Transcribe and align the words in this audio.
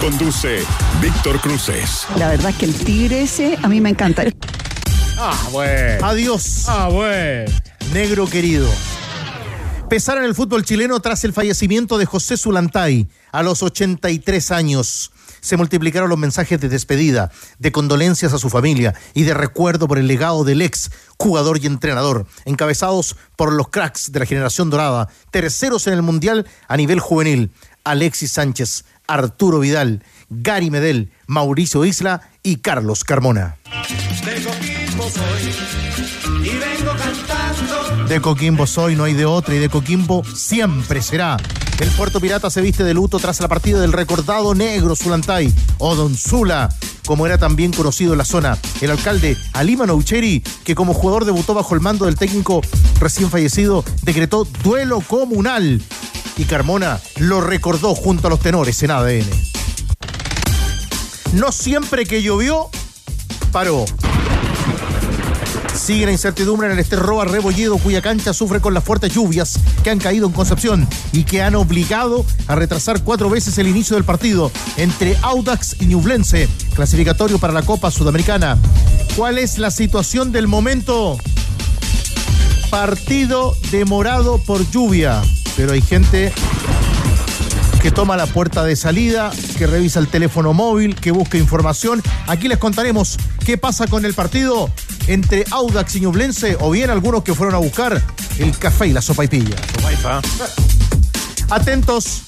Conduce 0.00 0.62
Víctor 1.02 1.40
Cruces. 1.40 2.06
La 2.16 2.28
verdad 2.28 2.50
es 2.50 2.56
que 2.56 2.64
el 2.64 2.74
tigre 2.74 3.22
ese 3.22 3.58
a 3.62 3.68
mí 3.68 3.80
me 3.80 3.90
encanta. 3.90 4.24
Ah, 5.18 5.38
bueno. 5.52 6.06
Adiós, 6.06 6.64
Ah, 6.68 6.88
bueno. 6.90 7.50
negro 7.92 8.26
querido. 8.26 8.68
Pesar 9.90 10.18
en 10.18 10.24
el 10.24 10.34
fútbol 10.34 10.64
chileno 10.64 11.00
tras 11.00 11.24
el 11.24 11.32
fallecimiento 11.32 11.98
de 11.98 12.06
José 12.06 12.36
Zulantay 12.38 13.08
a 13.32 13.42
los 13.42 13.62
83 13.62 14.50
años. 14.52 15.10
Se 15.42 15.56
multiplicaron 15.56 16.08
los 16.08 16.18
mensajes 16.18 16.60
de 16.60 16.68
despedida, 16.68 17.30
de 17.58 17.72
condolencias 17.72 18.32
a 18.32 18.38
su 18.38 18.50
familia 18.50 18.94
y 19.14 19.24
de 19.24 19.34
recuerdo 19.34 19.88
por 19.88 19.98
el 19.98 20.06
legado 20.06 20.44
del 20.44 20.62
ex 20.62 20.90
jugador 21.18 21.58
y 21.62 21.66
entrenador, 21.66 22.26
encabezados 22.44 23.16
por 23.36 23.52
los 23.52 23.68
cracks 23.68 24.12
de 24.12 24.20
la 24.20 24.26
generación 24.26 24.70
dorada, 24.70 25.08
terceros 25.30 25.86
en 25.86 25.94
el 25.94 26.02
Mundial 26.02 26.46
a 26.68 26.76
nivel 26.76 27.00
juvenil, 27.00 27.50
Alexis 27.84 28.32
Sánchez, 28.32 28.84
Arturo 29.12 29.60
Vidal, 29.60 30.02
Gary 30.28 30.70
Medel, 30.70 31.10
Mauricio 31.26 31.84
Isla 31.84 32.22
y 32.42 32.56
Carlos 32.56 33.04
Carmona. 33.04 33.56
De 38.08 38.20
Coquimbo 38.20 38.66
soy, 38.66 38.96
no 38.96 39.04
hay 39.04 39.14
de 39.14 39.24
otra, 39.24 39.54
y 39.54 39.58
de 39.58 39.68
Coquimbo 39.68 40.24
siempre 40.24 41.02
será. 41.02 41.36
El 41.80 41.88
Puerto 41.90 42.20
Pirata 42.20 42.50
se 42.50 42.60
viste 42.60 42.84
de 42.84 42.92
luto 42.92 43.18
tras 43.18 43.40
la 43.40 43.48
partida 43.48 43.80
del 43.80 43.92
recordado 43.92 44.54
negro 44.54 44.94
Zulantay, 44.94 45.52
o 45.78 45.94
Don 45.94 46.16
Zula, 46.16 46.68
como 47.06 47.26
era 47.26 47.38
también 47.38 47.72
conocido 47.72 48.12
en 48.12 48.18
la 48.18 48.24
zona. 48.24 48.58
El 48.80 48.90
alcalde 48.90 49.36
Alima 49.52 49.86
Noucheri, 49.86 50.42
que 50.64 50.74
como 50.74 50.94
jugador 50.94 51.24
debutó 51.24 51.54
bajo 51.54 51.74
el 51.74 51.80
mando 51.80 52.04
del 52.06 52.16
técnico 52.16 52.60
recién 53.00 53.30
fallecido, 53.30 53.84
decretó 54.02 54.44
duelo 54.62 55.00
comunal. 55.00 55.80
Y 56.40 56.46
Carmona 56.46 56.98
lo 57.18 57.42
recordó 57.42 57.94
junto 57.94 58.26
a 58.26 58.30
los 58.30 58.40
tenores 58.40 58.82
en 58.82 58.90
ADN. 58.90 59.26
No 61.34 61.52
siempre 61.52 62.06
que 62.06 62.22
llovió, 62.22 62.70
paró. 63.52 63.84
Sigue 65.74 66.06
la 66.06 66.12
incertidumbre 66.12 66.68
en 66.68 66.72
el 66.72 66.78
Esterroa 66.78 67.26
Rebolledo, 67.26 67.76
cuya 67.76 68.00
cancha 68.00 68.32
sufre 68.32 68.60
con 68.60 68.72
las 68.72 68.82
fuertes 68.82 69.12
lluvias 69.12 69.60
que 69.84 69.90
han 69.90 69.98
caído 69.98 70.26
en 70.28 70.32
Concepción 70.32 70.88
y 71.12 71.24
que 71.24 71.42
han 71.42 71.56
obligado 71.56 72.24
a 72.46 72.54
retrasar 72.54 73.04
cuatro 73.04 73.28
veces 73.28 73.58
el 73.58 73.68
inicio 73.68 73.96
del 73.96 74.04
partido 74.04 74.50
entre 74.78 75.18
Audax 75.20 75.76
y 75.78 75.86
Ñublense, 75.88 76.48
clasificatorio 76.74 77.38
para 77.38 77.52
la 77.52 77.62
Copa 77.62 77.90
Sudamericana. 77.90 78.56
¿Cuál 79.14 79.36
es 79.36 79.58
la 79.58 79.70
situación 79.70 80.32
del 80.32 80.48
momento? 80.48 81.18
Partido 82.70 83.54
demorado 83.70 84.38
por 84.38 84.66
lluvia, 84.70 85.20
pero 85.56 85.72
hay 85.72 85.82
gente 85.82 86.32
que 87.82 87.90
toma 87.90 88.16
la 88.16 88.26
puerta 88.26 88.62
de 88.64 88.76
salida, 88.76 89.30
que 89.56 89.66
revisa 89.66 90.00
el 90.00 90.08
teléfono 90.08 90.52
móvil, 90.52 90.94
que 90.94 91.10
busca 91.10 91.38
información. 91.38 92.02
Aquí 92.26 92.46
les 92.46 92.58
contaremos 92.58 93.16
qué 93.44 93.56
pasa 93.56 93.86
con 93.86 94.04
el 94.04 94.14
partido 94.14 94.70
entre 95.06 95.44
Audax 95.50 95.96
y 95.96 96.00
Ñublense, 96.00 96.56
o 96.60 96.70
bien 96.70 96.90
algunos 96.90 97.22
que 97.22 97.34
fueron 97.34 97.54
a 97.54 97.58
buscar 97.58 98.02
el 98.38 98.58
café 98.58 98.88
y 98.88 98.92
la 98.92 99.00
sopa 99.00 99.24
y 99.24 99.28
pilla. 99.28 99.56
Atentos, 101.48 102.22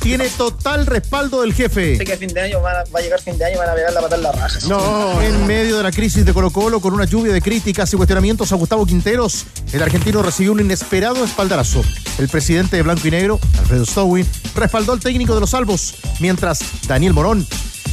tiene 0.00 0.28
total 0.28 0.86
respaldo 0.86 1.42
del 1.42 1.52
jefe. 1.52 1.96
Sé 1.96 2.04
que 2.04 2.12
a 2.12 2.16
fin 2.16 2.28
de 2.32 2.40
año 2.40 2.60
van 2.60 2.76
a- 2.76 2.84
va 2.94 2.98
a 2.98 3.02
llegar 3.02 3.20
fin 3.20 3.36
de 3.36 3.44
año 3.44 3.56
y 3.56 3.58
van 3.58 3.68
a 3.70 3.74
pegar 3.74 3.92
la 3.92 4.00
patada 4.00 4.16
en 4.16 4.22
la 4.22 4.32
raja. 4.32 4.58
No, 4.68 5.20
en 5.22 5.46
medio 5.46 5.76
de 5.76 5.82
la 5.82 5.90
crisis 5.92 6.24
de 6.24 6.32
Colo 6.32 6.50
Colo, 6.50 6.80
con 6.80 6.94
una 6.94 7.04
lluvia 7.04 7.32
de 7.32 7.40
críticas 7.42 7.92
y 7.92 7.96
cuestionamientos 7.96 8.52
a 8.52 8.56
Gustavo 8.56 8.86
Quinteros, 8.86 9.44
el 9.72 9.82
argentino 9.82 10.22
recibió 10.22 10.52
un 10.52 10.60
inesperado 10.60 11.24
espaldarazo. 11.24 11.82
El 12.18 12.28
presidente 12.28 12.76
de 12.76 12.82
Blanco 12.82 13.06
y 13.06 13.10
Negro, 13.10 13.38
Alfredo 13.58 13.84
Stowin, 13.84 14.26
respaldó 14.54 14.92
al 14.92 15.00
técnico 15.00 15.34
de 15.34 15.40
los 15.40 15.50
salvos, 15.50 15.94
mientras 16.20 16.60
Daniel 16.86 17.12
Morón 17.12 17.46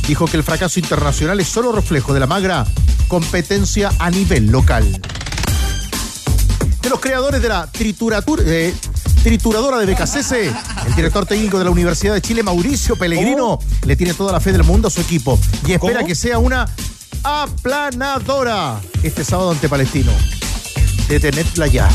dijo 0.08 0.26
que 0.26 0.38
el 0.38 0.44
fracaso 0.44 0.80
internacional 0.80 1.40
es 1.40 1.48
solo 1.48 1.72
reflejo 1.72 2.14
de 2.14 2.20
la 2.20 2.28
magra 2.28 2.66
competencia 3.08 3.92
a 4.00 4.10
nivel 4.12 4.48
local. 4.52 5.02
De 6.82 6.90
los 6.90 7.00
creadores 7.00 7.42
de 7.42 7.50
la 7.50 7.68
trituratur- 7.72 8.44
eh, 8.46 8.74
trituradora 9.26 9.80
de 9.80 9.92
BKCS, 9.92 10.34
el 10.86 10.96
director 10.96 11.26
técnico 11.26 11.58
de 11.58 11.64
la 11.64 11.72
Universidad 11.72 12.14
de 12.14 12.22
Chile, 12.22 12.44
Mauricio 12.44 12.96
Pellegrino, 12.96 13.58
le 13.84 13.96
tiene 13.96 14.14
toda 14.14 14.32
la 14.32 14.40
fe 14.40 14.52
del 14.52 14.64
mundo 14.64 14.88
a 14.88 14.92
su 14.92 15.02
equipo 15.02 15.40
y 15.66 15.72
espera 15.72 16.02
¿Cómo? 16.02 16.08
que 16.08 16.14
sea 16.14 16.38
una 16.38 16.70
aplanadora 17.24 18.80
este 19.02 19.24
sábado 19.24 19.50
ante 19.50 19.68
Palestino. 19.68 20.12
Detenedla 21.10 21.66
ya. 21.66 21.90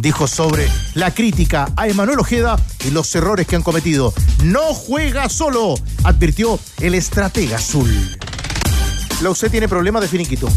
Dijo 0.00 0.28
sobre 0.28 0.70
la 0.94 1.12
crítica 1.12 1.68
a 1.74 1.88
Emanuel 1.88 2.20
Ojeda 2.20 2.56
y 2.84 2.92
los 2.92 3.12
errores 3.16 3.48
que 3.48 3.56
han 3.56 3.64
cometido. 3.64 4.14
No 4.44 4.72
juega 4.72 5.28
solo, 5.28 5.74
advirtió 6.04 6.60
el 6.78 6.94
estratega 6.94 7.56
azul. 7.56 7.90
La 9.20 9.30
UC 9.30 9.50
tiene 9.50 9.66
problemas 9.66 10.02
de 10.02 10.06
finiquito. 10.06 10.48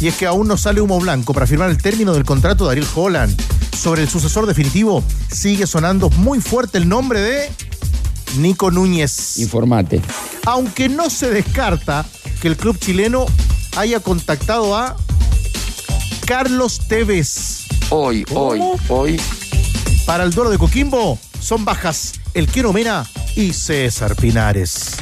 Y 0.00 0.08
es 0.08 0.16
que 0.16 0.24
aún 0.24 0.48
no 0.48 0.56
sale 0.56 0.80
humo 0.80 0.98
blanco 0.98 1.34
para 1.34 1.46
firmar 1.46 1.68
el 1.68 1.76
término 1.76 2.14
del 2.14 2.24
contrato 2.24 2.64
de 2.64 2.70
Ariel 2.70 2.88
Holland. 2.94 3.38
Sobre 3.76 4.02
el 4.02 4.08
sucesor 4.08 4.46
definitivo, 4.46 5.02
sigue 5.30 5.66
sonando 5.66 6.10
muy 6.10 6.40
fuerte 6.40 6.78
el 6.78 6.88
nombre 6.88 7.20
de 7.20 7.50
Nico 8.38 8.70
Núñez. 8.70 9.38
Informate. 9.38 10.00
Aunque 10.46 10.88
no 10.88 11.10
se 11.10 11.30
descarta 11.30 12.04
que 12.40 12.48
el 12.48 12.56
club 12.56 12.78
chileno 12.78 13.26
haya 13.76 14.00
contactado 14.00 14.76
a 14.76 14.96
Carlos 16.26 16.80
Tevez. 16.88 17.66
Hoy, 17.90 18.24
hoy, 18.34 18.60
hoy. 18.88 19.20
Para 20.06 20.24
el 20.24 20.32
duelo 20.32 20.50
de 20.50 20.58
Coquimbo 20.58 21.18
son 21.40 21.64
bajas 21.64 22.14
el 22.34 22.46
Quiero 22.46 22.72
Mena 22.72 23.06
y 23.36 23.52
César 23.52 24.16
Pinares. 24.16 24.96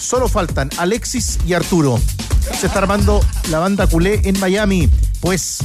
Solo 0.00 0.28
faltan 0.28 0.70
Alexis 0.78 1.38
y 1.46 1.52
Arturo. 1.52 2.00
Se 2.58 2.66
está 2.66 2.78
armando 2.78 3.20
la 3.50 3.58
banda 3.58 3.86
culé 3.86 4.22
en 4.24 4.38
Miami, 4.40 4.88
pues 5.20 5.58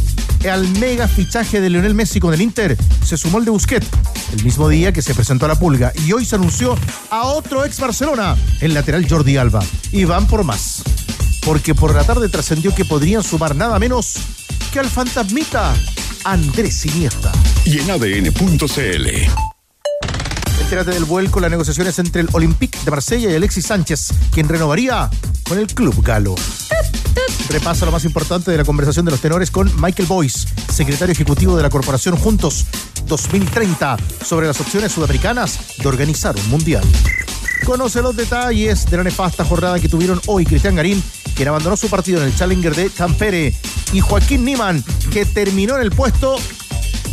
al 0.50 0.68
mega 0.80 1.08
fichaje 1.08 1.62
de 1.62 1.70
Lionel 1.70 1.94
Messi 1.94 2.20
con 2.20 2.34
el 2.34 2.42
Inter 2.42 2.78
se 3.06 3.18
sumó 3.18 3.38
el 3.38 3.46
de 3.46 3.52
Busquets, 3.52 3.88
el 4.34 4.44
mismo 4.44 4.68
día 4.70 4.92
que 4.92 5.02
se 5.02 5.14
presentó 5.14 5.46
a 5.46 5.50
la 5.50 5.56
pulga. 5.56 5.92
Y 6.06 6.12
hoy 6.14 6.26
se 6.26 6.36
anunció 6.36 6.78
a 7.10 7.24
otro 7.24 7.66
ex 7.66 7.80
Barcelona, 7.80 8.36
el 8.62 8.74
lateral 8.74 9.08
Jordi 9.10 9.38
Alba. 9.38 9.64
Y 9.92 10.06
van 10.06 10.28
por 10.28 10.44
más. 10.44 10.84
Porque 11.46 11.76
por 11.76 11.94
la 11.94 12.04
tarde 12.04 12.30
trascendió 12.30 12.74
que 12.74 12.86
podrían 12.86 13.24
sumar 13.24 13.56
nada 13.56 13.78
menos 13.80 14.16
que 14.72 14.80
al 14.80 14.90
fantasmita 14.90 15.74
Andrés 16.24 16.86
Iniesta. 16.86 17.32
Y 17.66 17.80
en 17.80 17.92
ADN.cl. 17.92 19.08
Entérate 20.62 20.92
del 20.92 21.06
vuelco, 21.06 21.40
las 21.40 21.52
negociaciones 21.52 22.00
entre 22.00 22.22
el 22.22 22.30
Olympique 22.32 22.80
de 22.84 22.92
Marsella 22.92 23.30
y 23.30 23.36
Alexis 23.36 23.66
Sánchez, 23.66 24.14
quien 24.32 24.48
renovaría 24.48 25.10
con 25.48 25.60
el 25.60 25.68
club 25.68 26.02
galo. 26.02 26.36
Repasa 27.50 27.86
lo 27.86 27.92
más 27.92 28.06
importante 28.06 28.52
de 28.52 28.58
la 28.58 28.64
conversación 28.64 29.06
de 29.06 29.12
los 29.12 29.22
tenores 29.22 29.52
con 29.52 29.70
Michael 29.82 30.08
Boyce, 30.08 30.48
secretario 30.72 31.14
ejecutivo 31.14 31.56
de 31.56 31.64
la 31.64 31.70
corporación 31.70 32.16
Juntos 32.16 32.66
2030, 33.08 33.98
sobre 34.26 34.48
las 34.48 34.60
opciones 34.60 34.92
sudamericanas 34.92 35.78
de 35.78 35.88
organizar 35.88 36.36
un 36.36 36.50
mundial. 36.50 36.84
Conoce 37.66 38.02
los 38.02 38.16
detalles 38.16 38.90
de 38.90 38.98
la 38.98 39.04
nefasta 39.04 39.46
jornada 39.46 39.80
que 39.80 39.90
tuvieron 39.90 40.20
hoy 40.28 40.46
Cristian 40.46 40.76
Garín, 40.76 41.02
quien 41.36 41.48
abandonó 41.48 41.78
su 41.78 41.90
partido 41.90 42.22
en 42.22 42.28
el 42.28 42.36
Challenger 42.36 42.76
de 42.76 42.90
Tampere, 42.90 43.56
y 43.94 44.00
Joaquín 44.00 44.44
Niman, 44.44 44.84
que 45.12 45.26
terminó 45.26 45.76
en 45.76 45.84
el 45.84 45.92
puesto 45.92 46.38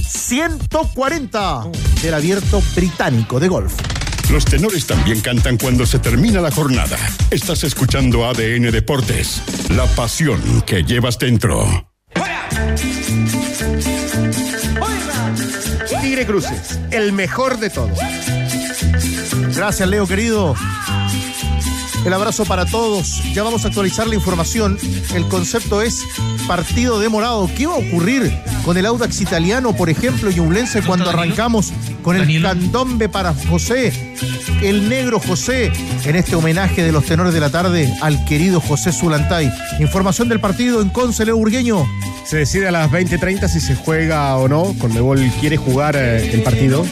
140 0.09 1.71
del 2.03 2.15
abierto 2.15 2.63
británico 2.75 3.39
de 3.39 3.49
golf. 3.49 3.75
Los 4.31 4.45
tenores 4.45 4.87
también 4.87 5.21
cantan 5.21 5.57
cuando 5.57 5.85
se 5.85 5.99
termina 5.99 6.41
la 6.41 6.53
jornada. 6.53 6.97
Estás 7.31 7.65
escuchando 7.65 8.27
ADN 8.27 8.71
Deportes, 8.71 9.43
la 9.71 9.87
pasión 9.87 10.63
que 10.63 10.85
llevas 10.85 11.19
dentro. 11.19 11.91
Tigre 16.01 16.27
Cruces, 16.27 16.79
el 16.93 17.13
mejor 17.13 17.59
de 17.59 17.71
todos. 17.71 17.99
Gracias, 19.57 19.89
Leo, 19.89 20.07
querido. 20.07 20.55
El 22.05 22.13
abrazo 22.13 22.45
para 22.45 22.65
todos. 22.65 23.21
Ya 23.35 23.43
vamos 23.43 23.65
a 23.65 23.69
actualizar 23.69 24.07
la 24.07 24.15
información. 24.15 24.79
El 25.15 25.27
concepto 25.27 25.83
es 25.83 26.03
partido 26.47 26.99
demorado. 26.99 27.51
¿Qué 27.57 27.67
va 27.67 27.75
a 27.75 27.79
ocurrir 27.79 28.33
con 28.65 28.77
el 28.79 28.87
Audax 28.87 29.21
italiano, 29.21 29.77
por 29.77 29.91
ejemplo, 29.91 30.31
y 30.31 30.37
Ñublense 30.37 30.83
cuando 30.83 31.11
arrancamos 31.11 31.73
con 32.03 32.17
el 32.17 32.43
candombe 32.43 33.09
para 33.09 33.35
José, 33.49 33.93
el 34.63 34.89
negro 34.89 35.19
José, 35.21 35.71
en 36.05 36.17
este 36.17 36.35
homenaje 36.37 36.83
de 36.83 36.93
los 36.93 37.05
tenores 37.05 37.33
de 37.35 37.41
la 37.41 37.51
tarde 37.51 37.93
al 38.03 38.25
querido 38.25 38.61
José 38.61 38.93
Zulantay. 38.93 39.51
Información 39.81 40.29
del 40.29 40.41
partido 40.41 40.81
en 40.83 40.89
Conce, 40.91 41.25
Leo 41.25 41.37
Burgueño. 41.37 41.87
Se 42.27 42.37
decide 42.37 42.69
a 42.69 42.71
las 42.71 42.91
20.30 42.91 43.49
si 43.49 43.61
se 43.61 43.75
juega 43.75 44.37
o 44.37 44.47
no. 44.49 44.75
Conmebol 44.79 45.21
quiere 45.41 45.57
jugar 45.57 45.97
eh, 45.97 46.31
el 46.33 46.43
partido. 46.43 46.87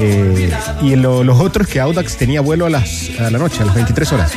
Eh, 0.00 0.50
y 0.82 0.96
lo- 0.96 1.22
los 1.22 1.38
otros 1.38 1.68
que 1.68 1.78
Audax 1.80 2.16
tenía 2.16 2.40
vuelo 2.40 2.66
a, 2.66 2.70
las, 2.70 3.10
a 3.20 3.30
la 3.30 3.38
noche, 3.38 3.62
a 3.62 3.66
las 3.66 3.74
23 3.74 4.12
horas, 4.12 4.32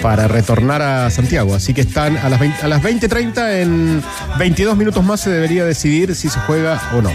para 0.00 0.26
retornar 0.28 0.82
a 0.82 1.10
Santiago. 1.10 1.54
Así 1.54 1.72
que 1.74 1.82
están 1.82 2.16
a 2.16 2.28
las, 2.28 2.40
20 2.40 2.64
a 2.64 2.68
las 2.68 2.82
20.30, 2.82 3.60
en 3.62 4.02
22 4.38 4.76
minutos 4.76 5.04
más 5.04 5.20
se 5.20 5.30
debería 5.30 5.64
decidir 5.64 6.14
si 6.16 6.28
se 6.28 6.40
juega 6.40 6.80
o 6.94 7.02
no. 7.02 7.10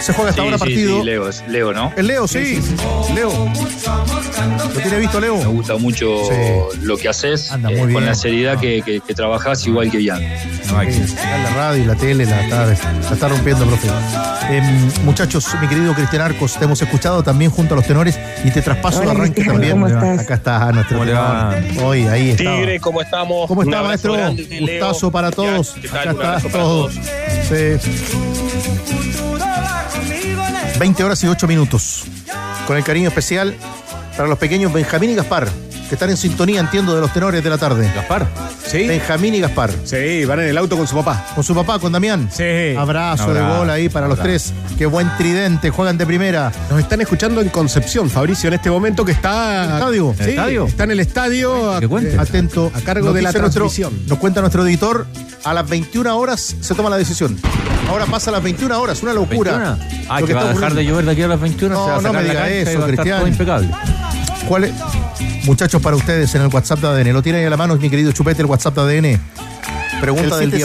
Se 0.00 0.12
juega 0.12 0.30
hasta 0.30 0.42
Sí, 0.42 0.46
ahora 0.46 0.58
sí, 0.58 0.60
partido. 0.64 0.98
sí, 1.00 1.04
Leo, 1.06 1.28
es 1.28 1.44
Leo, 1.48 1.72
¿no? 1.72 1.92
El 1.96 2.06
Leo, 2.06 2.28
sí. 2.28 2.60
Leo. 3.14 3.30
¿Lo 4.74 4.80
tiene 4.80 4.98
visto, 4.98 5.20
Me 5.20 5.26
Leo? 5.26 5.50
gusta 5.50 5.76
mucho 5.76 6.06
Sí. 6.26 6.76
lo 6.82 6.96
que 6.96 7.08
haces, 7.08 7.50
Anda 7.50 7.70
eh, 7.70 7.76
muy 7.76 7.86
bien. 7.86 7.94
con 7.94 8.06
la 8.06 8.14
seriedad 8.14 8.58
que, 8.60 8.82
que, 8.82 9.00
que 9.00 9.14
trabajás 9.14 9.66
igual 9.66 9.90
que 9.90 10.02
Ian. 10.02 10.18
Sí, 10.20 11.14
La 11.18 11.50
radio 11.54 11.82
y 11.82 11.86
la 11.86 11.94
tele 11.94 12.26
la 12.26 12.42
está, 12.42 12.66
la 12.66 12.72
está 13.12 13.28
rompiendo, 13.28 13.64
profe. 13.66 13.88
Em, 14.50 14.90
muchachos, 15.04 15.46
mi 15.60 15.66
querido 15.66 15.92
Cristian 15.94 16.22
Arcos, 16.22 16.56
te 16.56 16.64
hemos 16.66 16.80
escuchado 16.80 17.22
también 17.24 17.50
junto 17.50 17.74
a 17.74 17.76
los 17.78 17.86
tenores 17.86 18.18
y 18.44 18.50
te 18.50 18.62
traspaso 18.62 19.02
el 19.02 19.10
arranque 19.10 19.42
Cristian, 19.42 19.54
también. 19.56 19.72
¿cómo 19.72 19.86
estás? 19.88 20.20
Acá 20.20 20.34
está 20.34 20.72
nuestro. 20.72 21.00
Hoy, 21.84 22.06
ahí 22.06 22.30
está. 22.30 22.42
Tigre, 22.56 22.78
¿cómo 22.80 23.00
estamos? 23.02 23.48
¿Cómo 23.48 23.62
está, 23.62 23.82
maestro? 23.82 24.12
grande, 24.12 24.46
Leo. 24.60 24.86
Gustazo 24.86 25.10
para 25.10 25.30
todos. 25.32 25.74
¿Qué 25.80 25.88
tal? 25.88 25.98
Acá 25.98 26.10
Un 26.10 26.16
está 26.16 26.28
abrazo 26.28 26.48
para 26.50 26.64
todos. 26.64 26.92
Sí. 27.48 28.35
20 30.78 31.04
horas 31.04 31.22
y 31.24 31.26
8 31.26 31.46
minutos. 31.46 32.04
Con 32.66 32.76
el 32.76 32.84
cariño 32.84 33.08
especial 33.08 33.54
para 34.16 34.28
los 34.28 34.38
pequeños 34.38 34.72
Benjamín 34.72 35.10
y 35.10 35.14
Gaspar, 35.14 35.48
que 35.88 35.94
están 35.94 36.10
en 36.10 36.16
sintonía, 36.16 36.60
entiendo, 36.60 36.94
de 36.94 37.00
los 37.00 37.12
tenores 37.12 37.42
de 37.44 37.50
la 37.50 37.58
tarde. 37.58 37.90
Gaspar. 37.94 38.26
¿Sí? 38.66 38.86
Benjamín 38.86 39.34
y 39.34 39.40
Gaspar. 39.40 39.70
Sí, 39.84 40.24
van 40.24 40.40
en 40.40 40.48
el 40.48 40.58
auto 40.58 40.76
con 40.76 40.86
su 40.86 40.96
papá. 40.96 41.26
Con 41.34 41.44
su 41.44 41.54
papá, 41.54 41.78
con 41.78 41.92
Damián. 41.92 42.28
Sí. 42.32 42.74
Abrazo 42.76 43.32
de 43.32 43.40
gol 43.40 43.70
ahí 43.70 43.88
para 43.88 44.08
los 44.08 44.18
tres. 44.18 44.52
Qué 44.76 44.86
buen 44.86 45.08
tridente, 45.16 45.70
juegan 45.70 45.96
de 45.96 46.06
primera. 46.06 46.52
Nos 46.70 46.80
están 46.80 47.00
escuchando 47.00 47.40
en 47.40 47.48
Concepción, 47.48 48.10
Fabricio, 48.10 48.48
en 48.48 48.54
este 48.54 48.70
momento 48.70 49.04
que 49.04 49.12
está. 49.12 49.64
¿En 49.64 49.70
el 49.70 49.76
estadio? 49.76 50.14
¿En 50.18 50.24
el 50.24 50.30
estadio? 50.30 50.66
Está 50.66 50.84
en 50.84 50.90
el 50.90 51.00
estadio. 51.00 51.80
Que 51.80 51.88
cuente. 51.88 52.18
Atento. 52.18 52.72
A 52.74 52.80
cargo 52.80 53.12
de 53.12 53.22
la 53.22 53.32
transmisión. 53.32 54.06
nos 54.06 54.18
cuenta 54.18 54.40
nuestro 54.40 54.66
editor, 54.66 55.06
a 55.46 55.54
las 55.54 55.68
21 55.68 56.18
horas 56.18 56.56
se 56.60 56.74
toma 56.74 56.90
la 56.90 56.96
decisión. 56.96 57.38
Ahora 57.88 58.04
pasa 58.06 58.30
a 58.30 58.32
las 58.32 58.42
21 58.42 58.80
horas, 58.80 59.00
una 59.02 59.12
locura. 59.12 59.76
21. 59.78 60.04
Ah, 60.08 60.20
Lo 60.20 60.26
que 60.26 60.34
va 60.34 60.40
a 60.42 60.52
dejar 60.52 60.74
de 60.74 60.84
llover 60.84 61.04
de 61.04 61.12
aquí 61.12 61.22
a 61.22 61.28
las 61.28 61.40
21. 61.40 61.72
No, 61.74 61.84
se 61.84 61.90
va 61.90 61.96
a 61.98 62.00
no 62.00 62.12
me 62.12 62.22
diga 62.24 62.48
eso, 62.48 62.84
Cristian. 62.84 63.28
impecable. 63.28 63.70
¿Cuál 64.48 64.64
es? 64.64 64.72
Muchachos, 65.44 65.80
para 65.80 65.94
ustedes 65.94 66.34
en 66.34 66.42
el 66.42 66.48
WhatsApp 66.48 66.80
de 66.80 66.88
ADN. 66.88 67.12
Lo 67.12 67.22
tiene 67.22 67.38
ahí 67.38 67.44
a 67.44 67.50
la 67.50 67.56
mano, 67.56 67.76
mi 67.76 67.88
querido 67.88 68.10
Chupete, 68.10 68.42
el 68.42 68.46
WhatsApp 68.46 68.74
de 68.76 68.80
ADN. 68.98 69.20
Pregunta 70.00 70.36
del 70.38 70.50
día. 70.50 70.64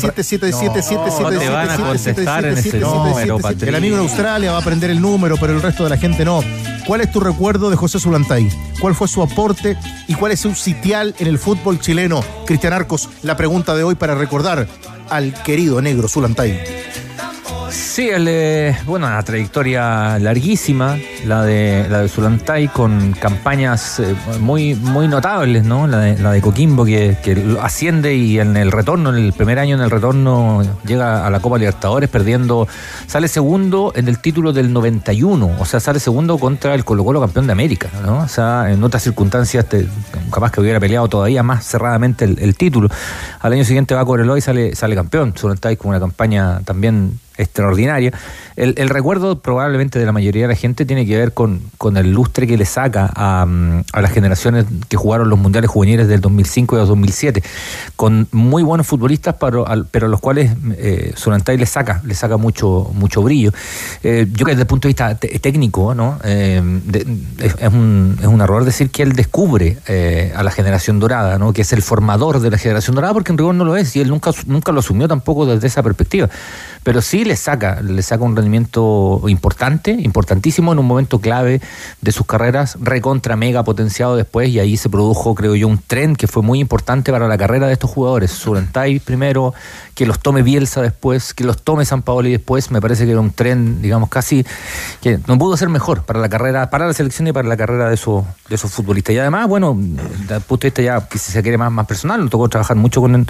El 3.61 3.75
amigo 3.75 3.95
en 3.95 4.01
Australia 4.01 4.51
va 4.51 4.57
a 4.57 4.61
aprender 4.61 4.89
el 4.89 5.01
número, 5.01 5.37
pero 5.37 5.53
el 5.53 5.61
resto 5.61 5.83
de 5.83 5.89
la 5.89 5.97
gente 5.97 6.25
no. 6.25 6.41
¿Cuál 6.85 7.01
es 7.01 7.11
tu 7.11 7.19
recuerdo 7.19 7.69
de 7.69 7.75
José 7.75 7.99
Zulantay? 7.99 8.49
¿Cuál 8.79 8.95
fue 8.95 9.07
su 9.07 9.21
aporte 9.21 9.77
y 10.07 10.15
cuál 10.15 10.31
es 10.31 10.39
su 10.39 10.55
sitial 10.55 11.15
en 11.19 11.27
el 11.27 11.37
fútbol 11.37 11.79
chileno? 11.79 12.23
Cristian 12.45 12.73
Arcos, 12.73 13.09
la 13.21 13.37
pregunta 13.37 13.75
de 13.75 13.83
hoy 13.83 13.95
para 13.95 14.15
recordar 14.15 14.67
al 15.09 15.33
querido 15.43 15.81
negro 15.81 16.07
Zulantay. 16.07 16.59
Sí, 17.71 18.09
el, 18.09 18.75
bueno, 18.85 19.07
una 19.07 19.23
trayectoria 19.23 20.19
larguísima, 20.19 20.97
la 21.25 21.43
de 21.43 21.87
la 21.89 22.01
de 22.01 22.09
Zulantay, 22.09 22.67
con 22.67 23.13
campañas 23.13 23.99
eh, 24.01 24.13
muy 24.41 24.75
muy 24.75 25.07
notables, 25.07 25.63
¿no? 25.63 25.87
La 25.87 25.99
de, 25.99 26.17
la 26.17 26.31
de 26.31 26.41
Coquimbo, 26.41 26.83
que, 26.83 27.17
que 27.23 27.57
asciende 27.61 28.13
y 28.13 28.39
en 28.39 28.57
el 28.57 28.73
retorno, 28.73 29.09
en 29.15 29.23
el 29.23 29.31
primer 29.31 29.57
año 29.57 29.75
en 29.77 29.81
el 29.83 29.89
retorno, 29.89 30.61
llega 30.85 31.25
a 31.25 31.29
la 31.29 31.39
Copa 31.39 31.57
Libertadores 31.57 32.09
perdiendo, 32.09 32.67
sale 33.07 33.29
segundo 33.29 33.93
en 33.95 34.09
el 34.09 34.19
título 34.19 34.51
del 34.51 34.73
91, 34.73 35.51
o 35.57 35.65
sea, 35.65 35.79
sale 35.79 36.01
segundo 36.01 36.37
contra 36.37 36.75
el 36.75 36.83
Colo 36.83 37.05
Colo 37.05 37.21
campeón 37.21 37.45
de 37.47 37.53
América, 37.53 37.87
¿no? 38.05 38.19
O 38.19 38.27
sea, 38.27 38.69
en 38.69 38.83
otras 38.83 39.01
circunstancias, 39.03 39.65
te- 39.69 39.87
capaz 40.29 40.51
que 40.51 40.59
hubiera 40.59 40.79
peleado 40.81 41.07
todavía 41.07 41.41
más 41.41 41.65
cerradamente 41.65 42.25
el, 42.25 42.55
título. 42.57 42.89
Al 43.39 43.53
año 43.53 43.63
siguiente 43.63 43.95
va 43.95 44.01
a 44.01 44.05
Cobreloa 44.05 44.37
y 44.37 44.41
sale, 44.41 44.75
sale 44.75 44.93
campeón. 44.93 45.33
Zulantay 45.37 45.77
con 45.77 45.89
una 45.89 45.99
campaña 46.01 46.59
también 46.65 47.17
extraordinaria. 47.41 48.13
El, 48.55 48.89
recuerdo 48.89 49.39
probablemente 49.39 49.97
de 49.97 50.05
la 50.05 50.11
mayoría 50.11 50.43
de 50.43 50.49
la 50.49 50.55
gente 50.55 50.85
tiene 50.85 51.05
que 51.05 51.17
ver 51.17 51.33
con, 51.33 51.61
el 51.95 52.11
lustre 52.11 52.45
que 52.45 52.57
le 52.57 52.65
saca 52.65 53.09
a, 53.15 53.45
mm, 53.45 53.83
a 53.93 54.01
las 54.01 54.11
generaciones 54.11 54.65
que 54.87 54.97
jugaron 54.97 55.29
los 55.29 55.39
mundiales 55.39 55.69
juveniles 55.69 56.07
del 56.07 56.21
2005 56.21 56.75
y 56.75 56.79
del 56.79 56.87
2007, 56.87 57.43
con 57.95 58.27
muy 58.31 58.63
buenos 58.63 58.87
futbolistas, 58.87 59.35
pero, 59.39 59.65
pero 59.89 60.05
a 60.07 60.09
los 60.09 60.19
cuales 60.19 60.51
eh, 60.77 61.13
Zulantay 61.17 61.57
le 61.57 61.65
saca, 61.65 62.01
le 62.05 62.13
saca 62.13 62.37
mucho, 62.37 62.91
mucho 62.93 63.21
brillo. 63.21 63.51
Eh, 64.03 64.27
yo 64.31 64.45
que 64.45 64.51
desde 64.51 64.63
el 64.63 64.67
punto 64.67 64.87
de 64.87 64.89
vista 64.89 65.15
técnico, 65.15 65.95
¿no? 65.95 66.19
Eh, 66.23 66.61
es 67.39 67.73
un, 67.73 68.17
es 68.19 68.27
un 68.27 68.41
error 68.41 68.63
decir 68.65 68.89
que 68.89 69.03
él 69.03 69.13
descubre 69.13 69.77
eh, 69.87 70.33
a 70.35 70.43
la 70.43 70.51
generación 70.51 70.99
dorada, 70.99 71.37
¿no? 71.37 71.53
que 71.53 71.61
es 71.61 71.73
el 71.73 71.81
formador 71.81 72.39
de 72.39 72.51
la 72.51 72.57
generación 72.57 72.95
dorada, 72.95 73.13
porque 73.13 73.31
en 73.31 73.37
rigor 73.37 73.55
no 73.55 73.65
lo 73.65 73.75
es, 73.75 73.95
y 73.95 74.01
él 74.01 74.09
nunca, 74.09 74.31
nunca 74.45 74.71
lo 74.71 74.79
asumió 74.79 75.07
tampoco 75.07 75.45
desde 75.45 75.67
esa 75.67 75.83
perspectiva. 75.83 76.29
Pero 76.83 77.01
sí 77.01 77.25
le 77.25 77.30
saca, 77.35 77.81
le 77.81 78.01
saca 78.01 78.23
un 78.23 78.35
rendimiento 78.35 79.21
importante, 79.27 79.91
importantísimo 79.91 80.71
en 80.73 80.79
un 80.79 80.85
momento 80.85 81.19
clave 81.19 81.61
de 82.01 82.11
sus 82.11 82.25
carreras, 82.25 82.77
recontra 82.79 83.35
mega 83.35 83.63
potenciado 83.63 84.15
después, 84.15 84.49
y 84.49 84.59
ahí 84.59 84.77
se 84.77 84.89
produjo, 84.89 85.35
creo 85.35 85.55
yo, 85.55 85.67
un 85.67 85.79
tren 85.79 86.15
que 86.15 86.27
fue 86.27 86.43
muy 86.43 86.59
importante 86.59 87.11
para 87.11 87.27
la 87.27 87.37
carrera 87.37 87.67
de 87.67 87.73
estos 87.73 87.89
jugadores. 87.89 88.31
Surantay 88.31 88.99
primero, 88.99 89.53
que 89.95 90.05
los 90.05 90.19
tome 90.19 90.41
Bielsa 90.41 90.81
después, 90.81 91.33
que 91.33 91.43
los 91.43 91.61
tome 91.61 91.85
San 91.85 92.01
Paoli 92.01 92.31
después, 92.31 92.71
me 92.71 92.81
parece 92.81 93.05
que 93.05 93.11
era 93.11 93.19
un 93.19 93.31
tren, 93.31 93.81
digamos, 93.81 94.09
casi 94.09 94.45
que 95.01 95.19
no 95.27 95.37
pudo 95.37 95.57
ser 95.57 95.69
mejor 95.69 96.03
para 96.03 96.19
la 96.19 96.29
carrera, 96.29 96.69
para 96.69 96.87
la 96.87 96.93
selección 96.93 97.27
y 97.27 97.31
para 97.31 97.47
la 97.47 97.57
carrera 97.57 97.89
de 97.89 97.95
esos, 97.95 98.23
de 98.49 98.55
esos 98.55 98.71
futbolistas. 98.71 99.15
Y 99.15 99.19
además, 99.19 99.47
bueno, 99.47 99.75
desde 99.77 100.35
el 100.35 100.41
punto 100.41 100.61
de 100.61 100.69
vista 100.69 100.81
ya, 100.81 101.07
que 101.07 101.17
si 101.17 101.31
se 101.31 101.41
quiere 101.41 101.57
más, 101.57 101.71
más 101.71 101.85
personal, 101.85 102.21
nos 102.21 102.29
tocó 102.29 102.49
trabajar 102.49 102.77
mucho 102.77 103.01
con 103.01 103.27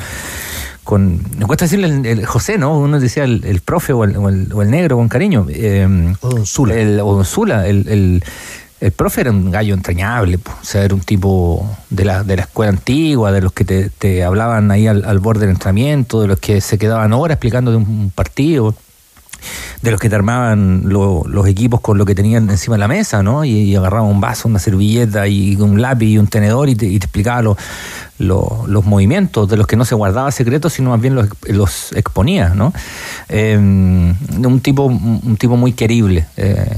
con 0.83 1.21
me 1.37 1.45
cuesta 1.45 1.65
decirle 1.65 1.87
el, 1.87 2.05
el 2.05 2.25
José, 2.25 2.57
¿no? 2.57 2.77
Uno 2.77 2.99
decía 2.99 3.23
el, 3.23 3.43
el 3.45 3.61
profe 3.61 3.93
o 3.93 4.03
el, 4.03 4.17
o, 4.17 4.29
el, 4.29 4.51
o 4.53 4.61
el 4.61 4.71
negro 4.71 4.97
con 4.97 5.09
cariño. 5.09 5.45
Eh, 5.49 6.15
O 6.21 6.29
Don 6.29 6.45
Zula. 6.45 6.75
El, 6.75 6.99
o 6.99 7.15
Don 7.15 7.25
Zula, 7.25 7.67
el, 7.67 7.87
el, 7.87 8.23
el 8.79 8.91
profe 8.91 9.21
era 9.21 9.31
un 9.31 9.51
gallo 9.51 9.73
entrañable, 9.75 10.37
po. 10.39 10.51
o 10.59 10.65
sea, 10.65 10.83
era 10.83 10.95
un 10.95 11.01
tipo 11.01 11.69
de 11.89 12.05
la, 12.05 12.23
de 12.23 12.35
la 12.35 12.41
escuela 12.43 12.71
antigua, 12.71 13.31
de 13.31 13.41
los 13.41 13.53
que 13.53 13.63
te, 13.63 13.89
te 13.89 14.23
hablaban 14.23 14.71
ahí 14.71 14.87
al, 14.87 15.05
al 15.05 15.19
borde 15.19 15.41
del 15.41 15.51
entrenamiento, 15.51 16.21
de 16.21 16.27
los 16.27 16.39
que 16.39 16.61
se 16.61 16.77
quedaban 16.77 17.13
horas 17.13 17.35
explicando 17.35 17.71
de 17.71 17.77
un, 17.77 17.83
un 17.87 18.09
partido 18.09 18.75
de 19.81 19.91
los 19.91 19.99
que 19.99 20.09
te 20.09 20.15
armaban 20.15 20.83
lo- 20.85 21.23
los 21.27 21.47
equipos 21.47 21.81
con 21.81 21.97
lo 21.97 22.05
que 22.05 22.15
tenían 22.15 22.49
encima 22.49 22.75
de 22.75 22.79
la 22.79 22.87
mesa, 22.87 23.23
¿no? 23.23 23.43
Y, 23.45 23.51
y 23.51 23.75
agarraban 23.75 24.09
un 24.09 24.21
vaso, 24.21 24.47
una 24.47 24.59
servilleta 24.59 25.27
y 25.27 25.55
un 25.55 25.81
lápiz 25.81 26.07
y 26.07 26.17
un 26.17 26.27
tenedor 26.27 26.69
y 26.69 26.75
te, 26.75 26.95
explicaba 26.95 27.41
lo- 27.41 27.57
lo- 28.19 28.65
los 28.67 28.85
movimientos, 28.85 29.49
de 29.49 29.57
los 29.57 29.65
que 29.67 29.75
no 29.75 29.85
se 29.85 29.95
guardaba 29.95 30.31
secretos, 30.31 30.73
sino 30.73 30.91
más 30.91 31.01
bien 31.01 31.15
los, 31.15 31.27
los 31.47 31.91
exponía, 31.93 32.49
¿no? 32.55 32.73
Eh, 33.29 33.57
un 33.57 34.59
tipo 34.61 34.83
un 34.85 35.37
tipo 35.37 35.57
muy 35.57 35.73
querible, 35.73 36.25
eh, 36.37 36.77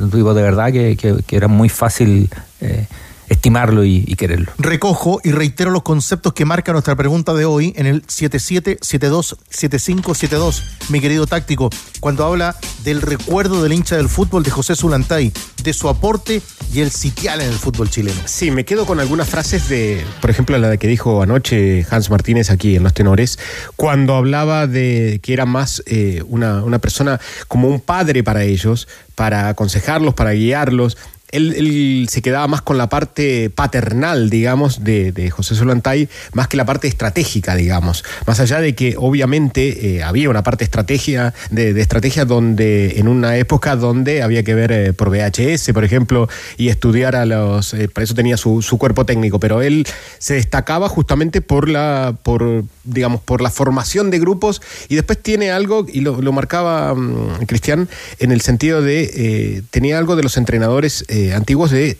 un 0.00 0.10
tipo 0.10 0.34
de 0.34 0.42
verdad 0.42 0.72
que, 0.72 0.96
que- 0.96 1.22
que 1.26 1.36
era 1.36 1.48
muy 1.48 1.68
fácil 1.68 2.28
eh, 2.60 2.86
estimarlo 3.28 3.84
y, 3.84 4.04
y 4.06 4.16
quererlo. 4.16 4.52
Recojo 4.58 5.20
y 5.22 5.32
reitero 5.32 5.70
los 5.70 5.82
conceptos 5.82 6.32
que 6.32 6.44
marca 6.44 6.72
nuestra 6.72 6.96
pregunta 6.96 7.34
de 7.34 7.44
hoy 7.44 7.72
en 7.76 7.86
el 7.86 8.04
77727572, 8.06 10.62
mi 10.88 11.00
querido 11.00 11.26
táctico, 11.26 11.70
cuando 12.00 12.24
habla 12.24 12.56
del 12.84 13.02
recuerdo 13.02 13.62
del 13.62 13.72
hincha 13.72 13.96
del 13.96 14.08
fútbol 14.08 14.42
de 14.42 14.50
José 14.50 14.76
Zulantay, 14.76 15.32
de 15.62 15.72
su 15.72 15.88
aporte 15.88 16.42
y 16.72 16.80
el 16.80 16.90
sitial 16.90 17.40
en 17.40 17.48
el 17.48 17.54
fútbol 17.54 17.90
chileno. 17.90 18.20
Sí, 18.26 18.50
me 18.50 18.64
quedo 18.64 18.86
con 18.86 19.00
algunas 19.00 19.28
frases 19.28 19.68
de, 19.68 20.04
por 20.20 20.30
ejemplo, 20.30 20.56
la 20.58 20.68
de 20.68 20.78
que 20.78 20.86
dijo 20.86 21.22
anoche 21.22 21.86
Hans 21.90 22.10
Martínez 22.10 22.50
aquí 22.50 22.76
en 22.76 22.82
Los 22.82 22.94
Tenores, 22.94 23.38
cuando 23.76 24.14
hablaba 24.14 24.66
de 24.66 25.20
que 25.22 25.32
era 25.32 25.46
más 25.46 25.82
eh, 25.86 26.22
una, 26.26 26.62
una 26.62 26.78
persona 26.78 27.20
como 27.48 27.68
un 27.68 27.80
padre 27.80 28.22
para 28.22 28.44
ellos, 28.44 28.88
para 29.14 29.48
aconsejarlos, 29.48 30.14
para 30.14 30.32
guiarlos. 30.32 30.96
Él, 31.34 31.54
él 31.56 32.06
se 32.10 32.22
quedaba 32.22 32.46
más 32.48 32.62
con 32.62 32.78
la 32.78 32.88
parte 32.88 33.50
paternal, 33.50 34.30
digamos, 34.30 34.84
de, 34.84 35.30
José 35.30 35.54
Solantay, 35.54 36.08
más 36.32 36.48
que 36.48 36.56
la 36.56 36.64
parte 36.64 36.86
estratégica, 36.86 37.56
digamos. 37.56 38.04
Más 38.26 38.40
allá 38.40 38.60
de 38.60 38.74
que 38.74 38.94
obviamente 38.96 39.96
eh, 39.96 40.02
había 40.02 40.30
una 40.30 40.42
parte 40.42 40.64
estrategia, 40.64 41.34
de, 41.50 41.74
de 41.74 41.80
estrategia 41.80 42.24
donde, 42.24 42.98
en 42.98 43.08
una 43.08 43.36
época 43.36 43.76
donde 43.76 44.22
había 44.22 44.42
que 44.42 44.54
ver 44.54 44.72
eh, 44.72 44.92
por 44.92 45.10
VHS, 45.10 45.72
por 45.72 45.84
ejemplo, 45.84 46.28
y 46.56 46.68
estudiar 46.68 47.16
a 47.16 47.24
los. 47.26 47.74
eh, 47.74 47.88
para 47.88 48.04
eso 48.04 48.14
tenía 48.14 48.36
su, 48.36 48.62
cuerpo 48.78 49.06
técnico, 49.06 49.38
pero 49.38 49.62
él 49.62 49.86
se 50.18 50.34
destacaba 50.34 50.88
justamente 50.88 51.40
por 51.40 51.68
la, 51.68 52.16
por, 52.22 52.64
digamos, 52.84 53.20
por 53.20 53.40
la 53.40 53.50
formación 53.50 54.10
de 54.10 54.18
grupos 54.18 54.60
y 54.88 54.96
después 54.96 55.18
tiene 55.22 55.50
algo, 55.50 55.86
y 55.90 56.00
lo, 56.00 56.32
marcaba 56.32 56.94
mm, 56.94 57.46
Cristian, 57.46 57.88
en 58.18 58.32
el 58.32 58.40
sentido 58.40 58.82
de, 58.82 59.10
eh, 59.14 59.62
tenía 59.70 59.98
algo 59.98 60.16
de 60.16 60.22
los 60.22 60.36
entrenadores 60.36 61.04
antiguos 61.32 61.70
de 61.70 61.96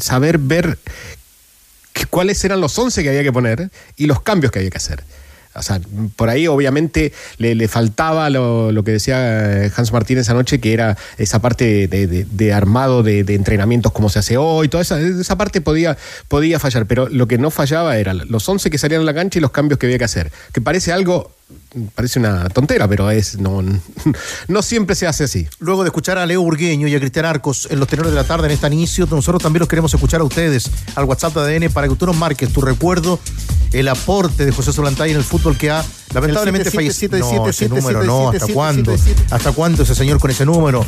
saber 0.00 0.38
ver 0.38 0.78
cuáles 2.10 2.44
eran 2.44 2.60
los 2.60 2.78
11 2.78 3.02
que 3.02 3.08
había 3.08 3.22
que 3.22 3.32
poner 3.32 3.70
y 3.96 4.06
los 4.06 4.20
cambios 4.20 4.52
que 4.52 4.58
había 4.60 4.70
que 4.70 4.76
hacer. 4.78 5.02
O 5.54 5.62
sea, 5.62 5.80
por 6.16 6.28
ahí 6.28 6.46
obviamente 6.48 7.14
le, 7.38 7.54
le 7.54 7.66
faltaba 7.66 8.28
lo, 8.28 8.72
lo 8.72 8.84
que 8.84 8.90
decía 8.92 9.64
eh, 9.64 9.72
Hans 9.74 9.90
Martínez 9.90 10.28
anoche, 10.28 10.60
que 10.60 10.74
era 10.74 10.98
esa 11.16 11.38
parte 11.40 11.88
de, 11.88 12.06
de- 12.06 12.26
de 12.30 12.52
armado 12.52 13.02
de, 13.02 13.24
de 13.24 13.34
entrenamientos 13.34 13.90
como 13.92 14.10
se 14.10 14.18
hace 14.18 14.36
hoy, 14.36 14.68
toda 14.68 14.82
esa, 14.82 15.00
esa 15.00 15.38
parte 15.38 15.62
podía, 15.62 15.96
podía 16.28 16.58
fallar, 16.60 16.84
pero 16.84 17.08
lo 17.08 17.26
que 17.26 17.38
no 17.38 17.50
fallaba 17.50 17.96
era 17.96 18.12
los 18.12 18.46
11 18.46 18.68
que 18.68 18.76
salían 18.76 19.00
a 19.00 19.04
la 19.04 19.14
cancha 19.14 19.38
y 19.38 19.40
los 19.42 19.50
cambios 19.50 19.78
que 19.78 19.86
había 19.86 19.96
que 19.96 20.04
hacer, 20.04 20.30
que 20.52 20.60
parece 20.60 20.92
algo, 20.92 21.32
parece 21.94 22.18
una 22.18 22.48
tontera, 22.48 22.88
pero 22.88 23.10
es 23.10 23.38
no, 23.38 23.62
no 24.48 24.62
siempre 24.62 24.96
se 24.96 25.06
hace 25.06 25.24
así. 25.24 25.48
Luego 25.58 25.82
de 25.82 25.88
escuchar 25.88 26.18
a 26.18 26.26
Leo 26.26 26.42
Burgueño 26.42 26.88
y 26.88 26.94
a 26.94 26.98
Cristian 26.98 27.24
Arcos 27.24 27.68
en 27.70 27.78
los 27.78 27.88
tenores 27.88 28.12
de 28.12 28.16
la 28.16 28.24
tarde 28.24 28.46
en 28.46 28.52
este 28.52 28.66
inicio, 28.66 29.06
nosotros 29.10 29.42
también 29.42 29.60
los 29.60 29.68
queremos 29.68 29.92
escuchar 29.92 30.20
a 30.20 30.24
ustedes 30.24 30.70
al 30.94 31.04
WhatsApp 31.04 31.34
de 31.34 31.56
ADN 31.56 31.72
para 31.72 31.88
que 31.88 31.94
tú 31.94 32.06
nos 32.06 32.16
marques 32.16 32.52
tu 32.52 32.60
recuerdo, 32.60 33.20
el 33.72 33.88
aporte 33.88 34.44
de 34.44 34.52
José 34.52 34.72
Solantay 34.72 35.10
en 35.10 35.16
el 35.18 35.24
fútbol 35.24 35.56
que 35.56 35.70
ha 35.70 35.84
lamentablemente 36.14 36.70
fallecido. 36.70 37.18
No, 37.18 37.28
siete, 37.28 37.50
ese 37.50 37.58
siete, 37.58 37.74
número 37.74 38.00
siete, 38.00 38.06
no, 38.06 38.28
¿hasta 38.28 38.38
siete, 38.38 38.54
cuándo? 38.54 38.96
siete, 38.96 39.14
siete. 39.16 39.34
¿Hasta 39.34 39.52
cuándo 39.52 39.82
ese 39.82 39.94
señor 39.94 40.18
con 40.18 40.30
ese 40.30 40.46
número? 40.46 40.84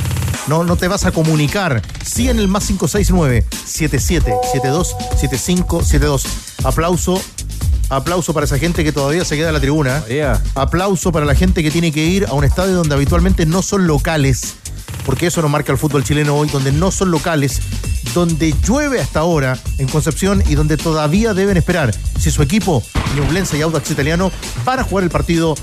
No, 0.46 0.64
no 0.64 0.76
te 0.76 0.88
vas 0.88 1.04
a 1.04 1.12
comunicar. 1.12 1.82
Sí 2.04 2.28
en 2.28 2.38
el 2.38 2.48
más 2.48 2.66
569 2.66 3.44
77 3.66 4.34
72 4.52 4.96
75 5.16 5.82
72. 5.84 6.24
Aplauso. 6.64 7.22
Aplauso 7.90 8.35
para 8.35 8.45
esa 8.45 8.59
gente 8.59 8.85
que 8.85 8.92
todavía 8.92 9.25
se 9.25 9.37
queda 9.37 9.49
en 9.49 9.54
la 9.54 9.61
tribuna. 9.61 10.00
Todavía. 10.00 10.42
Aplauso 10.54 11.11
para 11.11 11.25
la 11.25 11.35
gente 11.35 11.62
que 11.62 11.71
tiene 11.71 11.90
que 11.92 12.04
ir 12.04 12.26
a 12.26 12.35
un 12.35 12.45
estadio 12.45 12.75
donde 12.75 12.95
habitualmente 12.95 13.47
no 13.47 13.62
son 13.62 13.87
locales, 13.87 14.57
porque 15.07 15.28
eso 15.28 15.40
nos 15.40 15.50
marca 15.50 15.73
el 15.73 15.78
fútbol 15.78 16.04
chileno 16.04 16.37
hoy, 16.37 16.49
donde 16.50 16.71
no 16.71 16.90
son 16.90 17.11
locales, 17.11 17.61
donde 18.14 18.54
llueve 18.66 19.00
hasta 19.00 19.21
ahora 19.21 19.59
en 19.78 19.88
Concepción 19.88 20.42
y 20.49 20.54
donde 20.54 20.76
todavía 20.76 21.33
deben 21.35 21.57
esperar 21.57 21.95
si 22.18 22.30
su 22.30 22.42
equipo, 22.42 22.83
Ñublense 23.16 23.57
y 23.57 23.62
Audax 23.62 23.90
Italiano, 23.90 24.30
van 24.64 24.80
a 24.80 24.85
jugar 24.85 25.04
el 25.04 25.11
partido 25.11 25.54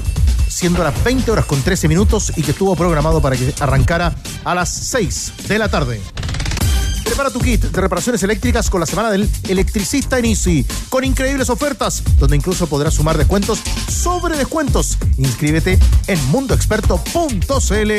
siendo 0.48 0.84
las 0.84 1.04
20 1.04 1.30
horas 1.30 1.46
con 1.46 1.62
13 1.62 1.88
minutos 1.88 2.32
y 2.36 2.42
que 2.42 2.52
estuvo 2.52 2.76
programado 2.76 3.22
para 3.22 3.36
que 3.36 3.54
arrancara 3.60 4.16
a 4.44 4.56
las 4.56 4.70
6 4.74 5.34
de 5.48 5.60
la 5.60 5.70
tarde. 5.70 6.02
Prepara 7.06 7.30
tu 7.30 7.40
kit 7.40 7.64
de 7.64 7.82
reparaciones 7.82 8.22
eléctricas 8.24 8.70
con 8.70 8.80
la 8.80 8.86
semana 8.86 9.12
del 9.12 9.30
electricista 9.48 10.20
en 10.20 10.26
Easy, 10.26 10.66
con 10.90 11.04
increíbles 11.04 11.50
ofertas, 11.50 12.04
donde 12.20 12.36
incluso 12.36 12.68
podrás 12.68 12.96
sumar 12.96 13.18
descuentos 13.18 13.60
sobre 13.90 14.36
descuentos. 14.36 14.98
Inscríbete 15.18 15.80
en 16.08 16.32
mundoexperto.cl 16.32 17.92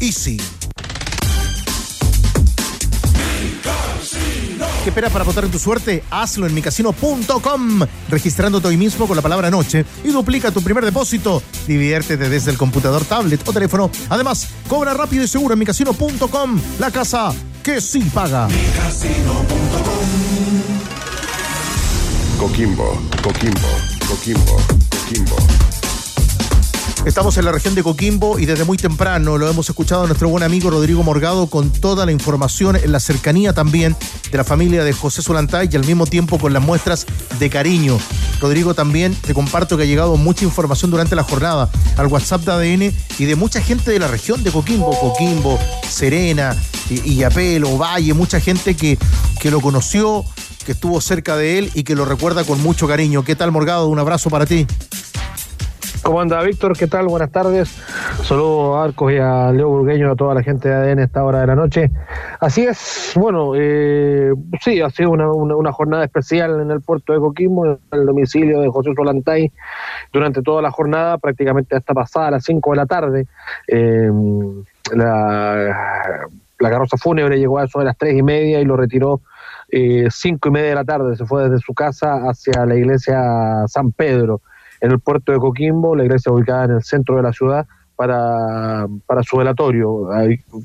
Easy. 0.00 0.40
¿Qué 4.82 4.90
esperas 4.90 5.12
para 5.12 5.24
votar 5.24 5.44
en 5.44 5.50
tu 5.50 5.58
suerte? 5.58 6.04
Hazlo 6.10 6.46
en 6.46 6.54
micasino.com, 6.54 7.80
registrándote 8.08 8.68
hoy 8.68 8.76
mismo 8.76 9.08
con 9.08 9.16
la 9.16 9.22
palabra 9.22 9.50
noche 9.50 9.84
y 10.04 10.08
duplica 10.08 10.52
tu 10.52 10.62
primer 10.62 10.84
depósito. 10.84 11.42
Diviértete 11.66 12.28
desde 12.28 12.52
el 12.52 12.56
computador, 12.56 13.04
tablet 13.04 13.46
o 13.48 13.52
teléfono. 13.52 13.90
Además, 14.08 14.48
cobra 14.68 14.94
rápido 14.94 15.24
y 15.24 15.28
seguro 15.28 15.54
en 15.54 15.58
micasino.com, 15.58 16.60
la 16.78 16.90
casa 16.92 17.34
que 17.66 17.80
sí 17.80 17.98
paga. 18.14 18.46
Coquimbo, 22.38 23.02
Coquimbo, 23.24 23.68
Coquimbo, 24.08 24.56
Coquimbo. 24.88 25.75
Estamos 27.06 27.38
en 27.38 27.44
la 27.44 27.52
región 27.52 27.76
de 27.76 27.84
Coquimbo 27.84 28.36
y 28.36 28.46
desde 28.46 28.64
muy 28.64 28.76
temprano 28.78 29.38
lo 29.38 29.48
hemos 29.48 29.68
escuchado 29.68 30.02
a 30.02 30.06
nuestro 30.08 30.28
buen 30.28 30.42
amigo 30.42 30.70
Rodrigo 30.70 31.04
Morgado 31.04 31.46
con 31.46 31.70
toda 31.70 32.04
la 32.04 32.10
información 32.10 32.74
en 32.74 32.90
la 32.90 32.98
cercanía 32.98 33.52
también 33.52 33.94
de 34.32 34.36
la 34.36 34.42
familia 34.42 34.82
de 34.82 34.92
José 34.92 35.22
Solantay 35.22 35.68
y 35.70 35.76
al 35.76 35.86
mismo 35.86 36.08
tiempo 36.08 36.36
con 36.40 36.52
las 36.52 36.64
muestras 36.64 37.06
de 37.38 37.48
cariño. 37.48 37.96
Rodrigo 38.40 38.74
también 38.74 39.14
te 39.14 39.34
comparto 39.34 39.76
que 39.76 39.84
ha 39.84 39.86
llegado 39.86 40.16
mucha 40.16 40.44
información 40.44 40.90
durante 40.90 41.14
la 41.14 41.22
jornada 41.22 41.70
al 41.96 42.08
WhatsApp 42.08 42.42
de 42.42 42.50
ADN 42.50 42.94
y 43.20 43.24
de 43.24 43.36
mucha 43.36 43.60
gente 43.60 43.92
de 43.92 44.00
la 44.00 44.08
región 44.08 44.42
de 44.42 44.50
Coquimbo, 44.50 44.90
Coquimbo, 44.98 45.60
Serena, 45.88 46.56
y 46.90 47.12
Illapel, 47.12 47.64
Valle, 47.64 48.14
mucha 48.14 48.40
gente 48.40 48.74
que, 48.74 48.98
que 49.40 49.52
lo 49.52 49.60
conoció, 49.60 50.24
que 50.64 50.72
estuvo 50.72 51.00
cerca 51.00 51.36
de 51.36 51.60
él 51.60 51.70
y 51.74 51.84
que 51.84 51.94
lo 51.94 52.04
recuerda 52.04 52.42
con 52.42 52.60
mucho 52.62 52.88
cariño. 52.88 53.24
¿Qué 53.24 53.36
tal 53.36 53.52
Morgado? 53.52 53.86
Un 53.86 54.00
abrazo 54.00 54.28
para 54.28 54.44
ti. 54.44 54.66
¿Cómo 56.06 56.20
anda 56.20 56.40
Víctor? 56.40 56.78
¿Qué 56.78 56.86
tal? 56.86 57.08
Buenas 57.08 57.32
tardes. 57.32 57.68
Saludos 58.22 58.76
a 58.76 58.84
Arcos 58.84 59.12
y 59.12 59.16
a 59.16 59.50
Leo 59.50 59.68
Burgueño 59.70 60.12
a 60.12 60.14
toda 60.14 60.36
la 60.36 60.42
gente 60.44 60.68
de 60.68 60.74
ADN 60.76 61.00
a 61.00 61.02
esta 61.02 61.24
hora 61.24 61.40
de 61.40 61.48
la 61.48 61.56
noche. 61.56 61.90
Así 62.38 62.64
es, 62.64 63.10
bueno, 63.16 63.54
eh, 63.56 64.32
sí, 64.60 64.80
ha 64.80 64.88
sido 64.90 65.10
una, 65.10 65.72
jornada 65.72 66.04
especial 66.04 66.60
en 66.60 66.70
el 66.70 66.80
puerto 66.80 67.12
de 67.12 67.18
Coquimbo, 67.18 67.66
en 67.66 67.78
el 67.90 68.06
domicilio 68.06 68.60
de 68.60 68.68
José 68.68 68.92
Solantay, 68.94 69.50
durante 70.12 70.42
toda 70.42 70.62
la 70.62 70.70
jornada, 70.70 71.18
prácticamente 71.18 71.74
hasta 71.74 71.92
pasada 71.92 72.28
a 72.28 72.30
las 72.30 72.44
5 72.44 72.70
de 72.70 72.76
la 72.76 72.86
tarde. 72.86 73.26
Eh, 73.66 74.08
la, 74.94 76.28
la 76.60 76.70
carroza 76.70 76.96
fúnebre 76.98 77.36
llegó 77.36 77.58
a 77.58 77.64
eso 77.64 77.80
de 77.80 77.84
las 77.84 77.98
3 77.98 78.16
y 78.16 78.22
media 78.22 78.60
y 78.60 78.64
lo 78.64 78.76
retiró 78.76 79.22
eh, 79.70 80.06
cinco 80.12 80.50
y 80.50 80.52
media 80.52 80.68
de 80.68 80.74
la 80.76 80.84
tarde. 80.84 81.16
Se 81.16 81.26
fue 81.26 81.48
desde 81.48 81.58
su 81.58 81.74
casa 81.74 82.28
hacia 82.28 82.64
la 82.64 82.76
iglesia 82.76 83.64
San 83.66 83.90
Pedro 83.90 84.40
en 84.80 84.90
el 84.90 85.00
puerto 85.00 85.32
de 85.32 85.38
Coquimbo, 85.38 85.96
la 85.96 86.04
iglesia 86.04 86.32
ubicada 86.32 86.64
en 86.64 86.70
el 86.72 86.82
centro 86.82 87.16
de 87.16 87.22
la 87.22 87.32
ciudad, 87.32 87.66
para, 87.96 88.86
para 89.06 89.22
su 89.22 89.38
velatorio. 89.38 90.08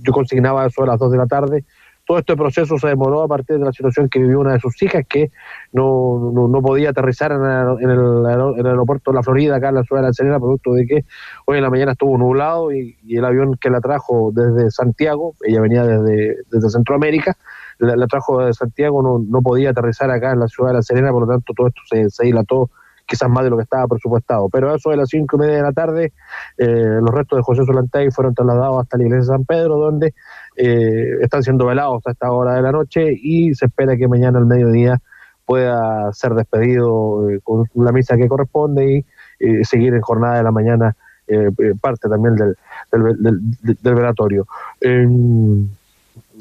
Yo 0.04 0.14
consignaba 0.14 0.68
eso 0.68 0.84
a 0.84 0.88
las 0.88 1.00
2 1.00 1.12
de 1.12 1.18
la 1.18 1.26
tarde. 1.26 1.66
Todo 2.06 2.18
este 2.18 2.36
proceso 2.36 2.78
se 2.78 2.88
demoró 2.88 3.22
a 3.24 3.28
partir 3.28 3.58
de 3.58 3.64
la 3.64 3.72
situación 3.72 4.10
que 4.10 4.20
vivió 4.20 4.40
una 4.40 4.54
de 4.54 4.60
sus 4.60 4.82
hijas, 4.84 5.06
que 5.08 5.32
no, 5.72 6.32
no, 6.34 6.62
podía 6.62 6.90
aterrizar 6.90 7.32
en 7.32 7.42
el, 7.42 7.78
en, 7.80 7.90
en 7.90 8.60
el 8.60 8.68
aeropuerto 8.68 9.12
de 9.12 9.16
la 9.16 9.24
Florida, 9.24 9.56
acá 9.56 9.70
en 9.70 9.76
la 9.76 9.84
ciudad 9.84 10.02
de 10.02 10.08
La 10.08 10.14
Serena, 10.14 10.40
producto 10.40 10.74
de 10.74 10.86
que 10.86 11.06
hoy 11.46 11.58
en 11.58 11.64
la 11.64 11.70
mañana 11.70 11.94
estuvo 11.94 12.18
nublado 12.18 12.74
y, 12.74 12.98
el 13.08 13.24
avión 13.24 13.56
que 13.56 13.70
la 13.70 13.80
trajo 13.80 14.32
desde 14.34 14.72
Santiago, 14.72 15.36
ella 15.48 15.62
venía 15.62 15.86
desde, 15.86 16.38
desde 16.52 16.70
Centroamérica, 16.70 17.38
la, 17.78 18.08
trajo 18.08 18.40
desde 18.40 18.54
Santiago, 18.54 19.02
no, 19.02 19.24
no 19.26 19.42
podía 19.42 19.70
aterrizar 19.70 20.10
acá 20.12 20.34
en 20.34 20.40
la 20.40 20.48
ciudad 20.48 20.72
de 20.72 20.78
La 20.78 20.82
Serena, 20.82 21.12
por 21.12 21.28
lo 21.28 21.28
tanto 21.28 21.54
todo 21.54 21.68
esto 21.68 21.82
se, 21.90 22.10
se 22.10 22.26
dilató 22.26 22.70
quizás 23.12 23.30
más 23.30 23.44
de 23.44 23.50
lo 23.52 23.58
que 23.58 23.64
estaba 23.64 23.88
presupuestado. 23.88 24.48
Pero 24.50 24.74
eso 24.74 24.90
de 24.90 24.98
las 24.98 25.10
cinco 25.10 25.36
y 25.36 25.40
media 25.40 25.58
de 25.58 25.62
la 25.64 25.72
tarde, 25.74 26.14
eh, 26.58 26.66
los 27.02 27.12
restos 27.14 27.38
de 27.38 27.44
José 27.44 27.66
Solantay 27.66 28.10
fueron 28.12 28.34
trasladados 28.34 28.82
hasta 28.82 28.98
la 28.98 29.04
iglesia 29.04 29.20
de 29.32 29.38
San 29.38 29.46
Pedro, 29.46 29.78
donde 29.78 30.14
eh, 30.56 31.18
están 31.22 31.44
siendo 31.44 31.66
velados 31.66 32.02
a 32.08 32.12
esta 32.12 32.32
hora 32.32 32.54
de 32.56 32.62
la 32.62 32.72
noche 32.72 33.14
y 33.14 33.54
se 33.54 33.66
espera 33.68 33.96
que 33.98 34.08
mañana 34.08 34.40
al 34.40 34.46
mediodía 34.46 35.00
pueda 35.46 36.12
ser 36.14 36.34
despedido 36.34 37.30
eh, 37.30 37.40
con 37.44 37.66
la 37.76 37.92
misa 37.92 38.16
que 38.16 38.28
corresponde 38.28 38.92
y 38.94 39.06
eh, 39.40 39.66
seguir 39.66 39.94
en 39.94 40.02
jornada 40.02 40.38
de 40.38 40.44
la 40.44 40.52
mañana 40.52 40.96
eh, 41.28 41.50
parte 41.82 42.08
también 42.10 42.36
del, 42.36 42.56
del, 42.92 43.22
del- 43.22 43.78
del 43.82 43.96
velatorio. 43.96 44.48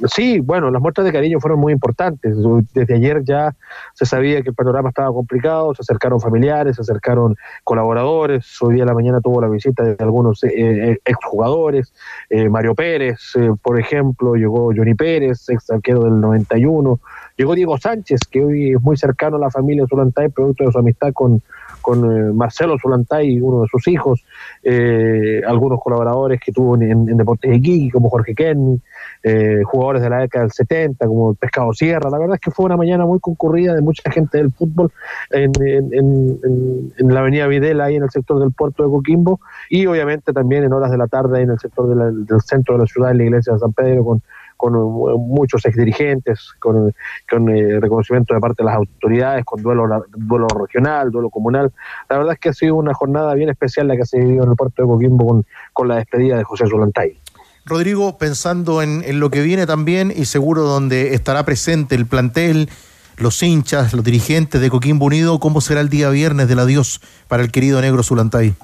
Sí, 0.07 0.41
bueno, 0.41 0.71
las 0.71 0.81
muestras 0.81 1.05
de 1.05 1.13
cariño 1.13 1.41
fueron 1.41 1.61
muy 1.61 1.73
importantes. 1.73 2.35
Desde 2.73 2.95
ayer 2.95 3.23
ya 3.25 3.55
se 3.95 4.07
sabía 4.07 4.43
que 4.43 4.51
el 4.51 4.55
panorama 4.55 4.89
estaba 4.89 5.13
complicado, 5.13 5.75
se 5.75 5.83
acercaron 5.83 6.21
familiares, 6.21 6.77
se 6.77 6.83
acercaron 6.83 7.37
colaboradores. 7.65 8.61
Hoy 8.63 8.75
día 8.75 8.85
a 8.85 8.87
la 8.87 8.95
mañana 8.95 9.21
tuvo 9.21 9.41
la 9.41 9.49
visita 9.49 9.83
de 9.83 9.97
algunos 9.99 10.43
eh, 10.45 10.51
eh, 10.57 10.99
exjugadores, 11.05 11.93
eh, 12.31 12.49
Mario 12.49 12.75
Pérez, 12.75 13.19
eh, 13.37 13.51
por 13.63 13.79
ejemplo, 13.79 14.35
llegó 14.35 14.73
Johnny 14.75 14.95
Pérez, 14.95 15.49
ex 15.49 15.71
arquero 15.71 16.05
del 16.05 16.21
91, 16.21 17.01
llegó 17.37 17.55
Diego 17.55 17.79
Sánchez, 17.79 18.21
que 18.31 18.45
hoy 18.45 18.73
es 18.73 18.81
muy 18.81 18.97
cercano 18.97 19.37
a 19.37 19.41
la 19.41 19.51
familia 19.51 19.85
Zulantay, 19.89 20.29
producto 20.31 20.65
de 20.65 20.73
su 20.73 20.79
amistad 20.79 21.13
con, 21.13 21.43
con 21.81 21.99
eh, 22.05 22.33
Marcelo 22.33 22.77
Zulantay, 22.81 23.41
uno 23.41 23.63
de 23.63 23.69
sus 23.69 23.87
hijos, 23.89 24.25
eh, 24.63 25.43
algunos 25.47 25.81
colaboradores 25.81 26.41
que 26.41 26.53
tuvo 26.53 26.75
en, 26.77 26.83
en 27.09 27.17
Deportes 27.17 27.55
Iquique, 27.57 27.91
como 27.93 28.11
Jorge 28.11 28.35
Kenny, 28.35 28.81
eh, 29.23 29.63
jugadores 29.65 30.03
de 30.03 30.11
la 30.11 30.19
década 30.19 30.45
del 30.45 30.53
70, 30.53 31.07
como 31.07 31.35
Pescado 31.35 31.73
Sierra. 31.73 32.09
La 32.11 32.19
verdad 32.19 32.37
es 32.37 32.41
que 32.41 32.51
fue 32.51 32.67
una 32.67 32.77
mañana 32.77 33.05
muy 33.07 33.21
concurrida 33.21 33.75
de 33.75 33.83
mucha 33.83 34.11
gente 34.11 34.39
del 34.39 34.53
fútbol 34.53 34.91
en, 35.31 35.51
en- 35.61 36.93
la 36.99 37.21
avenida 37.21 37.47
Videla, 37.47 37.85
ahí 37.85 37.97
en 37.97 38.03
el 38.05 38.11
sector 38.11 38.39
del 38.39 38.53
puerto 38.53 38.83
de 38.85 38.91
Coquimbo, 38.91 39.41
y 39.69 39.87
obviamente 39.87 40.33
también 40.33 40.65
en 40.65 40.73
horas 40.73 40.91
de 40.91 40.99
la 40.99 41.07
tarde 41.09 41.39
ahí 41.39 41.45
en 41.45 41.51
el 41.51 41.59
sector 41.59 41.89
de 41.89 41.97
la- 41.97 42.11
del 42.11 42.41
centro 42.43 42.75
de 42.77 42.81
la 42.81 42.87
ciudad, 42.87 43.11
en 43.11 43.19
la 43.19 43.25
iglesia 43.25 43.53
de 43.55 43.59
San 43.59 43.73
Pedro, 43.73 44.05
con, 44.05 44.23
con 44.61 44.75
eh, 44.75 45.17
muchos 45.17 45.65
exdirigentes, 45.65 46.51
con, 46.59 46.95
con 47.29 47.49
eh, 47.49 47.81
reconocimiento 47.81 48.35
de 48.35 48.41
parte 48.41 48.63
de 48.63 48.67
las 48.67 48.77
autoridades, 48.77 49.43
con 49.47 49.63
duelo, 49.63 50.05
duelo 50.15 50.49
regional, 50.49 51.11
duelo 51.11 51.31
comunal. 51.31 51.73
La 52.11 52.19
verdad 52.19 52.35
es 52.35 52.41
que 52.41 52.51
ha 52.51 52.53
sido 52.53 52.75
una 52.75 52.93
jornada 52.93 53.33
bien 53.33 53.49
especial 53.49 53.89
la 53.89 53.97
que 53.97 54.05
se 54.05 54.19
vivido 54.19 54.45
en 54.45 54.51
el 54.51 54.57
puerto 54.57 54.83
de 54.83 54.89
Coquimbo 54.89 55.27
con, 55.27 55.47
con 55.73 55.89
la 55.89 55.97
despedida 55.97 56.37
de 56.37 56.45
José 56.45 56.67
Solantay. 56.67 57.19
Rodrigo, 57.65 58.19
pensando 58.19 58.83
en, 58.83 59.03
en, 59.07 59.19
lo 59.19 59.31
que 59.31 59.41
viene 59.41 59.67
también 59.67 60.13
y 60.15 60.27
seguro 60.27 60.65
donde 60.65 61.15
estará 61.15 61.43
presente 61.47 61.95
el 61.95 62.05
plantel, 62.05 62.69
los 63.17 63.43
hinchas, 63.43 63.95
los 63.95 64.05
dirigentes 64.05 64.61
de 64.61 64.69
Coquimbo 64.69 65.07
Unido, 65.07 65.41
¿cómo 65.41 65.63
será 65.63 65.81
el 65.81 65.89
día 65.89 66.11
viernes 66.11 66.49
del 66.49 66.59
adiós 66.59 67.01
para 67.29 67.43
el 67.43 67.51
querido 67.51 67.81
negro 67.81 68.03
Zulantay? 68.03 68.55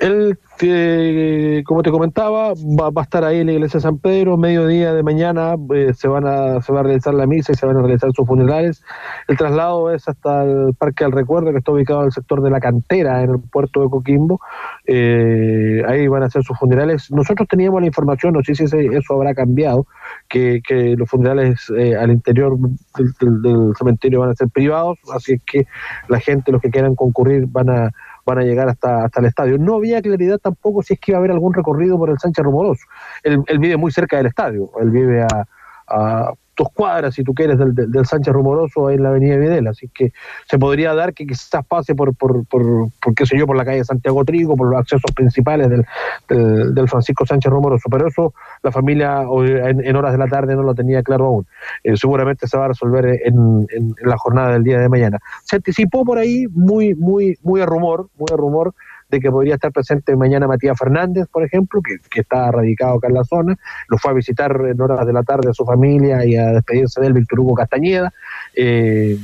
Él, 0.00 0.38
eh, 0.60 1.62
como 1.64 1.82
te 1.82 1.90
comentaba, 1.90 2.52
va, 2.54 2.90
va, 2.90 3.02
a 3.02 3.04
estar 3.04 3.24
ahí 3.24 3.40
en 3.40 3.46
la 3.46 3.52
iglesia 3.52 3.78
de 3.78 3.82
San 3.82 3.98
Pedro, 3.98 4.36
mediodía 4.36 4.92
de 4.92 5.02
mañana 5.02 5.54
eh, 5.74 5.92
se 5.94 6.08
van 6.08 6.26
a 6.26 6.60
se 6.60 6.72
va 6.72 6.80
a 6.80 6.82
realizar 6.82 7.14
la 7.14 7.26
misa 7.26 7.52
y 7.52 7.54
se 7.54 7.66
van 7.66 7.76
a 7.76 7.82
realizar 7.82 8.10
sus 8.12 8.26
funerales. 8.26 8.82
El 9.28 9.36
traslado 9.36 9.92
es 9.92 10.08
hasta 10.08 10.44
el 10.44 10.74
Parque 10.74 11.04
del 11.04 11.12
Recuerdo, 11.12 11.52
que 11.52 11.58
está 11.58 11.72
ubicado 11.72 12.00
en 12.00 12.06
el 12.06 12.12
sector 12.12 12.42
de 12.42 12.50
la 12.50 12.60
cantera, 12.60 13.22
en 13.22 13.30
el 13.30 13.40
puerto 13.40 13.80
de 13.80 13.88
Coquimbo. 13.88 14.40
Eh, 14.86 15.82
ahí 15.86 16.08
van 16.08 16.22
a 16.22 16.26
hacer 16.26 16.42
sus 16.42 16.58
funerales. 16.58 17.10
Nosotros 17.10 17.48
teníamos 17.48 17.80
la 17.80 17.86
información, 17.86 18.34
no 18.34 18.42
sé 18.42 18.54
si 18.54 18.64
eso 18.64 19.14
habrá 19.14 19.34
cambiado, 19.34 19.86
que, 20.28 20.60
que 20.66 20.94
los 20.96 21.08
funerales 21.08 21.70
eh, 21.76 21.96
al 21.96 22.10
interior 22.10 22.58
del, 22.58 23.12
del, 23.20 23.42
del 23.42 23.72
cementerio 23.78 24.20
van 24.20 24.30
a 24.30 24.34
ser 24.34 24.48
privados, 24.48 24.98
así 25.14 25.40
que 25.44 25.66
la 26.08 26.20
gente, 26.20 26.52
los 26.52 26.60
que 26.60 26.70
quieran 26.70 26.94
concurrir, 26.94 27.46
van 27.46 27.70
a 27.70 27.90
van 28.26 28.38
a 28.38 28.42
llegar 28.42 28.68
hasta, 28.68 29.04
hasta 29.04 29.20
el 29.20 29.26
estadio. 29.26 29.56
No 29.56 29.76
había 29.76 30.02
claridad 30.02 30.38
tampoco 30.38 30.82
si 30.82 30.94
es 30.94 31.00
que 31.00 31.12
iba 31.12 31.18
a 31.18 31.20
haber 31.20 31.30
algún 31.30 31.54
recorrido 31.54 31.96
por 31.96 32.10
el 32.10 32.18
Sánchez 32.18 32.44
Rumoroso. 32.44 32.84
Él, 33.22 33.42
él 33.46 33.58
vive 33.58 33.76
muy 33.76 33.92
cerca 33.92 34.16
del 34.16 34.26
estadio, 34.26 34.70
él 34.80 34.90
vive 34.90 35.22
a, 35.22 35.46
a 35.86 36.32
dos 36.56 36.68
cuadras, 36.72 37.14
si 37.14 37.22
tú 37.22 37.34
quieres, 37.34 37.58
del, 37.58 37.74
del, 37.74 38.06
Sánchez 38.06 38.32
Rumoroso 38.32 38.90
en 38.90 39.02
la 39.02 39.10
avenida 39.10 39.36
Videla. 39.36 39.70
Así 39.70 39.88
que 39.88 40.12
se 40.48 40.58
podría 40.58 40.94
dar 40.94 41.12
que 41.12 41.26
quizás 41.26 41.64
pase 41.66 41.94
por, 41.94 42.14
por, 42.14 42.46
por, 42.46 42.90
por 43.02 43.14
qué 43.14 43.26
sé 43.26 43.38
yo, 43.38 43.46
por 43.46 43.56
la 43.56 43.64
calle 43.64 43.84
Santiago 43.84 44.24
Trigo, 44.24 44.56
por 44.56 44.70
los 44.70 44.80
accesos 44.80 45.10
principales 45.14 45.68
del, 45.68 45.84
del, 46.28 46.74
del 46.74 46.88
Francisco 46.88 47.26
Sánchez 47.26 47.50
Rumoroso. 47.50 47.88
Pero 47.90 48.08
eso 48.08 48.34
la 48.62 48.72
familia 48.72 49.22
en, 49.22 49.84
en, 49.84 49.96
horas 49.96 50.12
de 50.12 50.18
la 50.18 50.28
tarde 50.28 50.56
no 50.56 50.62
lo 50.62 50.74
tenía 50.74 51.02
claro 51.02 51.26
aún. 51.26 51.46
Eh, 51.84 51.96
seguramente 51.96 52.46
se 52.46 52.56
va 52.56 52.66
a 52.66 52.68
resolver 52.68 53.06
en, 53.06 53.66
en, 53.70 53.94
en, 54.00 54.08
la 54.08 54.16
jornada 54.16 54.52
del 54.52 54.64
día 54.64 54.78
de 54.78 54.88
mañana. 54.88 55.18
Se 55.44 55.56
anticipó 55.56 56.04
por 56.04 56.18
ahí, 56.18 56.46
muy, 56.52 56.94
muy, 56.94 57.38
muy 57.42 57.60
a 57.60 57.66
rumor, 57.66 58.08
muy 58.16 58.28
a 58.32 58.36
rumor, 58.36 58.74
de 59.08 59.20
que 59.20 59.30
podría 59.30 59.54
estar 59.54 59.72
presente 59.72 60.16
mañana 60.16 60.46
Matías 60.46 60.76
Fernández, 60.78 61.26
por 61.30 61.44
ejemplo, 61.44 61.80
que, 61.82 62.20
está 62.20 62.50
radicado 62.50 62.96
acá 62.96 63.08
en 63.08 63.14
la 63.14 63.24
zona, 63.24 63.56
lo 63.88 63.98
fue 63.98 64.10
a 64.10 64.14
visitar 64.14 64.60
en 64.66 64.80
horas 64.80 65.06
de 65.06 65.12
la 65.12 65.22
tarde 65.22 65.50
a 65.50 65.54
su 65.54 65.64
familia 65.64 66.24
y 66.24 66.36
a 66.36 66.46
despedirse 66.46 67.00
de 67.00 67.06
él 67.06 67.12
Víctor 67.12 67.40
Hugo 67.40 67.54
Castañeda. 67.54 68.12
Eh, 68.54 69.18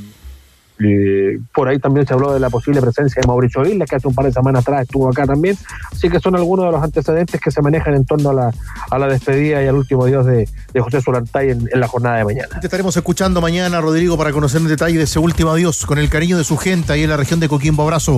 eh, 0.79 1.39
por 1.53 1.67
ahí 1.67 1.79
también 1.79 2.05
se 2.05 2.13
habló 2.13 2.33
de 2.33 2.39
la 2.39 2.49
posible 2.49 2.81
presencia 2.81 3.21
de 3.21 3.27
Mauricio 3.27 3.61
Villa, 3.61 3.85
que 3.85 3.95
hace 3.95 4.07
un 4.07 4.15
par 4.15 4.25
de 4.25 4.31
semanas 4.31 4.61
atrás 4.61 4.83
estuvo 4.83 5.09
acá 5.09 5.25
también. 5.25 5.57
Así 5.91 6.09
que 6.09 6.19
son 6.19 6.35
algunos 6.35 6.65
de 6.65 6.71
los 6.71 6.83
antecedentes 6.83 7.39
que 7.39 7.51
se 7.51 7.61
manejan 7.61 7.93
en 7.93 8.05
torno 8.05 8.31
a 8.31 8.33
la, 8.33 8.53
a 8.89 8.99
la 8.99 9.07
despedida 9.07 9.63
y 9.63 9.67
al 9.67 9.75
último 9.75 10.05
adiós 10.05 10.25
de, 10.25 10.47
José 10.79 11.01
Solantay 11.01 11.51
en, 11.51 11.69
en, 11.71 11.79
la 11.79 11.87
jornada 11.87 12.17
de 12.17 12.25
mañana. 12.25 12.59
Te 12.59 12.67
estaremos 12.67 12.95
escuchando 12.97 13.39
mañana, 13.39 13.79
Rodrigo, 13.81 14.17
para 14.17 14.31
conocer 14.31 14.61
en 14.61 14.67
detalle 14.67 14.97
de 14.97 15.03
ese 15.03 15.19
último 15.19 15.51
adiós 15.51 15.85
con 15.85 15.99
el 15.99 16.09
cariño 16.09 16.37
de 16.37 16.43
su 16.43 16.57
gente 16.57 16.93
ahí 16.93 17.03
en 17.03 17.09
la 17.09 17.17
región 17.17 17.39
de 17.39 17.47
Coquimbo. 17.47 17.83
Abrazo. 17.83 18.17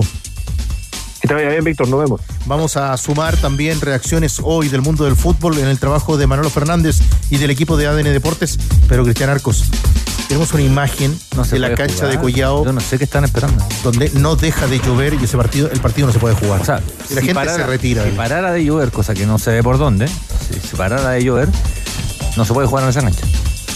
Que 1.26 1.34
te 1.34 1.34
vaya 1.34 1.48
bien, 1.48 1.64
Víctor, 1.64 1.88
nos 1.88 1.98
vemos. 1.98 2.20
Vamos 2.44 2.76
a 2.76 2.96
sumar 2.96 3.36
también 3.36 3.80
reacciones 3.80 4.40
hoy 4.44 4.68
del 4.68 4.80
mundo 4.80 5.04
del 5.04 5.16
fútbol 5.16 5.58
en 5.58 5.66
el 5.66 5.76
trabajo 5.76 6.16
de 6.16 6.28
Manolo 6.28 6.50
Fernández 6.50 7.00
y 7.30 7.38
del 7.38 7.50
equipo 7.50 7.76
de 7.76 7.88
ADN 7.88 8.04
Deportes, 8.04 8.60
pero 8.88 9.02
Cristian 9.02 9.30
Arcos. 9.30 9.64
Tenemos 10.28 10.52
una 10.52 10.62
imagen 10.62 11.18
no 11.34 11.42
de 11.42 11.58
la 11.58 11.74
cancha 11.74 11.94
jugar. 11.94 12.10
de 12.12 12.18
Collao. 12.20 12.64
Yo 12.64 12.72
no 12.72 12.80
sé 12.80 12.96
qué 12.98 13.04
están 13.04 13.24
esperando. 13.24 13.64
Donde 13.82 14.10
no 14.10 14.36
deja 14.36 14.68
de 14.68 14.78
llover 14.78 15.14
y 15.14 15.24
ese 15.24 15.36
partido, 15.36 15.68
el 15.68 15.80
partido 15.80 16.06
no 16.06 16.12
se 16.12 16.20
puede 16.20 16.36
jugar. 16.36 16.60
O 16.60 16.64
sea, 16.64 16.80
y 17.10 17.14
la 17.14 17.20
si 17.20 17.26
gente 17.26 17.34
parara, 17.34 17.56
se 17.56 17.66
retira. 17.66 18.04
Si 18.04 18.10
parara 18.10 18.52
de 18.52 18.64
llover, 18.64 18.92
cosa 18.92 19.12
que 19.12 19.26
no 19.26 19.40
se 19.40 19.50
ve 19.50 19.64
por 19.64 19.78
dónde, 19.78 20.06
si, 20.06 20.60
si 20.60 20.76
parara 20.76 21.10
de 21.10 21.24
llover, 21.24 21.48
no 22.36 22.44
se 22.44 22.52
puede 22.52 22.68
jugar 22.68 22.84
en 22.84 22.90
esa 22.90 23.00
cancha. 23.00 23.26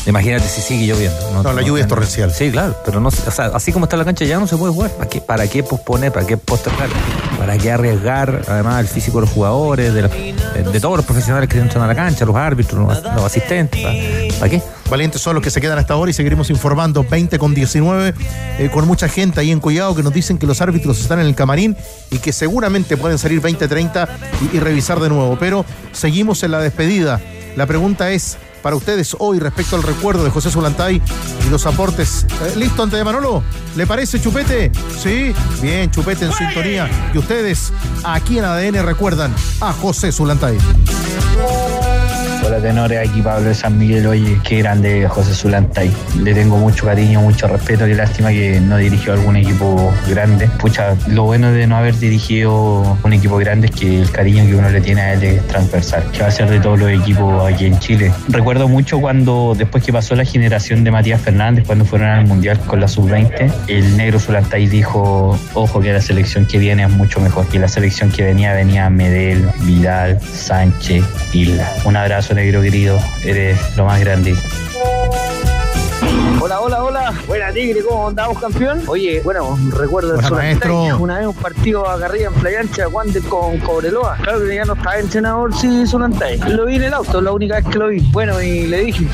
Imagínate 0.06 0.48
si 0.48 0.62
sigue 0.62 0.86
lloviendo. 0.86 1.18
No, 1.32 1.42
no 1.42 1.52
la 1.52 1.62
lluvia 1.62 1.82
es 1.82 1.88
torrencial. 1.88 2.32
Sí, 2.32 2.50
claro, 2.50 2.76
pero 2.84 3.00
no, 3.00 3.08
o 3.08 3.10
sea, 3.10 3.46
así 3.46 3.72
como 3.72 3.84
está 3.84 3.96
la 3.96 4.04
cancha 4.04 4.24
ya 4.24 4.38
no 4.38 4.46
se 4.46 4.56
puede 4.56 4.72
jugar. 4.72 4.90
¿Para 4.92 5.08
qué, 5.08 5.20
para 5.20 5.46
qué 5.46 5.62
posponer? 5.62 6.10
¿Para 6.12 6.26
qué 6.26 6.36
postergar? 6.36 6.88
¿Para 7.38 7.58
qué 7.58 7.70
arriesgar 7.70 8.42
además 8.48 8.80
el 8.80 8.88
físico 8.88 9.18
de 9.18 9.26
los 9.26 9.30
jugadores, 9.30 9.92
de, 9.92 10.02
los, 10.02 10.10
de, 10.10 10.62
de 10.72 10.80
todos 10.80 10.96
los 10.96 11.04
profesionales 11.04 11.48
que 11.48 11.58
entran 11.58 11.84
a 11.84 11.86
la 11.86 11.94
cancha, 11.94 12.24
los 12.24 12.36
árbitros, 12.36 12.80
los, 12.80 13.14
los 13.14 13.24
asistentes? 13.24 13.80
¿Para, 13.82 14.38
¿Para, 14.38 14.50
qué? 14.50 14.62
Valientes 14.88 15.20
son 15.20 15.34
los 15.34 15.44
que 15.44 15.50
se 15.50 15.60
quedan 15.60 15.78
hasta 15.78 15.94
ahora 15.94 16.10
y 16.10 16.14
seguiremos 16.14 16.50
informando 16.50 17.04
20 17.04 17.38
con 17.38 17.54
19 17.54 18.14
eh, 18.58 18.70
con 18.72 18.86
mucha 18.86 19.08
gente 19.08 19.40
ahí 19.40 19.52
en 19.52 19.60
Collado 19.60 19.94
que 19.94 20.02
nos 20.02 20.12
dicen 20.12 20.38
que 20.38 20.46
los 20.46 20.60
árbitros 20.60 21.00
están 21.00 21.20
en 21.20 21.26
el 21.26 21.34
camarín 21.34 21.76
y 22.10 22.18
que 22.18 22.32
seguramente 22.32 22.96
pueden 22.96 23.18
salir 23.18 23.40
20-30 23.40 24.08
y, 24.52 24.56
y 24.56 24.60
revisar 24.60 24.98
de 24.98 25.08
nuevo. 25.08 25.36
Pero 25.38 25.64
seguimos 25.92 26.42
en 26.42 26.52
la 26.52 26.60
despedida. 26.60 27.20
La 27.56 27.66
pregunta 27.66 28.10
es, 28.10 28.38
para 28.62 28.76
ustedes 28.76 29.16
hoy 29.18 29.38
respecto 29.38 29.76
al 29.76 29.82
recuerdo 29.82 30.24
de 30.24 30.30
José 30.30 30.50
Zulantay 30.50 31.00
y 31.46 31.50
los 31.50 31.66
aportes. 31.66 32.26
Eh, 32.42 32.56
¿Listo 32.56 32.82
ante 32.82 32.96
de 32.96 33.04
Manolo? 33.04 33.42
¿Le 33.76 33.86
parece 33.86 34.20
Chupete? 34.20 34.70
Sí, 34.98 35.32
bien, 35.60 35.90
Chupete 35.90 36.26
en 36.26 36.32
sintonía. 36.32 36.88
Y 37.14 37.18
ustedes 37.18 37.72
aquí 38.04 38.38
en 38.38 38.44
ADN 38.44 38.84
recuerdan 38.84 39.34
a 39.60 39.72
José 39.72 40.12
Zulantay. 40.12 40.58
Tenores, 42.60 43.08
aquí 43.08 43.22
Pablo 43.22 43.48
de 43.48 43.54
San 43.54 43.78
Miguel, 43.78 44.06
oye, 44.06 44.38
qué 44.44 44.58
grande 44.58 45.06
José 45.08 45.34
Zulantay. 45.34 45.90
Le 46.22 46.34
tengo 46.34 46.58
mucho 46.58 46.86
cariño, 46.86 47.20
mucho 47.20 47.48
respeto, 47.48 47.86
qué 47.86 47.94
lástima 47.94 48.30
que 48.30 48.60
no 48.60 48.76
dirigió 48.76 49.12
algún 49.14 49.36
equipo 49.36 49.92
grande. 50.08 50.48
Pucha, 50.58 50.94
lo 51.08 51.24
bueno 51.24 51.52
de 51.52 51.66
no 51.66 51.76
haber 51.76 51.98
dirigido 51.98 52.98
un 53.02 53.12
equipo 53.12 53.36
grande 53.38 53.68
es 53.68 53.72
que 53.72 54.02
el 54.02 54.10
cariño 54.10 54.44
que 54.46 54.54
uno 54.54 54.68
le 54.68 54.80
tiene 54.80 55.00
a 55.00 55.12
él 55.14 55.22
es 55.22 55.46
transversal, 55.48 56.04
que 56.12 56.20
va 56.20 56.28
a 56.28 56.30
ser 56.30 56.50
de 56.50 56.60
todos 56.60 56.78
los 56.78 56.90
equipos 56.90 57.50
aquí 57.50 57.66
en 57.66 57.78
Chile. 57.78 58.12
Recuerdo 58.28 58.68
mucho 58.68 59.00
cuando, 59.00 59.54
después 59.56 59.82
que 59.82 59.92
pasó 59.92 60.14
la 60.14 60.24
generación 60.24 60.84
de 60.84 60.90
Matías 60.90 61.20
Fernández, 61.20 61.64
cuando 61.66 61.84
fueron 61.84 62.08
al 62.08 62.26
Mundial 62.26 62.58
con 62.60 62.80
la 62.80 62.88
Sub-20, 62.88 63.50
el 63.68 63.96
negro 63.96 64.18
Zulantay 64.18 64.66
dijo, 64.66 65.38
ojo 65.54 65.80
que 65.80 65.92
la 65.92 66.00
selección 66.00 66.46
que 66.46 66.58
viene 66.58 66.82
es 66.82 66.90
mucho 66.90 67.20
mejor, 67.20 67.46
que 67.48 67.58
la 67.58 67.68
selección 67.68 68.10
que 68.10 68.24
venía 68.24 68.52
venía 68.52 68.90
Medel, 68.90 69.48
Vidal, 69.62 70.20
Sánchez, 70.20 71.04
Isla. 71.32 71.66
Un 71.84 71.96
abrazo 71.96 72.34
negro 72.34 72.49
querido, 72.58 72.98
eres 73.24 73.58
lo 73.76 73.84
más 73.84 74.00
grande. 74.00 74.34
Hola, 76.40 76.60
hola, 76.60 76.82
hola. 76.82 77.14
Buena 77.28 77.52
Tigre, 77.52 77.80
¿cómo 77.88 78.08
andamos, 78.08 78.40
campeón? 78.40 78.82
Oye, 78.86 79.20
bueno, 79.22 79.56
recuerdo 79.76 80.18
el 80.18 80.30
maestro. 80.30 80.96
Una 80.98 81.18
vez 81.18 81.26
un 81.28 81.34
partido 81.34 81.88
acá 81.88 82.06
arriba 82.06 82.30
en 82.34 82.40
Playa 82.40 82.60
Ancha, 82.60 82.88
Wander 82.88 83.22
con 83.24 83.58
Cobreloa. 83.58 84.16
Claro 84.22 84.40
que 84.40 84.54
ya 84.54 84.64
no 84.64 84.72
estaba 84.72 84.98
entrenador, 84.98 85.54
sí, 85.54 85.86
Solantay. 85.86 86.38
Lo 86.38 86.66
vi 86.66 86.76
en 86.76 86.84
el 86.84 86.94
auto, 86.94 87.20
la 87.20 87.30
única 87.30 87.56
vez 87.56 87.66
que 87.66 87.78
lo 87.78 87.88
vi. 87.88 88.00
Bueno, 88.10 88.40
y 88.42 88.66
le 88.66 88.78
dije, 88.84 89.06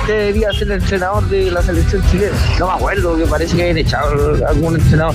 usted 0.00 0.18
debería 0.18 0.52
ser 0.52 0.70
el 0.70 0.80
entrenador 0.80 1.28
de 1.28 1.50
la 1.50 1.60
selección 1.60 2.02
chilena. 2.10 2.36
No 2.58 2.68
me 2.68 2.72
acuerdo, 2.72 3.16
que 3.18 3.26
parece 3.26 3.56
que 3.56 3.62
habían 3.62 3.78
echado 3.78 4.46
algún 4.46 4.76
entrenador. 4.76 5.14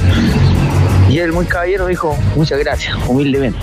Y 1.10 1.20
él, 1.20 1.32
muy 1.32 1.46
caballero, 1.46 1.88
dijo, 1.88 2.16
muchas 2.36 2.60
gracias, 2.60 2.96
humildemente. 3.08 3.60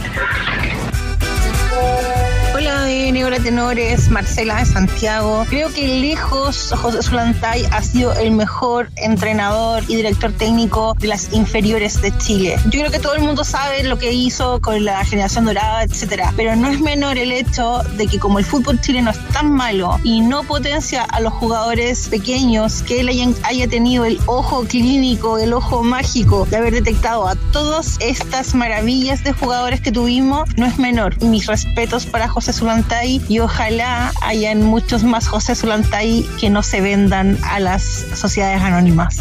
De 2.90 3.38
Tenores, 3.44 4.10
Marcela 4.10 4.56
de 4.56 4.64
Santiago. 4.66 5.46
Creo 5.48 5.72
que 5.72 5.86
lejos 5.86 6.74
José 6.76 7.00
Zulantay 7.00 7.64
ha 7.70 7.82
sido 7.82 8.12
el 8.14 8.32
mejor 8.32 8.90
entrenador 8.96 9.84
y 9.86 9.94
director 9.94 10.32
técnico 10.32 10.96
de 10.98 11.06
las 11.06 11.32
inferiores 11.32 12.02
de 12.02 12.16
Chile. 12.18 12.56
Yo 12.64 12.80
creo 12.80 12.90
que 12.90 12.98
todo 12.98 13.14
el 13.14 13.22
mundo 13.22 13.44
sabe 13.44 13.84
lo 13.84 13.96
que 13.96 14.12
hizo 14.12 14.60
con 14.60 14.84
la 14.84 15.04
generación 15.04 15.44
dorada, 15.44 15.84
etcétera, 15.84 16.34
pero 16.36 16.56
no 16.56 16.68
es 16.68 16.80
menor 16.80 17.16
el 17.16 17.30
hecho 17.30 17.80
de 17.96 18.08
que 18.08 18.18
como 18.18 18.40
el 18.40 18.44
fútbol 18.44 18.80
chileno 18.80 19.12
es 19.12 19.28
tan 19.28 19.52
malo 19.52 20.00
y 20.02 20.20
no 20.20 20.42
potencia 20.42 21.04
a 21.04 21.20
los 21.20 21.32
jugadores 21.34 22.08
pequeños, 22.08 22.82
que 22.82 23.00
él 23.00 23.34
haya 23.44 23.68
tenido 23.68 24.04
el 24.04 24.18
ojo 24.26 24.64
clínico, 24.64 25.38
el 25.38 25.52
ojo 25.52 25.84
mágico 25.84 26.44
de 26.50 26.56
haber 26.56 26.74
detectado 26.74 27.28
a 27.28 27.36
todas 27.52 27.98
estas 28.00 28.52
maravillas 28.56 29.22
de 29.22 29.32
jugadores 29.32 29.80
que 29.80 29.92
tuvimos, 29.92 30.48
no 30.56 30.66
es 30.66 30.76
menor. 30.76 31.22
Mis 31.22 31.46
respetos 31.46 32.04
para 32.04 32.26
José 32.26 32.52
Zulantay 32.52 32.79
y 33.28 33.40
ojalá 33.40 34.10
hayan 34.22 34.62
muchos 34.62 35.04
más 35.04 35.28
José 35.28 35.54
Zulantay 35.54 36.26
que 36.40 36.48
no 36.48 36.62
se 36.62 36.80
vendan 36.80 37.36
a 37.44 37.60
las 37.60 37.82
sociedades 38.14 38.62
anónimas. 38.62 39.18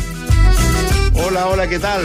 Hola, 1.13 1.45
hola, 1.48 1.67
¿qué 1.67 1.78
tal? 1.78 2.02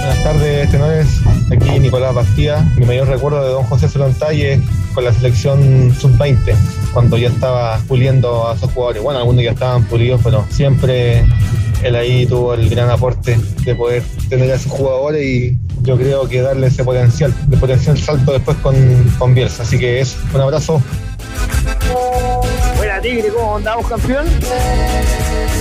Buenas 0.00 0.22
tardes, 0.24 0.70
tenores. 0.70 1.06
Aquí 1.52 1.78
Nicolás 1.78 2.14
Bastía. 2.14 2.60
Mi 2.76 2.84
mayor 2.84 3.08
recuerdo 3.08 3.44
de 3.44 3.50
don 3.50 3.64
José 3.64 3.88
Solantay 3.88 4.42
es 4.42 4.60
con 4.92 5.04
la 5.04 5.12
selección 5.12 5.94
sub-20, 5.94 6.54
cuando 6.92 7.16
ya 7.16 7.28
estaba 7.28 7.78
puliendo 7.86 8.48
a 8.48 8.54
esos 8.54 8.72
jugadores. 8.72 9.02
Bueno, 9.02 9.20
algunos 9.20 9.44
ya 9.44 9.52
estaban 9.52 9.84
pulidos, 9.84 10.20
pero 10.24 10.44
siempre 10.50 11.24
él 11.84 11.94
ahí 11.94 12.26
tuvo 12.26 12.54
el 12.54 12.68
gran 12.68 12.90
aporte 12.90 13.38
de 13.64 13.74
poder 13.74 14.02
tener 14.28 14.50
a 14.50 14.56
esos 14.56 14.72
jugadores 14.72 15.24
y 15.24 15.58
yo 15.84 15.96
creo 15.96 16.28
que 16.28 16.40
darle 16.40 16.66
ese 16.66 16.82
potencial, 16.82 17.32
de 17.46 17.56
potencial 17.56 17.96
salto 17.98 18.32
después 18.32 18.56
con, 18.58 18.74
con 19.18 19.34
Bielsa. 19.34 19.62
Así 19.62 19.78
que 19.78 20.00
es 20.00 20.16
un 20.34 20.40
abrazo. 20.40 20.82
Tigre, 23.04 23.28
¿cómo 23.28 23.56
andamos, 23.58 23.86
campeón? 23.86 24.24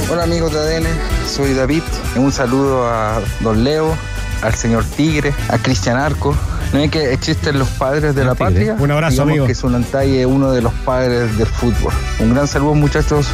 Hola 0.10 0.24
amigos 0.24 0.54
de 0.54 0.60
ADN, 0.60 0.86
soy 1.28 1.54
David. 1.54 1.82
Un 2.16 2.32
saludo 2.32 2.88
a 2.88 3.20
Don 3.42 3.66
Leo, 3.66 3.98
al 4.42 4.56
señor 4.56 4.86
Tigre, 4.86 5.34
a 5.50 5.58
Cristian 5.58 5.98
Arco. 5.98 6.34
¿No 6.72 6.80
es 6.80 6.90
que 6.90 7.12
existen 7.12 7.60
los 7.60 7.68
padres 7.68 8.16
de 8.16 8.24
la 8.24 8.34
patria? 8.34 8.78
Un 8.80 8.92
abrazo, 8.92 9.12
Digamos 9.12 9.32
amigo. 9.32 9.48
que 9.48 9.56
Zulantay 9.56 10.20
es 10.20 10.26
uno 10.26 10.54
de 10.54 10.62
los 10.62 10.72
padres 10.86 11.38
del 11.38 11.48
fútbol. 11.48 11.92
Un 12.20 12.34
gran 12.34 12.48
saludo, 12.48 12.76
muchachos. 12.76 13.28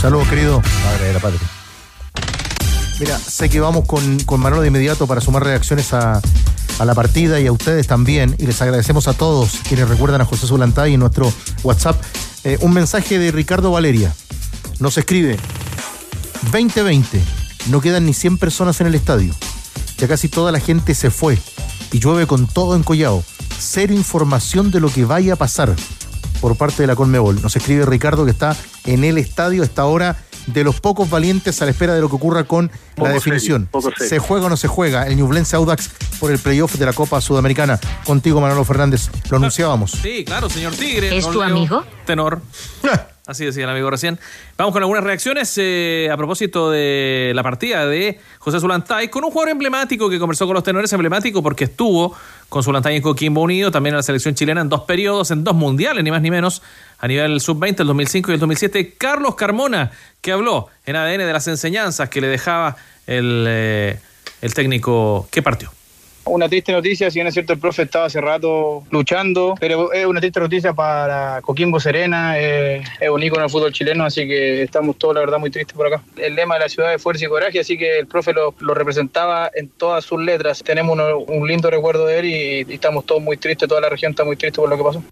Saludos, 0.00 0.28
querido. 0.28 0.62
Padre 0.84 1.08
de 1.08 1.12
la 1.14 1.18
patria. 1.18 1.61
Mira, 3.00 3.18
sé 3.18 3.48
que 3.48 3.60
vamos 3.60 3.86
con, 3.86 4.20
con 4.20 4.40
Manolo 4.40 4.62
de 4.62 4.68
inmediato 4.68 5.06
para 5.06 5.20
sumar 5.20 5.44
reacciones 5.44 5.92
a, 5.92 6.20
a 6.78 6.84
la 6.84 6.94
partida 6.94 7.40
y 7.40 7.46
a 7.46 7.52
ustedes 7.52 7.86
también. 7.86 8.34
Y 8.38 8.46
les 8.46 8.60
agradecemos 8.62 9.08
a 9.08 9.14
todos 9.14 9.58
quienes 9.68 9.88
recuerdan 9.88 10.20
a 10.20 10.24
José 10.24 10.46
Zulantay 10.46 10.94
en 10.94 11.00
nuestro 11.00 11.32
WhatsApp. 11.62 12.00
Eh, 12.44 12.58
un 12.60 12.72
mensaje 12.72 13.18
de 13.18 13.32
Ricardo 13.32 13.70
Valeria. 13.70 14.14
Nos 14.78 14.98
escribe: 14.98 15.38
2020. 16.52 17.20
No 17.70 17.80
quedan 17.80 18.06
ni 18.06 18.14
100 18.14 18.38
personas 18.38 18.80
en 18.80 18.88
el 18.88 18.94
estadio. 18.94 19.34
Ya 19.98 20.08
casi 20.08 20.28
toda 20.28 20.52
la 20.52 20.60
gente 20.60 20.94
se 20.94 21.10
fue. 21.10 21.38
Y 21.92 22.00
llueve 22.00 22.26
con 22.26 22.46
todo 22.46 22.74
en 22.74 22.82
Collao. 22.82 23.22
Cero 23.58 23.94
información 23.94 24.70
de 24.70 24.80
lo 24.80 24.90
que 24.90 25.04
vaya 25.04 25.34
a 25.34 25.36
pasar 25.36 25.74
por 26.40 26.56
parte 26.56 26.82
de 26.82 26.88
la 26.88 26.96
Conmebol. 26.96 27.40
Nos 27.40 27.54
escribe 27.54 27.86
Ricardo 27.86 28.24
que 28.24 28.32
está 28.32 28.56
en 28.84 29.04
el 29.04 29.18
estadio 29.18 29.62
a 29.62 29.64
esta 29.64 29.84
hora 29.84 30.16
de 30.46 30.64
los 30.64 30.80
pocos 30.80 31.08
valientes 31.08 31.60
a 31.62 31.64
la 31.64 31.70
espera 31.70 31.94
de 31.94 32.00
lo 32.00 32.08
que 32.08 32.16
ocurra 32.16 32.44
con 32.44 32.70
Poco 32.94 33.08
la 33.08 33.14
definición. 33.14 33.62
serio, 33.62 33.68
poco 33.70 33.90
serio. 33.90 34.08
¿Se 34.08 34.18
juega 34.18 34.46
o 34.46 34.48
no 34.48 34.56
se 34.56 34.68
juega 34.68 35.06
el 35.06 35.16
Ñublense 35.16 35.56
Audax 35.56 35.90
por 36.18 36.30
el 36.30 36.38
playoff 36.38 36.74
de 36.76 36.86
la 36.86 36.92
Copa 36.92 37.20
Sudamericana? 37.20 37.78
Contigo, 38.04 38.40
Manolo 38.40 38.64
Fernández. 38.64 39.10
Lo 39.30 39.36
anunciábamos. 39.36 39.92
Sí, 39.92 40.24
claro, 40.24 40.48
señor 40.50 40.74
Tigre. 40.74 41.16
¿Es 41.16 41.28
tu 41.28 41.42
amigo? 41.42 41.84
Tenor. 42.06 42.42
Así 43.24 43.44
decía 43.44 43.62
el 43.64 43.70
amigo 43.70 43.88
recién. 43.88 44.18
Vamos 44.58 44.72
con 44.72 44.82
algunas 44.82 45.04
reacciones 45.04 45.54
eh, 45.56 46.08
a 46.12 46.16
propósito 46.16 46.72
de 46.72 47.30
la 47.36 47.44
partida 47.44 47.86
de 47.86 48.18
José 48.40 48.58
Zulantay 48.58 49.08
con 49.08 49.24
un 49.24 49.30
jugador 49.30 49.50
emblemático 49.50 50.10
que 50.10 50.18
conversó 50.18 50.46
con 50.46 50.54
los 50.54 50.64
tenores, 50.64 50.92
emblemático 50.92 51.40
porque 51.40 51.64
estuvo 51.64 52.16
con 52.48 52.64
Zulantay 52.64 52.96
en 52.96 53.02
Coquimbo 53.02 53.40
Unido, 53.40 53.70
también 53.70 53.94
en 53.94 53.98
la 53.98 54.02
selección 54.02 54.34
chilena 54.34 54.60
en 54.60 54.68
dos 54.68 54.82
periodos, 54.82 55.30
en 55.30 55.44
dos 55.44 55.54
mundiales, 55.54 56.02
ni 56.02 56.10
más 56.10 56.20
ni 56.20 56.32
menos, 56.32 56.62
a 57.02 57.08
nivel 57.08 57.40
sub-20, 57.40 57.80
el 57.80 57.86
2005 57.88 58.30
y 58.30 58.34
el 58.34 58.40
2007. 58.40 58.94
Carlos 58.96 59.34
Carmona, 59.34 59.90
que 60.20 60.30
habló 60.30 60.68
en 60.86 60.94
ADN 60.94 61.18
de 61.18 61.32
las 61.32 61.48
enseñanzas 61.48 62.08
que 62.08 62.20
le 62.20 62.28
dejaba 62.28 62.76
el, 63.08 63.44
eh, 63.48 63.98
el 64.40 64.54
técnico 64.54 65.28
que 65.32 65.42
partió. 65.42 65.72
Una 66.24 66.48
triste 66.48 66.70
noticia, 66.70 67.10
si 67.10 67.18
bien 67.18 67.26
es 67.26 67.34
cierto 67.34 67.52
el 67.52 67.58
profe 67.58 67.82
estaba 67.82 68.04
hace 68.04 68.20
rato 68.20 68.84
luchando, 68.92 69.56
pero 69.58 69.92
es 69.92 70.06
una 70.06 70.20
triste 70.20 70.38
noticia 70.38 70.72
para 70.72 71.40
Coquimbo 71.42 71.80
Serena, 71.80 72.38
eh, 72.38 72.84
es 73.00 73.10
un 73.10 73.20
ícono 73.20 73.42
del 73.42 73.50
fútbol 73.50 73.72
chileno, 73.72 74.04
así 74.04 74.28
que 74.28 74.62
estamos 74.62 74.96
todos 74.96 75.14
la 75.16 75.20
verdad 75.20 75.40
muy 75.40 75.50
tristes 75.50 75.74
por 75.74 75.88
acá. 75.88 76.04
El 76.16 76.36
lema 76.36 76.54
de 76.54 76.60
la 76.60 76.68
ciudad 76.68 76.94
es 76.94 77.02
fuerza 77.02 77.24
y 77.24 77.28
coraje, 77.28 77.58
así 77.58 77.76
que 77.76 77.98
el 77.98 78.06
profe 78.06 78.32
lo, 78.32 78.54
representaba 78.74 79.50
en 79.52 79.70
todas 79.70 80.04
sus 80.04 80.22
letras. 80.22 80.62
Tenemos 80.64 80.96
un 81.26 81.48
lindo 81.48 81.68
recuerdo 81.68 82.06
de 82.06 82.18
él 82.20 82.26
y 82.26 82.72
estamos 82.72 83.04
todos 83.04 83.20
muy 83.20 83.36
tristes, 83.36 83.68
toda 83.68 83.80
la 83.80 83.88
región 83.88 84.12
está 84.12 84.22
muy 84.22 84.36
triste 84.36 84.60
por 84.60 84.70
lo 84.70 84.76
que 84.76 84.84
pasó. 84.84 85.02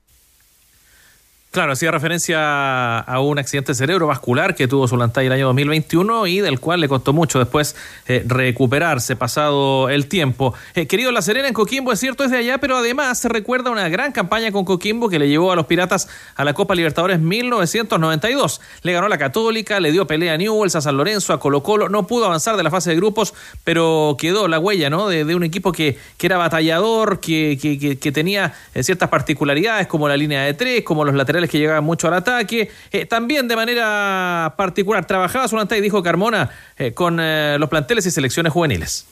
Claro, 1.53 1.73
hacía 1.73 1.91
referencia 1.91 3.01
a 3.01 3.19
un 3.21 3.37
accidente 3.41 3.75
cerebrovascular 3.75 4.55
que 4.55 4.69
tuvo 4.69 4.87
Zulantay 4.87 5.27
el 5.27 5.33
año 5.33 5.47
2021 5.47 6.29
y 6.29 6.39
del 6.39 6.61
cual 6.61 6.81
le 6.81 6.89
costó 6.89 7.13
mucho 7.13 7.41
después 7.41 7.75
eh, 8.07 8.23
recuperarse 8.25 9.17
pasado 9.17 9.89
el 9.89 10.07
tiempo. 10.07 10.55
Eh, 10.77 10.87
querido 10.87 11.11
La 11.11 11.23
Serena 11.23 11.49
en 11.49 11.55
Coquimbo, 11.55 11.91
es 11.91 11.99
cierto, 11.99 12.23
es 12.23 12.31
de 12.31 12.37
allá, 12.37 12.59
pero 12.59 12.77
además 12.77 13.19
se 13.19 13.29
recuerda 13.29 13.73
una 13.73 13.89
gran 13.89 14.13
campaña 14.13 14.53
con 14.53 14.65
Coquimbo 14.65 15.09
que 15.09 15.19
le 15.19 15.29
llevó 15.29 15.51
a 15.51 15.57
los 15.57 15.67
Piratas 15.67 16.09
a 16.37 16.45
la 16.45 16.55
Copa 16.55 16.77
Libertadores 16.77 17.19
1992. 17.19 18.61
Le 18.83 18.93
ganó 18.93 19.09
la 19.09 19.19
Católica, 19.19 19.81
le 19.81 19.91
dio 19.91 20.07
pelea 20.07 20.35
a 20.35 20.37
Newells, 20.37 20.77
a 20.77 20.81
San 20.81 20.97
Lorenzo, 20.97 21.33
a 21.33 21.41
Colo 21.41 21.65
Colo, 21.65 21.89
no 21.89 22.07
pudo 22.07 22.27
avanzar 22.27 22.57
de 22.57 22.63
la 22.63 22.71
fase 22.71 22.91
de 22.91 22.97
grupos, 22.97 23.35
pero 23.65 24.15
quedó 24.21 24.47
la 24.47 24.61
huella 24.61 24.89
¿no? 24.89 25.09
de, 25.09 25.35
un 25.35 25.43
equipo 25.43 25.73
que, 25.73 25.99
que 26.17 26.27
era 26.29 26.37
batallador, 26.37 27.19
que, 27.19 27.59
que- 27.61 27.77
que- 27.77 27.99
que 27.99 28.13
tenía 28.13 28.55
eh, 28.73 28.85
ciertas 28.85 29.09
particularidades 29.09 29.89
como 29.89 30.09
la 30.09 30.17
línea 30.17 30.43
de 30.45 30.55
tres, 30.55 30.85
como 30.85 31.05
los 31.05 31.13
laterales 31.17 31.40
que 31.49 31.59
llegaban 31.59 31.85
mucho 31.85 32.09
al 32.09 32.15
ataque. 32.15 32.71
Eh, 32.91 33.07
también 33.07 33.49
de 33.49 33.57
manera 33.57 34.55
particular 34.57 35.07
trabajaba 35.07 35.49
Zulantay, 35.49 35.81
dijo 35.81 36.03
Carmona, 36.03 36.51
eh, 36.77 36.93
con 36.93 37.19
eh, 37.21 37.57
los 37.59 37.69
planteles 37.69 38.07
y 38.07 38.11
selecciones 38.11 38.53
juveniles. 38.53 39.07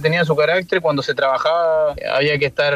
Tenía 0.00 0.24
su 0.24 0.36
carácter, 0.36 0.80
cuando 0.80 1.02
se 1.02 1.14
trabajaba 1.14 1.94
había 2.14 2.38
que 2.38 2.46
estar 2.46 2.74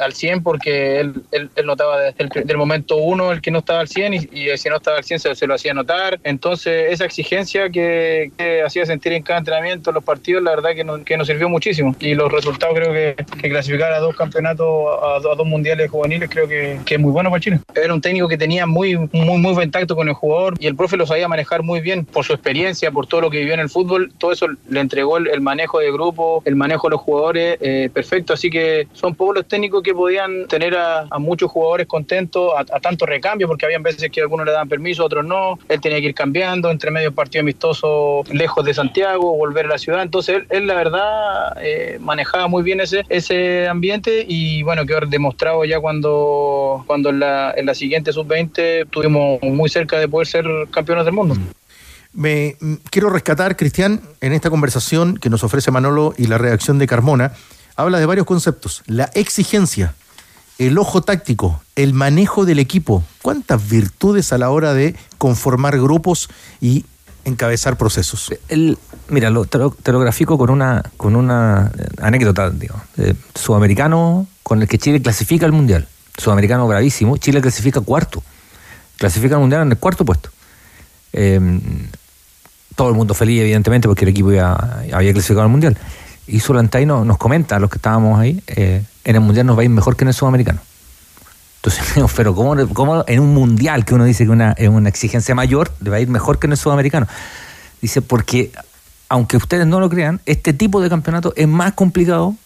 al 0.00 0.12
100 0.12 0.42
porque 0.42 1.00
él, 1.00 1.14
él, 1.30 1.50
él 1.54 1.66
notaba 1.66 2.00
desde 2.00 2.24
el 2.24 2.46
del 2.46 2.56
momento 2.56 2.96
uno 2.96 3.32
el 3.32 3.40
que 3.40 3.50
no 3.50 3.58
estaba 3.60 3.80
al 3.80 3.88
100 3.88 4.14
y, 4.14 4.16
y 4.32 4.56
si 4.58 4.68
no 4.68 4.76
estaba 4.76 4.96
al 4.98 5.04
100 5.04 5.20
se, 5.20 5.34
se 5.34 5.46
lo 5.46 5.54
hacía 5.54 5.74
notar. 5.74 6.18
Entonces 6.24 6.92
esa 6.92 7.04
exigencia 7.04 7.70
que, 7.70 8.32
que 8.36 8.62
hacía 8.62 8.86
sentir 8.86 9.12
en 9.12 9.22
cada 9.22 9.38
entrenamiento, 9.40 9.90
en 9.90 9.94
los 9.94 10.04
partidos, 10.04 10.42
la 10.42 10.50
verdad 10.50 10.70
que, 10.74 10.84
no- 10.84 11.04
que 11.04 11.16
nos 11.16 11.26
sirvió 11.26 11.48
muchísimo. 11.48 11.94
Y 12.00 12.14
los 12.14 12.30
resultados 12.32 12.74
creo 12.76 12.92
que, 12.92 13.16
que 13.40 13.48
clasificar 13.50 13.92
a 13.92 13.98
dos 14.00 14.16
campeonatos, 14.16 14.66
a, 15.02 15.16
a 15.16 15.20
dos 15.20 15.46
mundiales 15.46 15.90
juveniles 15.90 16.28
creo 16.30 16.48
que, 16.48 16.80
que 16.84 16.94
es 16.94 17.00
muy 17.00 17.12
bueno 17.12 17.30
para 17.30 17.40
Chile. 17.40 17.60
Era 17.74 17.92
un 17.94 18.00
técnico 18.00 18.28
que 18.28 18.38
tenía 18.38 18.66
muy, 18.66 18.96
muy, 18.96 19.38
muy 19.38 19.52
buen 19.54 19.70
tacto 19.70 19.94
con 19.96 20.08
el 20.08 20.14
jugador 20.14 20.54
y 20.58 20.66
el 20.66 20.76
profe 20.76 20.96
lo 20.96 21.06
sabía 21.06 21.28
manejar 21.28 21.62
muy 21.62 21.80
bien 21.80 22.04
por 22.04 22.24
su 22.24 22.32
experiencia, 22.32 22.90
por 22.90 23.06
todo 23.06 23.20
lo 23.22 23.30
que 23.30 23.38
vivió 23.38 23.54
en 23.54 23.60
el 23.60 23.68
fútbol. 23.68 24.12
Todo 24.18 24.32
eso 24.32 24.46
le 24.68 24.80
entregó 24.80 25.18
el, 25.18 25.28
el 25.28 25.40
manejo 25.40 25.78
de 25.80 25.92
grupo, 25.92 26.42
el 26.44 26.56
manejo 26.62 26.88
de 26.88 26.92
los 26.92 27.00
jugadores 27.00 27.58
eh, 27.60 27.90
perfecto. 27.92 28.32
Así 28.32 28.48
que 28.50 28.86
son 28.92 29.14
pocos 29.14 29.34
los 29.34 29.46
técnicos 29.46 29.82
que 29.82 29.92
podían 29.94 30.46
tener 30.46 30.76
a, 30.76 31.06
muchos 31.18 31.50
jugadores 31.50 31.86
contentos, 31.86 32.52
a, 32.56 32.60
a 32.60 32.80
tanto 32.80 33.04
recambio, 33.04 33.48
porque 33.48 33.66
habían 33.66 33.82
veces 33.82 34.10
que 34.10 34.20
algunos 34.20 34.46
le 34.46 34.52
daban 34.52 34.68
permiso, 34.68 35.04
otros 35.04 35.24
no. 35.24 35.58
Él 35.68 35.80
tenía 35.80 36.00
que 36.00 36.06
ir 36.06 36.14
cambiando 36.14 36.70
entre 36.70 36.90
medio 36.90 37.12
partido 37.12 37.42
amistoso 37.42 38.22
lejos 38.32 38.64
de 38.64 38.74
Santiago, 38.74 39.36
volver 39.36 39.66
a 39.66 39.70
la 39.70 39.78
ciudad. 39.78 40.02
Entonces 40.02 40.36
él, 40.36 40.46
él, 40.50 40.66
la 40.66 40.74
verdad 40.74 41.56
eh, 41.60 41.98
manejaba 42.00 42.46
muy 42.46 42.62
bien 42.62 42.80
ese, 42.80 43.04
ese 43.08 43.66
ambiente 43.68 44.24
y 44.26 44.62
bueno, 44.62 44.86
quedó 44.86 45.00
demostrado 45.06 45.64
ya 45.64 45.80
cuando, 45.80 46.84
cuando 46.86 47.10
en, 47.10 47.20
la, 47.20 47.52
en 47.56 47.66
la 47.66 47.74
siguiente 47.74 48.12
sub-20 48.12 48.84
estuvimos 48.84 49.42
muy 49.42 49.68
cerca 49.68 49.98
de 49.98 50.08
poder 50.08 50.26
ser 50.26 50.46
campeones 50.70 51.04
del 51.04 51.14
mundo. 51.14 51.34
Me 52.12 52.56
mm, 52.60 52.74
quiero 52.90 53.10
rescatar, 53.10 53.56
Cristian, 53.56 54.00
en 54.20 54.32
esta 54.32 54.50
conversación 54.50 55.16
que 55.16 55.30
nos 55.30 55.44
ofrece 55.44 55.70
Manolo 55.70 56.14
y 56.16 56.26
la 56.26 56.38
reacción 56.38 56.78
de 56.78 56.86
Carmona, 56.86 57.32
habla 57.76 57.98
de 57.98 58.06
varios 58.06 58.26
conceptos. 58.26 58.82
La 58.86 59.04
exigencia, 59.14 59.94
el 60.58 60.78
ojo 60.78 61.02
táctico, 61.02 61.62
el 61.74 61.94
manejo 61.94 62.44
del 62.44 62.58
equipo. 62.58 63.02
¿Cuántas 63.22 63.68
virtudes 63.68 64.32
a 64.32 64.38
la 64.38 64.50
hora 64.50 64.74
de 64.74 64.94
conformar 65.18 65.78
grupos 65.80 66.28
y 66.60 66.84
encabezar 67.24 67.78
procesos? 67.78 68.32
El, 68.48 68.78
mira, 69.08 69.32
te, 69.48 69.58
lo, 69.58 70.00
grafico 70.00 70.36
con 70.36 70.50
una, 70.50 70.82
con 70.96 71.16
una 71.16 71.72
eh, 71.78 71.86
anécdota, 72.02 72.50
digo. 72.50 72.74
Eh, 72.98 73.14
sudamericano 73.34 74.26
con 74.42 74.60
el 74.60 74.68
que 74.68 74.78
Chile 74.78 75.00
clasifica 75.00 75.46
al 75.46 75.52
Mundial. 75.52 75.88
Sudamericano 76.18 76.68
gravísimo. 76.68 77.16
Chile 77.16 77.40
clasifica 77.40 77.80
cuarto. 77.80 78.22
Clasifica 78.98 79.36
al 79.36 79.40
Mundial 79.40 79.62
en 79.62 79.70
el 79.72 79.78
cuarto 79.78 80.04
puesto. 80.04 80.28
Eh, 81.14 81.40
todo 82.74 82.88
el 82.88 82.94
mundo 82.94 83.14
feliz, 83.14 83.40
evidentemente, 83.40 83.88
porque 83.88 84.04
el 84.04 84.10
equipo 84.10 84.32
ya 84.32 84.54
había 84.92 85.12
clasificado 85.12 85.42
al 85.42 85.48
Mundial. 85.48 85.76
Y 86.26 86.40
Solantay 86.40 86.86
no, 86.86 87.04
nos 87.04 87.18
comenta, 87.18 87.58
los 87.58 87.70
que 87.70 87.76
estábamos 87.76 88.18
ahí, 88.18 88.42
eh, 88.46 88.82
en 89.04 89.14
el 89.14 89.20
Mundial 89.20 89.46
nos 89.46 89.56
va 89.56 89.62
a 89.62 89.64
ir 89.64 89.70
mejor 89.70 89.96
que 89.96 90.04
en 90.04 90.08
el 90.08 90.14
Sudamericano. 90.14 90.60
Entonces, 91.56 91.84
pero 92.16 92.34
¿cómo, 92.34 92.56
cómo 92.72 93.04
en 93.06 93.20
un 93.20 93.34
Mundial 93.34 93.84
que 93.84 93.94
uno 93.94 94.04
dice 94.04 94.24
que 94.24 94.30
una, 94.30 94.52
es 94.52 94.68
una 94.68 94.88
exigencia 94.88 95.34
mayor, 95.34 95.72
le 95.80 95.90
va 95.90 95.96
a 95.96 96.00
ir 96.00 96.08
mejor 96.08 96.38
que 96.38 96.46
en 96.46 96.52
el 96.52 96.58
Sudamericano? 96.58 97.06
Dice, 97.80 98.02
porque 98.02 98.52
aunque 99.08 99.36
ustedes 99.36 99.66
no 99.66 99.78
lo 99.78 99.90
crean, 99.90 100.20
este 100.24 100.52
tipo 100.52 100.80
de 100.80 100.88
campeonato 100.88 101.34
es 101.36 101.46
más 101.46 101.74
complicado 101.74 102.36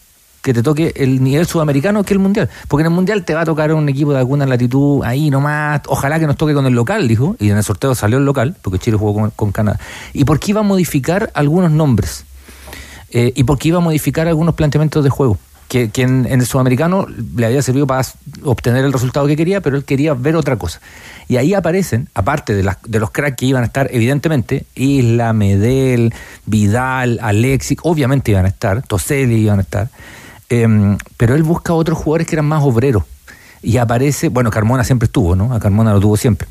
que 0.47 0.55
te 0.55 0.63
toque 0.63 0.93
el 0.95 1.25
nivel 1.25 1.45
sudamericano 1.45 2.05
que 2.05 2.15
el 2.15 2.21
mundial. 2.21 2.49
Porque 2.69 2.83
en 2.83 2.87
el 2.87 2.93
mundial 2.93 3.25
te 3.25 3.35
va 3.35 3.41
a 3.41 3.45
tocar 3.45 3.73
un 3.73 3.89
equipo 3.89 4.13
de 4.13 4.19
alguna 4.19 4.47
latitud 4.47 5.03
ahí 5.03 5.29
nomás. 5.29 5.81
Ojalá 5.89 6.21
que 6.21 6.27
nos 6.29 6.37
toque 6.37 6.55
con 6.55 6.65
el 6.67 6.73
local, 6.73 7.09
dijo. 7.09 7.35
Y 7.41 7.51
en 7.51 7.57
el 7.57 7.65
sorteo 7.65 7.97
salió 7.97 8.19
el 8.19 8.25
local, 8.25 8.55
porque 8.63 8.79
Chile 8.79 8.97
jugó 8.97 9.33
con, 9.35 9.51
Canadá. 9.51 9.81
Y 10.13 10.25
porque 10.25 10.53
iba 10.53 10.61
a 10.61 10.63
modificar 10.63 11.33
algunos 11.35 11.73
nombres. 11.73 12.27
Eh, 13.11 13.33
y 13.35 13.43
porque 13.43 13.71
iba 13.71 13.79
a 13.79 13.81
modificar 13.81 14.29
algunos 14.29 14.55
planteamientos 14.55 15.03
de 15.03 15.11
juego. 15.11 15.37
Que, 15.67 15.91
en, 15.97 16.27
el 16.27 16.47
sudamericano 16.47 17.09
le 17.35 17.45
había 17.45 17.61
servido 17.61 17.89
para 17.89 18.07
obtener 18.45 18.85
el 18.85 18.93
resultado 18.93 19.27
que 19.27 19.35
quería, 19.35 19.61
pero 19.61 19.77
él 19.77 19.85
quería 19.85 20.15
ver 20.15 20.37
otra 20.37 20.55
cosa. 20.55 20.81
Y 21.27 21.39
ahí 21.39 21.55
aparecen, 21.55 22.09
aparte 22.15 22.55
de, 22.55 22.63
las, 22.63 22.77
de 22.87 23.01
los 23.01 23.11
cracks 23.11 23.37
que 23.37 23.47
iban 23.47 23.65
a 23.65 23.67
estar, 23.67 23.89
evidentemente, 23.91 24.65
Isla, 24.77 25.33
Medel, 25.33 26.15
Vidal, 26.45 27.19
Alexis, 27.21 27.79
obviamente 27.83 28.31
iban 28.31 28.45
a 28.45 28.49
estar, 28.49 28.87
Toselli 28.87 29.39
iban 29.39 29.59
a 29.59 29.63
estar. 29.63 29.89
Eh, 30.49 30.97
pero 31.17 31.35
él 31.35 31.43
busca 31.43 31.73
otros 31.73 31.99
jugadores 31.99 32.27
que 32.27 32.37
eran 32.37 32.47
más 32.47 32.63
obreros. 32.63 33.05
Y 33.63 33.79
aparece, 33.79 34.29
bueno, 34.29 34.51
Carmona 34.51 34.85
siempre 34.85 35.07
estuvo, 35.07 35.35
¿no? 35.35 35.53
A 35.53 35.61
Carmona 35.61 35.93
lo 35.93 36.01
tuvo 36.01 36.17
siempre. 36.17 36.47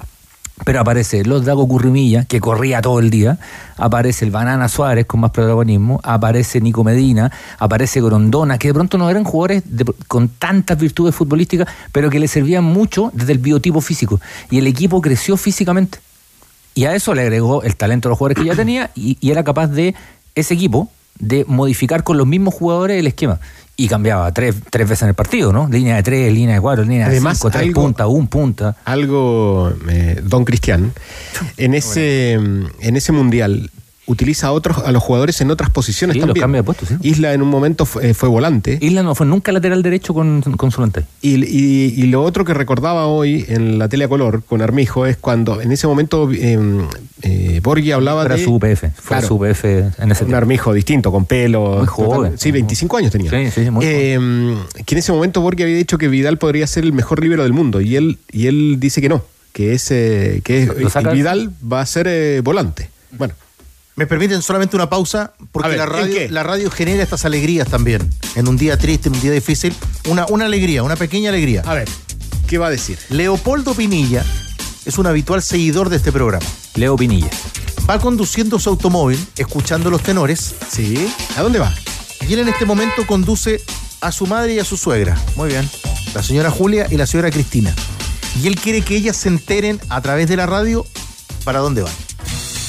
Pero 0.63 0.79
aparece 0.79 1.25
los 1.25 1.43
Dago 1.43 1.67
Currimilla, 1.67 2.25
que 2.25 2.39
corría 2.39 2.81
todo 2.81 2.99
el 2.99 3.09
día, 3.09 3.39
aparece 3.75 4.23
el 4.23 4.31
Banana 4.31 4.69
Suárez 4.69 5.05
con 5.05 5.19
más 5.19 5.31
protagonismo, 5.31 5.99
aparece 6.01 6.61
Nico 6.61 6.83
Medina, 6.83 7.29
aparece 7.59 8.01
Grondona, 8.01 8.57
que 8.57 8.69
de 8.69 8.73
pronto 8.73 8.97
no 8.97 9.09
eran 9.09 9.25
jugadores 9.25 9.63
con 10.07 10.29
tantas 10.29 10.77
virtudes 10.77 11.13
futbolísticas, 11.13 11.67
pero 11.91 12.09
que 12.09 12.19
le 12.19 12.29
servían 12.29 12.63
mucho 12.63 13.11
desde 13.13 13.33
el 13.33 13.39
biotipo 13.39 13.81
físico. 13.81 14.21
Y 14.49 14.59
el 14.59 14.67
equipo 14.67 15.01
creció 15.01 15.35
físicamente. 15.35 15.99
Y 16.73 16.85
a 16.85 16.95
eso 16.95 17.13
le 17.13 17.21
agregó 17.21 17.63
el 17.63 17.75
talento 17.75 18.07
de 18.07 18.11
los 18.11 18.17
jugadores 18.17 18.41
que 18.41 18.47
ya 18.47 18.55
tenía 18.55 18.91
y, 18.95 19.17
y 19.19 19.31
era 19.31 19.43
capaz 19.43 19.67
de, 19.67 19.93
ese 20.35 20.53
equipo, 20.53 20.89
de 21.19 21.45
modificar 21.47 22.03
con 22.03 22.17
los 22.17 22.27
mismos 22.27 22.53
jugadores 22.53 22.99
el 22.99 23.07
esquema. 23.07 23.39
Y 23.77 23.87
cambiaba 23.89 24.31
tres, 24.31 24.55
tres 24.69 24.87
veces 24.87 25.03
en 25.03 25.09
el 25.09 25.15
partido, 25.15 25.51
¿no? 25.51 25.67
Línea 25.67 25.97
de 25.97 26.03
tres, 26.03 26.31
línea 26.33 26.55
de 26.55 26.61
cuatro, 26.61 26.83
línea 26.83 26.99
de 27.09 27.11
Además, 27.11 27.37
cinco, 27.37 27.51
tres 27.51 27.63
algo- 27.63 27.81
puntas, 27.81 28.07
un 28.07 28.27
punta. 28.27 28.77
Algo, 28.85 29.73
eh, 29.89 30.21
Don 30.23 30.45
Cristian, 30.45 30.93
en 31.57 31.73
ese, 31.73 32.33
en 32.33 32.95
ese 32.95 33.11
mundial 33.11 33.69
utiliza 34.07 34.47
a 34.47 34.51
otros 34.51 34.77
a 34.79 34.91
los 34.91 35.01
jugadores 35.01 35.41
en 35.41 35.49
otras 35.51 35.69
posiciones 35.71 36.13
Sí, 36.13 36.19
los 36.19 36.27
también. 36.27 36.43
cambia 36.43 36.61
de 36.61 36.63
puesto, 36.65 36.85
sí. 36.85 36.95
Isla 37.01 37.33
en 37.33 37.41
un 37.41 37.49
momento 37.49 37.85
fue, 37.85 38.09
eh, 38.09 38.13
fue 38.13 38.29
volante. 38.29 38.77
Isla 38.81 39.01
no 39.03 39.15
fue 39.15 39.25
nunca 39.25 39.51
lateral 39.51 39.81
derecho 39.81 40.13
con, 40.13 40.41
con 40.41 40.71
Zulantay. 40.71 41.05
Y, 41.21 41.43
y- 41.43 41.93
y 41.97 42.03
lo 42.07 42.21
otro 42.23 42.45
que 42.45 42.53
recordaba 42.53 43.07
hoy 43.07 43.45
en 43.47 43.79
la 43.79 43.89
tele 43.89 44.05
a 44.05 44.07
color 44.07 44.43
con 44.43 44.61
Armijo 44.61 45.05
es 45.05 45.17
cuando 45.17 45.59
en 45.61 45.71
ese 45.71 45.87
momento 45.87 46.29
eh, 46.31 46.57
eh, 47.23 47.59
Borghi 47.63 47.91
hablaba 47.91 48.25
Era 48.25 48.35
de. 48.35 48.43
su 48.43 48.53
UPF, 48.55 48.79
fue 48.95 49.07
Claro. 49.07 49.27
su 49.27 49.35
UPF 49.35 49.65
en 49.65 50.11
ese 50.11 50.25
un 50.25 50.35
Armijo 50.35 50.71
distinto, 50.73 51.11
con 51.11 51.25
pelo. 51.25 51.77
Muy 51.79 51.87
joven. 51.87 52.37
sí, 52.37 52.51
25 52.51 52.97
años 52.97 53.11
tenía. 53.11 53.31
Sí, 53.31 53.63
sí, 53.63 53.71
muy 53.71 53.85
Eh, 53.87 54.19
que 54.85 54.93
en 54.95 54.99
ese 54.99 55.11
momento 55.11 55.41
Borghi 55.41 55.63
había 55.63 55.75
dicho 55.77 55.97
que 55.97 56.07
Vidal 56.09 56.37
podría 56.37 56.67
ser 56.67 56.83
el 56.83 56.93
mejor 56.93 57.21
libero 57.21 57.43
del 57.43 57.53
mundo 57.53 57.81
y 57.81 57.95
él, 57.95 58.19
y 58.31 58.47
él 58.47 58.75
dice 58.79 59.01
que 59.01 59.09
no, 59.09 59.23
que, 59.51 59.73
es, 59.73 59.89
eh, 59.89 60.41
que 60.43 60.63
es-. 60.63 60.69
Vidal 61.13 61.51
va 61.71 61.81
a 61.81 61.85
ser 61.85 62.05
eh, 62.07 62.41
volante. 62.43 62.89
Bueno. 63.17 63.33
Me 63.95 64.07
permiten 64.07 64.41
solamente 64.41 64.75
una 64.75 64.89
pausa, 64.89 65.33
porque 65.51 65.77
la 65.77 66.43
radio 66.43 66.69
genera 66.69 67.01
estas 67.01 67.23
alegrías 67.23 67.69
también. 67.69 68.09
En 68.35 68.47
un 68.47 68.57
día 68.57 68.77
triste, 68.77 69.07
en 69.07 69.15
un 69.15 69.21
día 69.21 69.31
difícil. 69.31 69.73
Una, 70.09 70.25
una 70.27 70.45
alegría, 70.45 70.83
una 70.83 70.97
pequeña 70.97 71.29
alegría. 71.29 71.61
A 71.65 71.73
ver, 71.75 71.87
¿qué 72.47 72.57
va 72.57 72.67
a 72.67 72.69
decir? 72.69 72.99
Leopoldo 73.09 73.73
Pinilla 73.73 74.25
es 74.85 74.97
un 74.97 75.07
habitual 75.07 75.41
seguidor 75.41 75.87
de 75.89 75.95
este 75.95 76.11
programa. 76.11 76.45
Leo 76.75 76.97
Pinilla. 76.97 77.29
Va 77.89 77.99
conduciendo 77.99 78.59
su 78.59 78.69
automóvil, 78.69 79.23
escuchando 79.37 79.89
los 79.89 80.03
tenores. 80.03 80.55
Sí. 80.69 81.07
¿A 81.37 81.41
dónde 81.41 81.59
va? 81.59 81.73
Y 82.27 82.33
él 82.33 82.39
en 82.39 82.49
este 82.49 82.65
momento 82.65 83.07
conduce 83.07 83.61
a 84.01 84.11
su 84.11 84.27
madre 84.27 84.55
y 84.55 84.59
a 84.59 84.65
su 84.65 84.75
suegra. 84.75 85.17
Muy 85.37 85.49
bien. 85.49 85.69
La 86.13 86.21
señora 86.21 86.51
Julia 86.51 86.87
y 86.91 86.97
la 86.97 87.07
señora 87.07 87.31
Cristina. 87.31 87.73
Y 88.43 88.47
él 88.47 88.59
quiere 88.59 88.81
que 88.81 88.97
ellas 88.97 89.15
se 89.15 89.29
enteren 89.29 89.79
a 89.87 90.01
través 90.01 90.27
de 90.27 90.35
la 90.35 90.45
radio 90.45 90.85
para 91.45 91.59
dónde 91.59 91.81
van. 91.81 91.93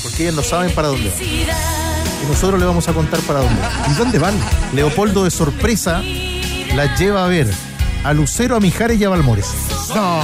Porque 0.06 0.22
ellas 0.22 0.34
no 0.36 0.42
saben 0.44 0.72
para 0.72 0.86
dónde 0.86 1.10
van. 1.10 1.20
Y 1.20 2.26
nosotros 2.28 2.60
le 2.60 2.66
vamos 2.66 2.86
a 2.86 2.92
contar 2.92 3.18
para 3.20 3.40
dónde 3.40 3.60
van. 3.60 3.90
¿Y 3.90 3.94
dónde 3.94 4.18
van? 4.20 4.34
Leopoldo 4.72 5.24
de 5.24 5.32
sorpresa 5.32 6.00
las 6.76 6.96
lleva 6.96 7.24
a 7.24 7.28
ver 7.28 7.48
a 8.04 8.12
Lucero, 8.12 8.54
a 8.54 8.60
Mijares 8.60 9.00
y 9.00 9.04
a 9.04 9.08
Balmores. 9.08 9.48
No, 9.92 10.20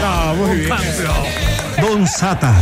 no, 0.00 0.34
muy 0.36 0.56
bien. 0.56 0.70
Don 1.82 2.08
Sata. 2.08 2.54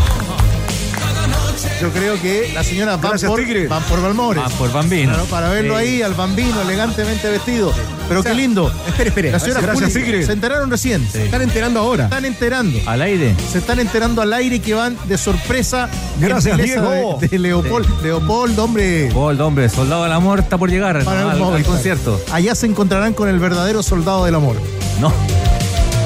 Yo 1.80 1.90
creo 1.90 2.20
que 2.20 2.50
las 2.54 2.66
señoras 2.66 3.00
van, 3.00 3.10
Gracias, 3.12 3.30
por, 3.30 3.40
Tigre. 3.40 3.66
van 3.68 3.82
por 3.84 4.00
Balmores. 4.02 4.42
Van 4.42 4.52
por 4.52 4.72
Bambino. 4.72 5.10
Claro, 5.12 5.24
para 5.26 5.48
verlo 5.48 5.78
Sí. 5.78 5.84
ahí, 5.84 6.02
al 6.02 6.14
bambino, 6.14 6.60
elegantemente 6.62 7.28
vestido. 7.28 7.72
Pero 8.08 8.20
O 8.20 8.22
sea, 8.22 8.32
qué 8.32 8.38
lindo. 8.38 8.72
Espere, 8.86 9.08
espere. 9.08 9.30
Las 9.32 9.42
señoras 9.42 9.62
Gracias, 9.64 9.92
Juli 9.92 10.04
Tigre. 10.04 10.26
se 10.26 10.32
enteraron 10.32 10.70
recién. 10.70 11.08
Se 11.10 11.24
están 11.24 11.42
enterando 11.42 11.80
ahora. 11.80 12.04
Están 12.04 12.24
enterando. 12.24 12.78
Al 12.86 13.02
aire. 13.02 13.34
Se 13.52 13.58
están 13.58 13.78
enterando 13.80 14.22
al 14.22 14.32
aire 14.32 14.60
que 14.60 14.74
van 14.74 14.96
de 15.06 15.16
sorpresa. 15.18 15.88
Gracias, 16.18 16.56
gentileza 16.56 16.92
Diego. 16.92 17.18
De, 17.20 17.28
de 17.28 17.38
Leopoldo. 17.38 17.88
Leopoldo, 18.02 18.64
hombre. 18.64 19.10
Gol, 19.10 19.40
hombre, 19.40 19.68
soldado 19.68 20.02
del 20.04 20.12
amor 20.12 20.40
está 20.40 20.58
por 20.58 20.70
llegar 20.70 21.04
Para 21.04 21.20
¿no? 21.20 21.26
un 21.26 21.30
al, 21.32 21.36
al 21.36 21.42
momento. 21.44 21.70
concierto. 21.70 22.20
Allá 22.32 22.54
se 22.54 22.66
encontrarán 22.66 23.12
con 23.14 23.28
el 23.28 23.38
verdadero 23.38 23.82
soldado 23.82 24.24
del 24.24 24.34
amor. 24.34 24.56
No. 25.00 25.12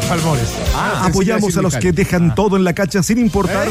Balmores. 0.09 0.49
Ah, 0.77 1.07
Apoyamos 1.07 1.57
a 1.57 1.63
los 1.63 1.77
que 1.77 1.91
dejan 1.93 2.35
todo 2.35 2.57
en 2.57 2.65
la 2.65 2.75
cancha 2.75 3.03
sin 3.03 3.19
importar. 3.19 3.67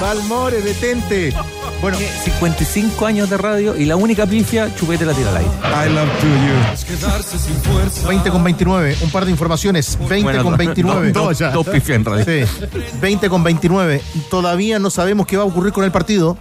Balmores, 0.00 0.64
detente. 0.64 1.32
Bueno, 1.80 1.98
55 1.98 3.04
años 3.06 3.28
de 3.28 3.36
radio 3.36 3.76
y 3.76 3.84
la 3.84 3.96
única 3.96 4.26
pifia, 4.26 4.74
chupete 4.74 5.04
la 5.04 5.12
tira 5.12 5.30
al 5.30 5.36
aire. 5.38 5.50
I 5.62 5.92
love 5.94 6.08
to 6.20 6.26
you. 6.26 8.08
20 8.08 8.30
con 8.30 8.42
29, 8.44 8.96
un 9.02 9.10
par 9.10 9.24
de 9.24 9.30
informaciones. 9.30 9.98
20 10.08 10.22
Bueno, 10.22 10.42
con 10.42 10.52
do- 10.52 10.58
29. 10.58 11.12
do- 11.12 11.32
do- 11.32 11.50
dos 11.52 11.66
pifias 11.68 11.96
en 11.96 12.04
radio. 12.04 12.24
Sí. 12.24 12.68
20 13.00 13.28
con 13.28 13.44
29. 13.44 14.00
Todavía 14.30 14.78
no 14.78 14.90
sabemos 14.90 15.26
qué 15.26 15.36
va 15.36 15.42
a 15.42 15.46
ocurrir 15.46 15.72
con 15.72 15.84
el 15.84 15.92
partido. 15.92 16.38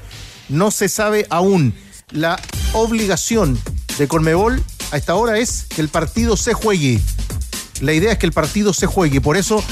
No 0.50 0.72
se 0.72 0.88
sabe 0.90 1.28
aún. 1.30 1.74
La 2.12 2.40
obligación 2.74 3.60
de 3.98 4.08
Colmebol 4.08 4.62
a 4.92 4.98
esta 4.98 5.16
hora 5.16 5.38
es 5.40 5.66
que 5.70 5.82
el 5.82 5.90
partido 5.90 6.38
se 6.38 6.54
juegue. 6.54 7.00
La 7.82 7.92
idea 7.94 8.14
es 8.14 8.18
que 8.18 8.26
el 8.28 8.34
partido 8.34 8.72
se 8.74 8.86
juegue. 8.86 9.20
Por 9.20 9.36
eso 9.36 9.64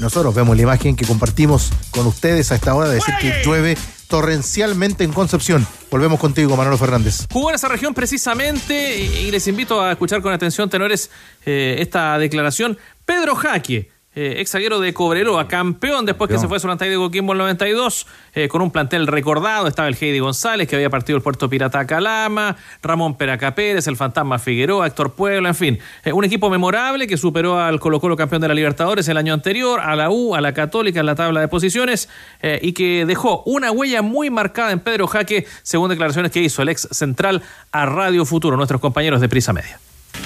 nosotros 0.00 0.34
vemos 0.34 0.56
la 0.56 0.62
imagen 0.62 0.96
que 0.96 1.06
compartimos 1.06 1.70
con 1.90 2.06
ustedes 2.06 2.50
a 2.52 2.56
esta 2.56 2.74
hora 2.74 2.88
de 2.88 2.96
decir 2.96 3.14
que 3.20 3.42
llueve 3.44 3.76
torrencialmente 4.08 5.04
en 5.04 5.12
Concepción. 5.12 5.66
Volvemos 5.90 6.18
contigo, 6.18 6.56
Manolo 6.56 6.76
Fernández. 6.76 7.26
Jugó 7.30 7.50
en 7.50 7.54
esa 7.54 7.68
región 7.68 7.94
precisamente 7.94 8.98
y 8.98 9.30
les 9.30 9.46
invito 9.46 9.80
a 9.80 9.92
escuchar 9.92 10.20
con 10.20 10.32
atención, 10.32 10.68
tenores, 10.68 11.10
eh, 11.46 11.76
esta 11.78 12.18
declaración. 12.18 12.76
Pedro 13.04 13.36
Jaque, 13.36 13.90
eh, 14.12 14.36
ex 14.38 14.50
zaguero 14.50 14.80
de 14.80 14.92
Cobreloa, 14.92 15.46
campeón 15.46 16.04
después 16.04 16.28
que 16.28 16.38
se 16.38 16.48
fue 16.48 16.56
a 16.56 16.60
Solantay 16.60 16.90
de 16.90 16.96
Coquimbo 16.96 17.32
en 17.32 17.36
el 17.36 17.44
92, 17.44 18.06
eh, 18.34 18.48
con 18.48 18.60
un 18.60 18.72
plantel 18.72 19.06
recordado. 19.06 19.68
Estaba 19.68 19.86
el 19.86 19.94
Heidi 19.94 20.18
González, 20.18 20.66
que 20.66 20.74
había 20.74 20.90
partido 20.90 21.16
el 21.16 21.22
Puerto 21.22 21.48
Pirata 21.48 21.86
Calama, 21.86 22.56
Ramón 22.82 23.16
Peraca 23.16 23.54
Pérez, 23.54 23.86
el 23.86 23.96
Fantasma 23.96 24.40
Figueroa, 24.40 24.88
Héctor 24.88 25.14
Puebla, 25.14 25.50
en 25.50 25.54
fin. 25.54 25.78
Eh, 26.04 26.12
un 26.12 26.24
equipo 26.24 26.50
memorable 26.50 27.06
que 27.06 27.16
superó 27.16 27.60
al 27.60 27.78
Colo 27.78 28.00
Colo 28.00 28.16
campeón 28.16 28.42
de 28.42 28.48
la 28.48 28.54
Libertadores 28.54 29.06
el 29.08 29.16
año 29.16 29.32
anterior, 29.32 29.78
a 29.78 29.94
la 29.94 30.10
U, 30.10 30.34
a 30.34 30.40
la 30.40 30.52
Católica 30.54 30.98
en 30.98 31.06
la 31.06 31.14
tabla 31.14 31.40
de 31.40 31.46
posiciones, 31.46 32.08
eh, 32.42 32.58
y 32.62 32.72
que 32.72 33.06
dejó 33.06 33.44
una 33.46 33.70
huella 33.70 34.02
muy 34.02 34.28
marcada 34.28 34.72
en 34.72 34.80
Pedro 34.80 35.06
Jaque, 35.06 35.46
según 35.62 35.88
declaraciones 35.88 36.32
que 36.32 36.40
hizo 36.40 36.62
el 36.62 36.68
ex 36.70 36.88
central 36.90 37.42
a 37.70 37.86
Radio 37.86 38.24
Futuro, 38.24 38.56
nuestros 38.56 38.80
compañeros 38.80 39.20
de 39.20 39.28
Prisa 39.28 39.52
Media. 39.52 39.78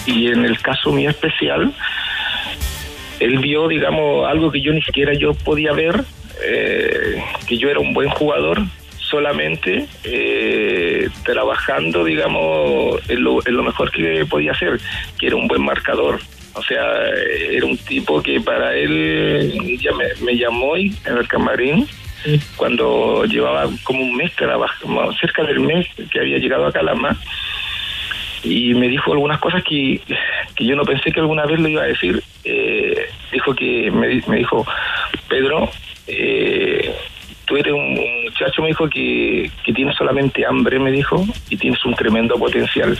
y 0.06 0.28
en 0.28 0.44
el 0.44 0.60
caso 0.60 0.90
mío 0.90 1.10
especial, 1.10 1.74
él 3.24 3.38
vio, 3.38 3.68
digamos, 3.68 4.28
algo 4.28 4.50
que 4.52 4.60
yo 4.60 4.72
ni 4.72 4.82
siquiera 4.82 5.14
yo 5.14 5.34
podía 5.34 5.72
ver, 5.72 6.04
eh, 6.44 7.22
que 7.46 7.56
yo 7.56 7.70
era 7.70 7.80
un 7.80 7.94
buen 7.94 8.08
jugador 8.10 8.60
solamente 8.98 9.86
eh, 10.04 11.08
trabajando, 11.24 12.04
digamos, 12.04 13.00
en 13.08 13.22
lo, 13.22 13.62
mejor 13.62 13.90
que 13.90 14.26
podía 14.28 14.52
hacer, 14.52 14.78
que 15.18 15.28
era 15.28 15.36
un 15.36 15.46
buen 15.48 15.62
marcador. 15.62 16.20
O 16.54 16.62
sea, 16.62 16.84
era 17.50 17.66
un 17.66 17.76
tipo 17.76 18.22
que 18.22 18.40
para 18.40 18.76
él 18.76 19.78
ya 19.80 19.92
me, 19.92 20.04
me 20.24 20.36
llamó 20.36 20.76
y- 20.76 20.94
en 21.06 21.16
el 21.18 21.26
camarín 21.26 21.86
cuando 22.56 23.24
llevaba 23.24 23.68
como 23.82 24.02
un 24.02 24.16
mes 24.16 24.32
trabajando, 24.34 25.12
cerca 25.14 25.42
del 25.44 25.60
mes 25.60 25.86
que 26.10 26.20
había 26.20 26.38
llegado 26.38 26.66
a 26.66 26.72
Calama 26.72 27.18
y 28.42 28.74
me 28.74 28.88
dijo 28.88 29.12
algunas 29.12 29.40
cosas 29.40 29.62
que, 29.64 30.00
que 30.54 30.64
yo 30.66 30.76
no 30.76 30.84
pensé 30.84 31.10
que 31.12 31.20
alguna 31.20 31.46
vez 31.46 31.60
lo 31.60 31.68
iba 31.68 31.82
a 31.82 31.86
decir. 31.86 32.22
Eh, 32.44 33.03
dijo 33.34 33.54
que 33.54 33.90
me, 33.90 34.22
me 34.26 34.38
dijo, 34.38 34.66
Pedro, 35.28 35.70
eh, 36.06 36.94
tú 37.44 37.56
eres 37.56 37.72
un, 37.72 37.98
un 37.98 38.24
muchacho, 38.24 38.62
me 38.62 38.68
dijo, 38.68 38.88
que, 38.88 39.50
que 39.64 39.72
tienes 39.72 39.96
solamente 39.96 40.46
hambre, 40.46 40.78
me 40.78 40.90
dijo, 40.90 41.24
y 41.50 41.56
tienes 41.56 41.84
un 41.84 41.94
tremendo 41.94 42.36
potencial. 42.36 42.96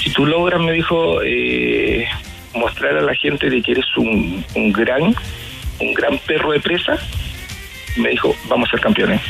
Si 0.00 0.10
tú 0.10 0.26
logras, 0.26 0.60
me 0.60 0.72
dijo, 0.72 1.20
eh, 1.22 2.06
mostrar 2.54 2.96
a 2.96 3.02
la 3.02 3.14
gente 3.14 3.50
de 3.50 3.62
que 3.62 3.72
eres 3.72 3.86
un, 3.96 4.44
un 4.54 4.72
gran, 4.72 5.14
un 5.80 5.94
gran 5.94 6.18
perro 6.18 6.52
de 6.52 6.60
presa, 6.60 6.98
me 7.96 8.10
dijo, 8.10 8.34
vamos 8.48 8.68
a 8.68 8.72
ser 8.72 8.80
campeones. 8.80 9.20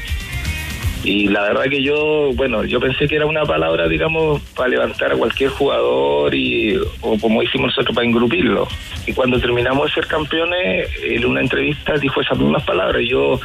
Y 1.05 1.29
la 1.29 1.43
verdad 1.43 1.65
que 1.71 1.83
yo, 1.83 2.33
bueno, 2.35 2.65
yo 2.65 2.81
pensé 2.81 3.07
que 3.07 3.17
era 3.17 3.27
una 3.27 3.45
palabra, 3.45 3.89
digamos, 3.89 4.43
para 4.57 4.69
levantar 4.69 5.13
a 5.13 5.17
cualquier 5.17 5.51
jugador 5.51 6.35
y, 6.35 6.77
o 7.01 7.19
como 7.21 7.43
hicimos 7.43 7.69
nosotros, 7.69 7.95
para 7.95 8.07
engrupirlo. 8.07 8.67
Y 9.07 9.13
cuando 9.13 9.39
terminamos 9.41 9.87
de 9.87 9.95
ser 9.95 10.07
campeones, 10.07 10.91
en 11.03 11.25
una 11.25 11.41
entrevista 11.41 11.95
dijo 11.99 12.21
esas 12.21 12.39
mismas 12.39 12.65
palabras. 12.65 13.03
Yo 13.09 13.41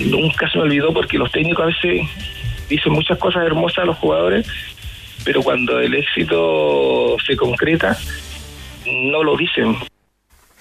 nunca 0.00 0.50
se 0.50 0.58
me 0.58 0.64
olvidó 0.64 0.92
porque 0.92 1.18
los 1.18 1.30
técnicos 1.30 1.62
a 1.62 1.66
veces 1.66 2.08
dicen 2.68 2.92
muchas 2.92 3.18
cosas 3.18 3.44
hermosas 3.44 3.78
a 3.78 3.86
los 3.86 3.98
jugadores, 3.98 4.46
pero 5.24 5.42
cuando 5.42 5.78
el 5.78 5.94
éxito 5.94 7.16
se 7.24 7.36
concreta, 7.36 7.96
no 8.86 9.22
lo 9.22 9.36
dicen. 9.36 9.76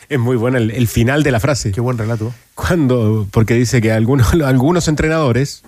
Es 0.10 0.19
muy 0.19 0.36
bueno 0.36 0.58
el, 0.58 0.71
el 0.71 0.88
final 0.88 1.24
de 1.24 1.32
la 1.32 1.39
frase. 1.39 1.71
Qué 1.71 1.80
buen 1.80 1.97
relato. 1.97 2.34
Cuando, 2.54 3.26
porque 3.32 3.54
dice 3.54 3.82
que 3.82 3.93
algunos, 3.93 4.34
algunos 4.45 4.89
entrenadores, 4.89 5.63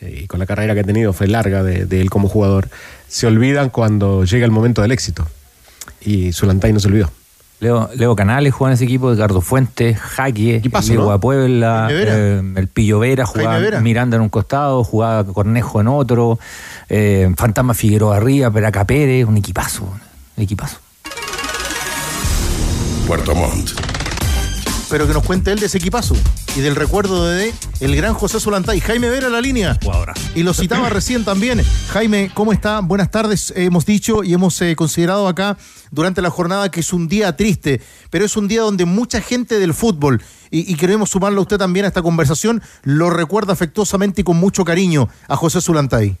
y 0.00 0.26
con 0.26 0.38
la 0.38 0.46
carrera 0.46 0.74
que 0.74 0.80
ha 0.80 0.84
tenido 0.84 1.12
fue 1.12 1.28
larga 1.28 1.62
de, 1.62 1.86
de 1.86 2.00
él 2.00 2.10
como 2.10 2.28
jugador, 2.28 2.68
se 3.08 3.26
olvidan 3.26 3.70
cuando 3.70 4.24
llega 4.24 4.44
el 4.44 4.50
momento 4.50 4.82
del 4.82 4.92
éxito. 4.92 5.26
Y 6.00 6.32
Zulantay 6.32 6.72
no 6.72 6.80
se 6.80 6.88
olvidó. 6.88 7.10
Leo, 7.62 7.88
Leo 7.94 8.16
Canales 8.16 8.52
jugaba 8.52 8.72
en 8.72 8.74
ese 8.74 8.84
equipo, 8.84 9.12
Edgardo 9.12 9.40
Fuentes, 9.40 9.96
Jaque, 9.96 10.60
Diego 10.60 11.12
¿no? 11.12 11.20
Puebla, 11.20 11.88
eh, 11.92 12.42
el 12.56 12.66
Pillo 12.66 12.98
Vera, 12.98 13.24
jugaba 13.24 13.58
Vera. 13.58 13.80
Miranda 13.80 14.16
en 14.16 14.22
un 14.22 14.28
costado, 14.30 14.82
jugaba 14.82 15.24
Cornejo 15.24 15.80
en 15.80 15.86
otro, 15.86 16.40
eh, 16.88 17.32
Fantasma 17.36 17.74
Figueroa 17.74 18.16
arriba, 18.16 18.50
Peraca 18.50 18.84
Pérez, 18.84 19.26
un 19.26 19.36
equipazo, 19.36 19.84
un 19.84 20.42
equipazo. 20.42 20.78
Puerto 23.06 23.32
Montt. 23.32 23.91
Pero 24.92 25.06
que 25.06 25.14
nos 25.14 25.24
cuente 25.24 25.50
él 25.50 25.58
de 25.58 25.64
ese 25.64 25.78
equipazo 25.78 26.14
y 26.54 26.60
del 26.60 26.76
recuerdo 26.76 27.26
de 27.26 27.50
el 27.80 27.96
gran 27.96 28.12
José 28.12 28.38
Solantay. 28.38 28.78
Jaime 28.78 29.08
Vera 29.08 29.30
la 29.30 29.40
línea. 29.40 29.78
Y 30.34 30.42
lo 30.42 30.52
citaba 30.52 30.88
recién 30.90 31.24
también. 31.24 31.62
Jaime, 31.88 32.30
¿cómo 32.34 32.52
está? 32.52 32.80
Buenas 32.80 33.10
tardes. 33.10 33.54
Hemos 33.56 33.86
dicho 33.86 34.22
y 34.22 34.34
hemos 34.34 34.60
eh, 34.60 34.76
considerado 34.76 35.28
acá 35.28 35.56
durante 35.90 36.20
la 36.20 36.28
jornada 36.28 36.70
que 36.70 36.80
es 36.80 36.92
un 36.92 37.08
día 37.08 37.34
triste, 37.38 37.80
pero 38.10 38.26
es 38.26 38.36
un 38.36 38.48
día 38.48 38.60
donde 38.60 38.84
mucha 38.84 39.22
gente 39.22 39.58
del 39.58 39.72
fútbol, 39.72 40.22
y, 40.50 40.70
y 40.70 40.76
queremos 40.76 41.08
sumarlo 41.08 41.38
a 41.38 41.42
usted 41.44 41.56
también 41.56 41.86
a 41.86 41.88
esta 41.88 42.02
conversación, 42.02 42.62
lo 42.82 43.08
recuerda 43.08 43.54
afectuosamente 43.54 44.20
y 44.20 44.24
con 44.24 44.36
mucho 44.36 44.62
cariño 44.62 45.08
a 45.26 45.36
José 45.36 45.62
Zulantay. 45.62 46.18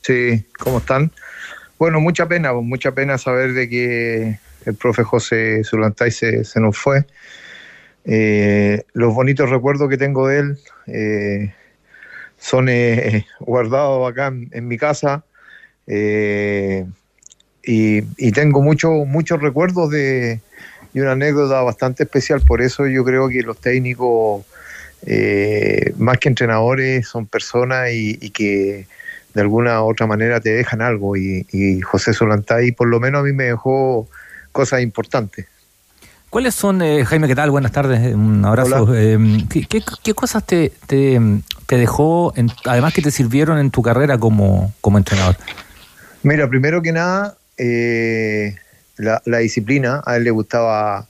Sí, 0.00 0.42
¿cómo 0.58 0.78
están? 0.78 1.12
Bueno, 1.78 2.00
mucha 2.00 2.26
pena, 2.28 2.54
mucha 2.54 2.92
pena 2.92 3.18
saber 3.18 3.52
de 3.52 3.68
que 3.68 4.38
el 4.64 4.74
profe 4.74 5.02
José 5.02 5.62
Zulantay 5.64 6.10
se, 6.10 6.44
se 6.44 6.60
nos 6.60 6.78
fue. 6.78 7.04
Eh, 8.04 8.82
los 8.92 9.14
bonitos 9.14 9.48
recuerdos 9.48 9.88
que 9.88 9.96
tengo 9.96 10.28
de 10.28 10.38
él 10.38 10.58
eh, 10.86 11.54
son 12.38 12.68
eh, 12.68 13.26
guardados 13.40 14.10
acá 14.10 14.26
en, 14.26 14.68
mi 14.68 14.76
casa 14.76 15.24
eh, 15.86 16.84
y, 17.62 18.02
tengo 18.32 18.60
mucho- 18.60 19.06
muchos 19.06 19.40
recuerdos 19.40 19.90
de, 19.90 20.40
y 20.92 21.00
una 21.00 21.12
anécdota 21.12 21.62
bastante 21.62 22.02
especial. 22.02 22.42
Por 22.42 22.60
eso 22.60 22.86
yo 22.86 23.04
creo 23.04 23.28
que 23.30 23.40
los 23.42 23.58
técnicos, 23.58 24.44
eh, 25.06 25.94
más 25.96 26.18
que 26.18 26.28
entrenadores, 26.28 27.08
son 27.08 27.26
personas 27.26 27.88
y, 27.90 28.30
que 28.30 28.86
de 29.32 29.40
alguna 29.40 29.82
u 29.82 29.86
otra 29.88 30.06
manera 30.06 30.40
te 30.40 30.50
dejan 30.50 30.82
algo. 30.82 31.16
Y, 31.16 31.46
y 31.52 31.80
José 31.80 32.12
Solantay, 32.12 32.72
por 32.72 32.88
lo 32.88 33.00
menos 33.00 33.20
a 33.20 33.24
mí 33.24 33.32
me 33.32 33.44
dejó 33.44 34.08
cosas 34.52 34.82
importantes. 34.82 35.46
¿Cuáles 36.34 36.56
son, 36.56 36.82
eh, 36.82 37.04
Jaime, 37.04 37.28
qué 37.28 37.36
tal? 37.36 37.52
Buenas 37.52 37.70
tardes, 37.70 38.00
eh, 38.00 38.12
un 38.12 38.44
abrazo. 38.44 38.92
Eh, 38.92 39.16
¿qué, 39.48 39.66
qué, 39.66 39.80
qué 40.02 40.14
cosas 40.14 40.44
te, 40.44 40.72
te, 40.88 41.20
te 41.66 41.76
dejó, 41.76 42.32
en- 42.34 42.50
además 42.64 42.92
que 42.92 43.02
te 43.02 43.12
sirvieron 43.12 43.56
en 43.58 43.70
tu 43.70 43.82
carrera 43.82 44.18
como, 44.18 44.72
como 44.80 44.98
entrenador? 44.98 45.36
Mira, 46.24 46.48
primero 46.48 46.82
que 46.82 46.90
nada, 46.90 47.36
eh, 47.56 48.56
la, 48.96 49.22
la 49.26 49.38
disciplina, 49.38 50.02
a 50.04 50.16
él 50.16 50.24
le 50.24 50.32
gustaba 50.32 51.06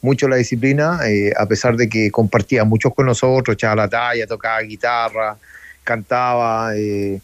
mucho 0.00 0.28
la 0.28 0.36
disciplina, 0.36 1.00
eh, 1.08 1.32
a 1.36 1.46
pesar 1.46 1.76
de 1.76 1.88
que 1.88 2.12
compartía 2.12 2.62
muchos 2.62 2.94
con 2.94 3.06
nosotros, 3.06 3.54
echaba 3.54 3.74
la 3.74 3.88
talla, 3.88 4.28
tocaba 4.28 4.60
guitarra, 4.60 5.36
cantaba, 5.82 6.76
eh, 6.76 7.20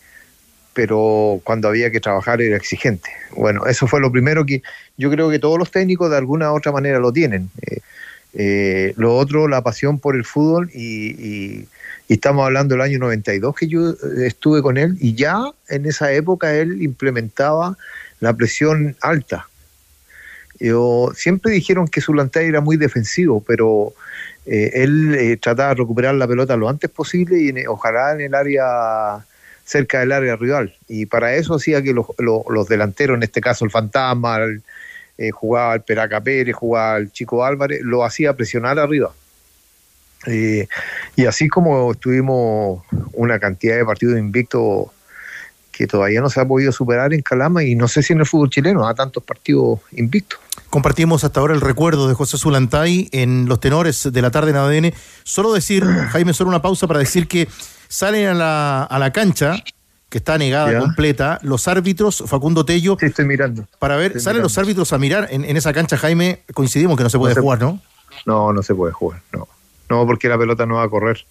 pero 0.74 1.40
cuando 1.44 1.68
había 1.68 1.90
que 1.90 2.00
trabajar 2.00 2.42
era 2.42 2.56
exigente. 2.56 3.10
Bueno, 3.30 3.66
eso 3.66 3.86
fue 3.86 4.00
lo 4.00 4.10
primero 4.10 4.44
que 4.44 4.62
yo 4.98 5.10
creo 5.10 5.30
que 5.30 5.38
todos 5.38 5.58
los 5.58 5.70
técnicos 5.70 6.10
de 6.10 6.16
alguna 6.16 6.52
u 6.52 6.56
otra 6.56 6.72
manera 6.72 6.98
lo 6.98 7.12
tienen. 7.12 7.48
Eh, 7.62 7.78
eh, 8.34 8.94
lo 8.96 9.16
otro, 9.16 9.46
la 9.46 9.62
pasión 9.62 10.00
por 10.00 10.16
el 10.16 10.24
fútbol 10.24 10.70
y, 10.74 11.66
estamos 12.06 12.44
hablando 12.44 12.74
del 12.74 12.82
año 12.82 12.98
92 12.98 13.56
que 13.56 13.66
yo 13.66 13.90
eh, 13.90 14.26
estuve 14.26 14.60
con 14.60 14.76
él 14.76 14.96
y 15.00 15.14
ya 15.14 15.40
en 15.70 15.86
esa 15.86 16.12
época 16.12 16.54
él 16.54 16.82
implementaba 16.82 17.78
la 18.20 18.34
presión 18.34 18.96
alta. 19.00 19.48
Yo, 20.60 21.12
siempre 21.16 21.52
dijeron 21.52 21.88
que 21.88 22.00
Zulantay 22.00 22.46
era 22.46 22.60
muy 22.60 22.76
defensivo, 22.76 23.42
pero 23.46 23.94
él 24.46 25.38
trataba 25.40 25.70
de 25.70 25.76
recuperar 25.76 26.14
la 26.14 26.28
pelota 26.28 26.56
lo 26.56 26.68
antes 26.68 26.90
posible 26.90 27.38
y 27.40 27.66
ojalá 27.66 28.12
en 28.12 28.20
el 28.20 28.34
área 28.34 29.24
cerca 29.64 30.00
del 30.00 30.12
área 30.12 30.36
rival. 30.36 30.74
Y 30.88 31.06
para 31.06 31.34
eso 31.34 31.54
hacía 31.54 31.82
que 31.82 31.92
los, 31.94 32.06
los- 32.18 32.68
delanteros, 32.68 33.16
en 33.16 33.22
este 33.22 33.40
caso 33.40 33.64
el 33.64 33.70
Fantasma, 33.70 34.38
eh, 35.18 35.30
jugaba 35.30 35.74
el 35.74 35.82
Peraca 35.82 36.20
Pérez, 36.20 36.54
jugaba 36.54 36.96
el 36.98 37.10
Chico 37.12 37.44
Álvarez, 37.44 37.80
lo 37.82 38.04
hacía 38.04 38.34
presionar 38.34 38.78
arriba. 38.78 39.12
Eh, 40.26 40.68
y 41.16 41.26
así 41.26 41.48
como 41.48 41.92
estuvimos 41.92 42.82
una 43.12 43.38
cantidad 43.38 43.76
de 43.76 43.84
partidos 43.84 44.18
invictos 44.18 44.88
que 45.70 45.86
todavía 45.86 46.20
no 46.20 46.30
se 46.30 46.40
ha 46.40 46.46
podido 46.46 46.70
superar 46.72 47.12
en 47.12 47.20
Calama 47.20 47.64
y 47.64 47.74
no 47.74 47.88
sé 47.88 48.02
si 48.02 48.12
en 48.12 48.20
el 48.20 48.26
fútbol 48.26 48.48
chileno 48.48 48.86
a 48.86 48.94
tantos 48.94 49.22
partidos 49.24 49.80
invictos. 49.92 50.38
Compartimos 50.70 51.24
hasta 51.24 51.40
ahora 51.40 51.52
el 51.54 51.60
recuerdo 51.60 52.08
de 52.08 52.14
José 52.14 52.38
Zulantay 52.38 53.08
en 53.12 53.46
los 53.48 53.58
tenores 53.60 54.08
de 54.10 54.22
la 54.22 54.30
tarde 54.30 54.50
en 54.50 54.56
ADN. 54.56 54.92
Solo 55.24 55.52
decir, 55.52 55.84
Jaime, 55.84 56.32
solo 56.32 56.48
una 56.50 56.62
pausa 56.62 56.86
para 56.86 57.00
decir 57.00 57.26
que 57.26 57.48
salen 57.94 58.26
a 58.26 58.34
la, 58.34 58.82
a 58.82 58.98
la 58.98 59.12
cancha, 59.12 59.54
que 60.08 60.18
está 60.18 60.36
negada 60.38 60.72
Ya. 60.72 60.78
completa, 60.80 61.38
los 61.42 61.68
árbitros, 61.68 62.24
Facundo 62.26 62.64
Tello. 62.64 62.96
Sí, 62.98 63.06
estoy 63.06 63.24
mirando. 63.24 63.66
Para 63.78 63.96
ver, 63.96 64.06
Estoy 64.08 64.20
salen 64.22 64.36
mirando. 64.38 64.44
los 64.46 64.58
árbitros 64.58 64.92
a 64.92 64.98
mirar 64.98 65.28
en, 65.30 65.44
en 65.44 65.56
esa 65.56 65.72
cancha, 65.72 65.96
Jaime. 65.96 66.42
Coincidimos 66.54 66.96
que 66.96 67.04
no 67.04 67.10
se 67.10 67.18
puede 67.18 67.34
jugar, 67.34 67.60
¿no? 67.60 67.80
No, 68.26 68.52
no 68.52 68.62
se 68.62 68.74
puede 68.74 68.92
jugar, 68.92 69.20
no. 69.32 69.46
No, 69.90 70.06
porque 70.06 70.28
la 70.28 70.38
pelota 70.38 70.64
no 70.66 70.76
va 70.76 70.84
a 70.84 70.88
correr, 70.88 71.24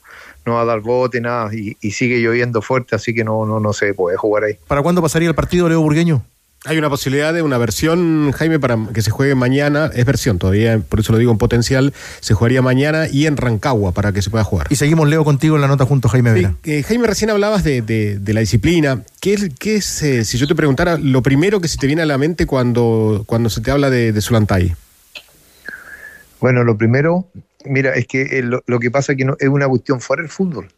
no 0.45 0.53
va 0.53 0.61
a 0.61 0.65
dar 0.65 0.79
bote, 0.79 1.19
nada, 1.19 1.49
y, 1.53 1.75
y 1.81 1.91
sigue 1.91 2.19
lloviendo 2.19 2.61
fuerte, 2.61 2.95
así 2.95 3.13
que 3.13 3.23
no, 3.23 3.45
no, 3.45 3.59
no 3.59 3.73
se 3.73 3.93
puede 3.95 4.15
jugar 4.15 4.43
ahí. 4.43 4.57
¿Para 4.67 4.81
cuándo 4.83 5.01
pasaría 5.01 5.27
el 5.27 5.35
partido, 5.35 5.67
Leo 5.67 5.81
Burgueño? 5.81 6.23
Hay 6.65 6.77
una 6.77 6.89
posibilidad 6.89 7.33
de 7.33 7.41
una 7.41 7.57
versión, 7.57 8.31
Jaime, 8.31 8.57
para 8.57 8.77
que 8.93 9.01
se 9.01 9.11
juegue 9.11 9.35
mañana. 9.35 9.91
Es 9.93 10.05
versión 10.05 10.39
todavía, 10.39 10.79
por 10.79 11.01
eso 11.01 11.11
lo 11.11 11.17
digo 11.17 11.29
en 11.33 11.37
potencial. 11.37 11.93
Se 12.21 12.33
jugaría 12.33 12.61
mañana 12.61 13.07
y 13.11 13.25
en 13.25 13.35
Rancagua 13.35 13.91
para 13.91 14.13
que 14.13 14.21
se 14.21 14.29
pueda 14.29 14.45
jugar. 14.45 14.67
Y 14.69 14.77
seguimos, 14.77 15.09
Leo, 15.09 15.25
contigo 15.25 15.55
en 15.55 15.61
la 15.61 15.67
nota 15.67 15.85
junto 15.85 16.07
Jaime 16.07 16.31
Vera. 16.31 16.55
Eh, 16.63 16.81
Jaime, 16.83 17.05
recién 17.05 17.29
hablabas 17.31 17.65
de, 17.65 17.81
de- 17.81 18.17
de 18.17 18.33
la 18.33 18.39
disciplina. 18.39 19.03
¿Qué 19.19 19.33
es, 19.33 19.49
qué 19.59 19.75
es, 19.75 20.03
eh, 20.03 20.23
si 20.23 20.37
yo 20.37 20.47
te 20.47 20.55
preguntara, 20.55 20.97
lo 20.97 21.21
primero 21.21 21.59
que 21.59 21.67
se 21.67 21.77
te 21.77 21.85
viene 21.85 22.01
a 22.01 22.05
la 22.05 22.17
mente 22.17 22.45
cuando, 22.45 23.23
cuando 23.25 23.49
se 23.49 23.59
te 23.59 23.69
habla 23.69 23.89
de, 23.89 24.13
de 24.13 24.21
Zulantay? 24.21 24.73
Bueno, 26.39 26.63
lo 26.63 26.77
primero, 26.77 27.27
mira, 27.65 27.91
es 27.93 28.07
que 28.07 28.21
eh, 28.39 28.41
lo, 28.41 28.63
lo 28.67 28.79
que 28.79 28.89
pasa 28.89 29.11
es 29.13 29.17
que 29.17 29.25
no, 29.25 29.35
es 29.39 29.49
una 29.49 29.67
cuestión 29.67 29.99
fuera 30.01 30.21
del 30.23 30.31
fútbol. 30.31 30.69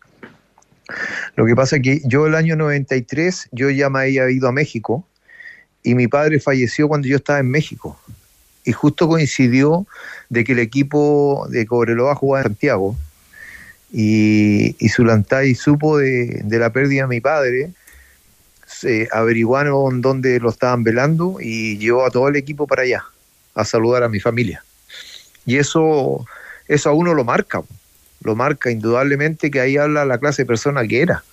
Lo 1.36 1.46
que 1.46 1.56
pasa 1.56 1.76
es 1.78 1.82
que 1.84 2.02
yo 2.06 2.26
el 2.28 2.36
año 2.36 2.56
93, 2.56 3.50
yo 3.52 3.70
ya 3.70 3.90
me 3.90 4.00
había 4.02 4.30
ido 4.32 4.48
a 4.48 4.52
México 4.52 5.08
y 5.86 5.94
mi 5.94 6.08
padre 6.08 6.40
falleció 6.40 6.88
cuando 6.88 7.08
yo 7.08 7.18
estaba 7.18 7.40
en 7.40 7.50
México. 7.50 7.98
Y 8.66 8.72
justo 8.72 9.08
coincidió 9.08 9.86
de 10.30 10.44
que 10.44 10.54
el 10.54 10.60
equipo 10.60 11.46
de 11.50 11.68
Cobreloa 11.68 12.16
jugaba 12.16 12.42
en 12.42 12.52
Santiago 12.52 12.98
y, 13.94 14.76
y 14.84 14.90
Zulantay 14.90 15.54
supo 15.54 16.00
de, 16.00 16.42
de 16.44 16.60
la 16.60 16.72
pérdida 16.72 17.04
de 17.04 17.08
mi 17.08 17.22
padre, 17.22 17.72
se 18.66 19.08
averiguaron 19.12 20.02
dónde 20.02 20.40
lo 20.40 20.50
estaban 20.50 20.84
velando 20.84 21.38
y 21.40 21.78
llevó 21.78 22.04
a 22.04 22.10
todo 22.10 22.28
el 22.28 22.36
equipo 22.36 22.66
para 22.66 22.82
allá 22.82 23.06
a 23.54 23.64
saludar 23.64 24.02
a 24.02 24.10
mi 24.10 24.20
familia. 24.20 24.64
Y 25.46 25.58
eso, 25.58 26.26
eso 26.68 26.90
a 26.90 26.94
uno 26.94 27.14
lo 27.14 27.24
marca, 27.24 27.62
lo 28.24 28.36
marca 28.36 28.72
indudablemente 28.72 29.52
que 29.52 29.60
ahí 29.60 29.78
habla 29.78 30.04
la 30.04 30.18
clase 30.18 30.42
de 30.42 30.48
persona 30.48 30.86
que 30.88 31.02
era. 31.02 31.24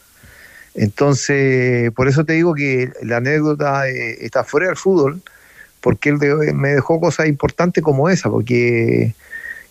Entonces, 0.75 1.91
por 1.93 2.09
eso 2.09 2.25
te 2.25 2.35
digo 2.35 2.55
que 2.55 2.91
la 3.03 3.19
anécdota 3.19 3.89
eh, 3.89 4.19
está 4.25 4.45
fuera 4.45 4.69
del 4.69 4.77
fútbol, 4.77 5.21
porque 5.81 6.11
él 6.11 6.19
me 6.55 6.71
dejó 6.71 7.01
cosas 7.01 7.27
importantes 7.27 7.83
como 7.83 8.09
esa, 8.09 8.31
porque 8.31 9.15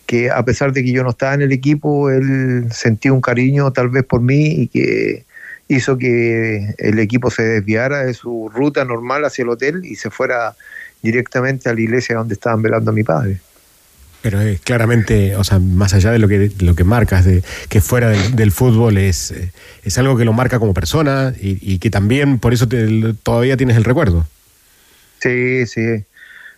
que 0.06 0.30
a 0.30 0.44
pesar 0.44 0.74
de 0.74 0.84
que 0.84 0.92
yo 0.92 1.04
no 1.04 1.12
estaba 1.12 1.34
en 1.34 1.42
el 1.42 1.54
equipo, 1.54 2.10
él 2.10 2.68
sentía 2.72 3.14
un 3.14 3.22
cariño 3.22 3.72
tal 3.72 3.90
vez 3.90 4.04
por 4.04 4.22
mí 4.22 4.46
y 4.48 4.68
que 4.68 5.26
hizo 5.70 5.98
que 5.98 6.76
el 6.78 7.00
equipo 7.00 7.32
se 7.32 7.44
desviara 7.44 8.04
de 8.04 8.14
su 8.14 8.52
ruta 8.54 8.84
normal 8.84 9.24
hacia 9.24 9.44
el 9.44 9.50
hotel 9.50 9.86
y 9.86 9.96
se 9.96 10.10
fuera 10.10 10.56
directamente 11.02 11.70
a 11.70 11.74
la 11.74 11.80
iglesia 11.80 12.18
donde 12.18 12.34
estaban 12.34 12.62
velando 12.62 12.92
a 12.92 12.94
mi 12.94 13.04
padre. 13.04 13.40
Pero 14.22 14.40
es 14.40 14.60
claramente, 14.62 15.36
o 15.36 15.44
sea, 15.44 15.58
más 15.60 15.94
allá 15.94 16.12
de 16.12 16.20
lo 16.20 16.28
que, 16.28 16.52
lo 16.60 16.76
que 16.76 16.84
marcas, 16.84 17.26
de 17.26 17.44
que 17.70 17.82
fuera 17.82 18.10
del, 18.10 18.36
del 18.36 18.52
fútbol 18.52 18.98
es, 18.98 19.32
eh, 19.32 19.52
es 19.84 19.98
algo 19.98 20.16
que 20.16 20.26
lo 20.26 20.34
marca 20.34 20.60
como 20.60 20.74
persona 20.76 21.34
y, 21.42 21.58
y 21.74 21.80
que 21.80 21.90
también 21.90 22.38
por 22.38 22.54
eso 22.54 22.68
te- 22.68 23.14
todavía 23.24 23.58
tienes 23.58 23.78
el 23.78 23.84
recuerdo. 23.84 24.28
Sí, 25.20 25.66
sí. 25.66 26.04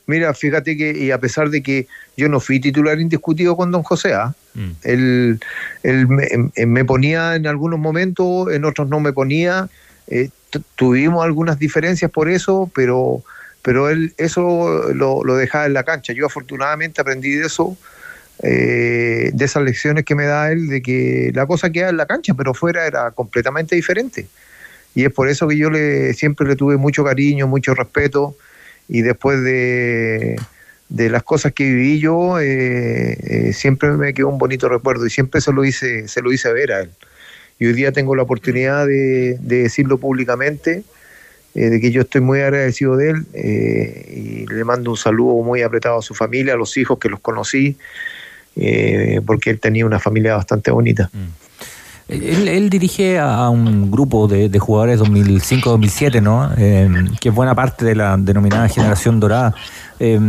Mira, 0.05 0.33
fíjate 0.33 0.75
que, 0.75 0.91
y 0.91 1.11
a 1.11 1.17
pesar 1.19 1.49
de 1.49 1.63
que 1.63 1.87
yo 2.17 2.27
no 2.27 2.41
fui 2.41 2.59
titular 2.59 2.99
indiscutido 2.99 3.55
con 3.55 3.71
don 3.71 3.83
José, 3.83 4.13
¿ah? 4.13 4.33
él, 4.83 5.39
él 5.83 6.07
me, 6.07 6.25
em- 6.25 6.51
me 6.67 6.83
ponía 6.85 7.35
en 7.35 7.47
algunos 7.47 7.79
momentos, 7.79 8.51
en 8.51 8.65
otros 8.65 8.89
no 8.89 8.99
me 8.99 9.13
ponía. 9.13 9.69
eh, 10.07 10.29
tu- 10.49 10.61
tuvimos 10.75 11.23
algunas 11.23 11.57
diferencias 11.57 12.11
por 12.11 12.29
eso, 12.29 12.69
pero, 12.75 13.23
pero 13.63 13.89
él 13.89 14.13
eso 14.17 14.93
lo, 14.93 15.23
lo 15.23 15.35
dejaba 15.35 15.65
en 15.65 15.73
la 15.73 15.83
cancha. 15.83 16.13
Yo 16.13 16.27
afortunadamente 16.27 17.01
aprendí 17.01 17.31
de 17.31 17.47
eso, 17.47 17.75
eh, 18.43 19.31
de 19.33 19.45
esas 19.45 19.63
lecciones 19.63 20.03
que 20.03 20.15
me 20.15 20.25
da 20.25 20.51
él, 20.51 20.67
de 20.67 20.81
que 20.81 21.31
la 21.33 21.47
cosa 21.47 21.71
queda 21.71 21.89
en 21.89 21.97
la 21.97 22.05
cancha, 22.05 22.33
pero 22.35 22.53
fuera 22.53 22.85
era 22.85 23.09
completamente 23.11 23.75
diferente. 23.75 24.27
Y 24.93 25.05
es 25.05 25.13
por 25.13 25.29
eso 25.29 25.47
que 25.47 25.57
yo 25.57 25.69
le, 25.69 26.13
siempre 26.13 26.47
le 26.47 26.55
tuve 26.55 26.77
mucho 26.77 27.03
cariño, 27.03 27.47
mucho 27.47 27.73
respeto 27.73 28.35
y 28.89 29.01
después 29.01 29.41
de, 29.41 30.35
de 30.89 31.09
las 31.09 31.23
cosas 31.23 31.53
que 31.53 31.63
viví 31.63 31.99
yo, 31.99 32.39
eh, 32.39 33.17
eh, 33.19 33.53
siempre 33.53 33.91
me 33.93 34.13
quedó 34.13 34.27
un 34.27 34.37
bonito 34.37 34.67
recuerdo 34.67 35.05
y 35.07 35.09
siempre 35.09 35.39
se 35.39 35.53
lo 35.53 35.63
hice, 35.63 36.09
se 36.09 36.21
lo 36.21 36.33
hice 36.33 36.51
ver 36.51 36.73
a 36.73 36.81
él. 36.81 36.91
Y 37.59 37.67
hoy 37.67 37.73
día 37.73 37.93
tengo 37.93 38.13
la 38.13 38.23
oportunidad 38.23 38.85
de, 38.85 39.37
de 39.39 39.63
decirlo 39.63 39.97
públicamente, 39.97 40.83
eh, 41.55 41.69
de 41.69 41.79
que 41.79 41.91
yo 41.91 42.01
estoy 42.01 42.21
muy 42.21 42.41
agradecido 42.41 42.97
de 42.97 43.11
él 43.11 43.25
eh, 43.33 44.45
y 44.47 44.53
le 44.53 44.63
mando 44.63 44.91
un 44.91 44.97
saludo 44.97 45.43
muy 45.43 45.61
apretado 45.61 45.99
a 45.99 46.01
su 46.01 46.15
familia, 46.15 46.53
a 46.53 46.57
los 46.57 46.75
hijos 46.77 46.97
que 46.97 47.09
los 47.09 47.19
conocí, 47.19 47.77
eh, 48.55 49.21
porque 49.25 49.51
él 49.51 49.59
tenía 49.59 49.85
una 49.85 49.99
familia 49.99 50.35
bastante 50.35 50.71
bonita. 50.71 51.11
Él, 52.13 52.69
dirige 52.69 53.19
a 53.19 53.49
un 53.49 53.89
grupo 53.89 54.27
de, 54.27 54.49
de 54.49 54.59
jugadores 54.59 54.99
2005-2007, 54.99 56.21
¿no? 56.21 56.49
Eh, 56.57 56.89
que 57.19 57.29
es 57.29 57.35
buena 57.35 57.55
parte 57.55 57.85
de 57.85 57.95
la 57.95 58.15
denominada 58.17 58.67
generación 58.69 59.19
dorada. 59.19 59.53
Eh, 59.99 60.19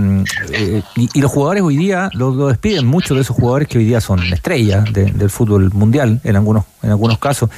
eh, 0.52 0.82
y, 0.96 1.20
los 1.20 1.30
jugadores 1.30 1.62
hoy 1.62 1.76
día 1.76 2.08
lo, 2.12 2.48
despiden, 2.48 2.86
muchos 2.86 3.16
de 3.16 3.22
esos 3.22 3.34
jugadores 3.34 3.66
que 3.66 3.78
hoy 3.78 3.84
día 3.84 4.00
son 4.00 4.22
estrellas 4.32 4.84
de- 4.92 5.10
del 5.10 5.30
fútbol 5.30 5.70
mundial, 5.72 6.20
en 6.22 6.36
algunos, 6.36 6.64
en 6.82 6.90
algunos 6.90 7.18
casos. 7.18 7.50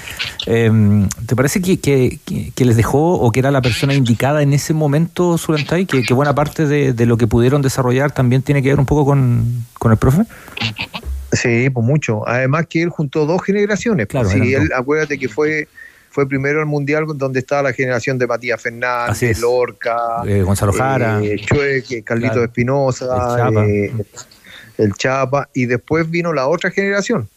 Eh, 0.46 1.06
¿Te 1.26 1.36
parece 1.36 1.60
que, 1.60 1.78
que- 1.78 2.64
les 2.64 2.76
dejó 2.76 3.14
o 3.14 3.30
que 3.30 3.40
era 3.40 3.50
la 3.50 3.60
persona 3.62 3.94
indicada 3.94 4.42
en 4.42 4.52
ese 4.52 4.72
momento, 4.74 5.36
Zulantay? 5.38 5.86
Que, 5.86 6.02
que 6.02 6.14
buena 6.14 6.34
parte 6.34 6.66
de, 6.66 6.92
de 6.92 7.06
lo 7.06 7.16
que 7.16 7.26
pudieron 7.26 7.62
desarrollar 7.62 8.10
también 8.12 8.42
tiene 8.42 8.62
que 8.62 8.70
ver 8.70 8.80
un 8.80 8.86
poco 8.86 9.04
con, 9.04 9.64
con 9.78 9.92
el 9.92 9.98
profe. 9.98 10.22
Sí, 11.36 11.70
pues 11.70 11.84
mucho. 11.86 12.26
Además 12.26 12.66
que 12.68 12.82
él 12.82 12.88
juntó 12.90 13.26
dos 13.26 13.42
generaciones. 13.42 14.06
Claro, 14.06 14.28
pues, 14.28 14.40
sí, 14.42 14.52
eran 14.52 14.64
él, 14.64 14.72
acuérdate 14.74 15.18
que 15.18 15.28
fue, 15.28 15.68
fue 16.10 16.28
primero 16.28 16.60
al 16.60 16.66
Mundial 16.66 17.04
donde 17.14 17.38
estaba 17.40 17.62
la 17.62 17.72
generación 17.72 18.18
de 18.18 18.26
Matías 18.26 18.60
Fernández. 18.60 19.38
Lorca, 19.40 19.96
Eh, 20.26 20.42
Gonzalo 20.42 20.72
Jara. 20.72 21.20
eh, 21.22 21.36
Chueque, 21.44 22.02
Carlito 22.02 22.32
Claro. 22.34 22.44
Espinosa, 22.46 23.04
El 23.04 23.36
Chapa. 23.36 23.66
eh, 23.66 23.92
el 24.78 24.92
Chapa, 24.94 25.48
y 25.54 25.66
después 25.66 26.10
vino 26.10 26.32
la 26.34 26.46
otra 26.48 26.70
generación, 26.70 27.28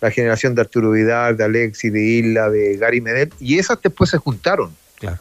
la 0.00 0.10
generación 0.10 0.54
de 0.54 0.62
Arturo 0.62 0.90
Vidal, 0.92 1.36
de 1.36 1.44
Alexis, 1.44 1.92
de 1.92 2.02
Isla, 2.02 2.48
de 2.50 2.76
Gary 2.78 3.00
Medel, 3.02 3.30
y 3.38 3.58
esas 3.58 3.80
después 3.82 4.08
se 4.10 4.16
juntaron. 4.18 4.70
Claro. 4.98 5.18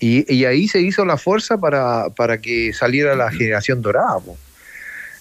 Y, 0.00 0.30
y 0.34 0.44
ahí 0.46 0.66
se 0.68 0.80
hizo 0.80 1.04
la 1.04 1.16
fuerza 1.18 1.56
para, 1.58 2.08
para 2.10 2.38
que 2.38 2.72
saliera 2.72 3.14
la 3.14 3.30
generación 3.30 3.80
dorada. 3.82 4.18
po. 4.20 4.36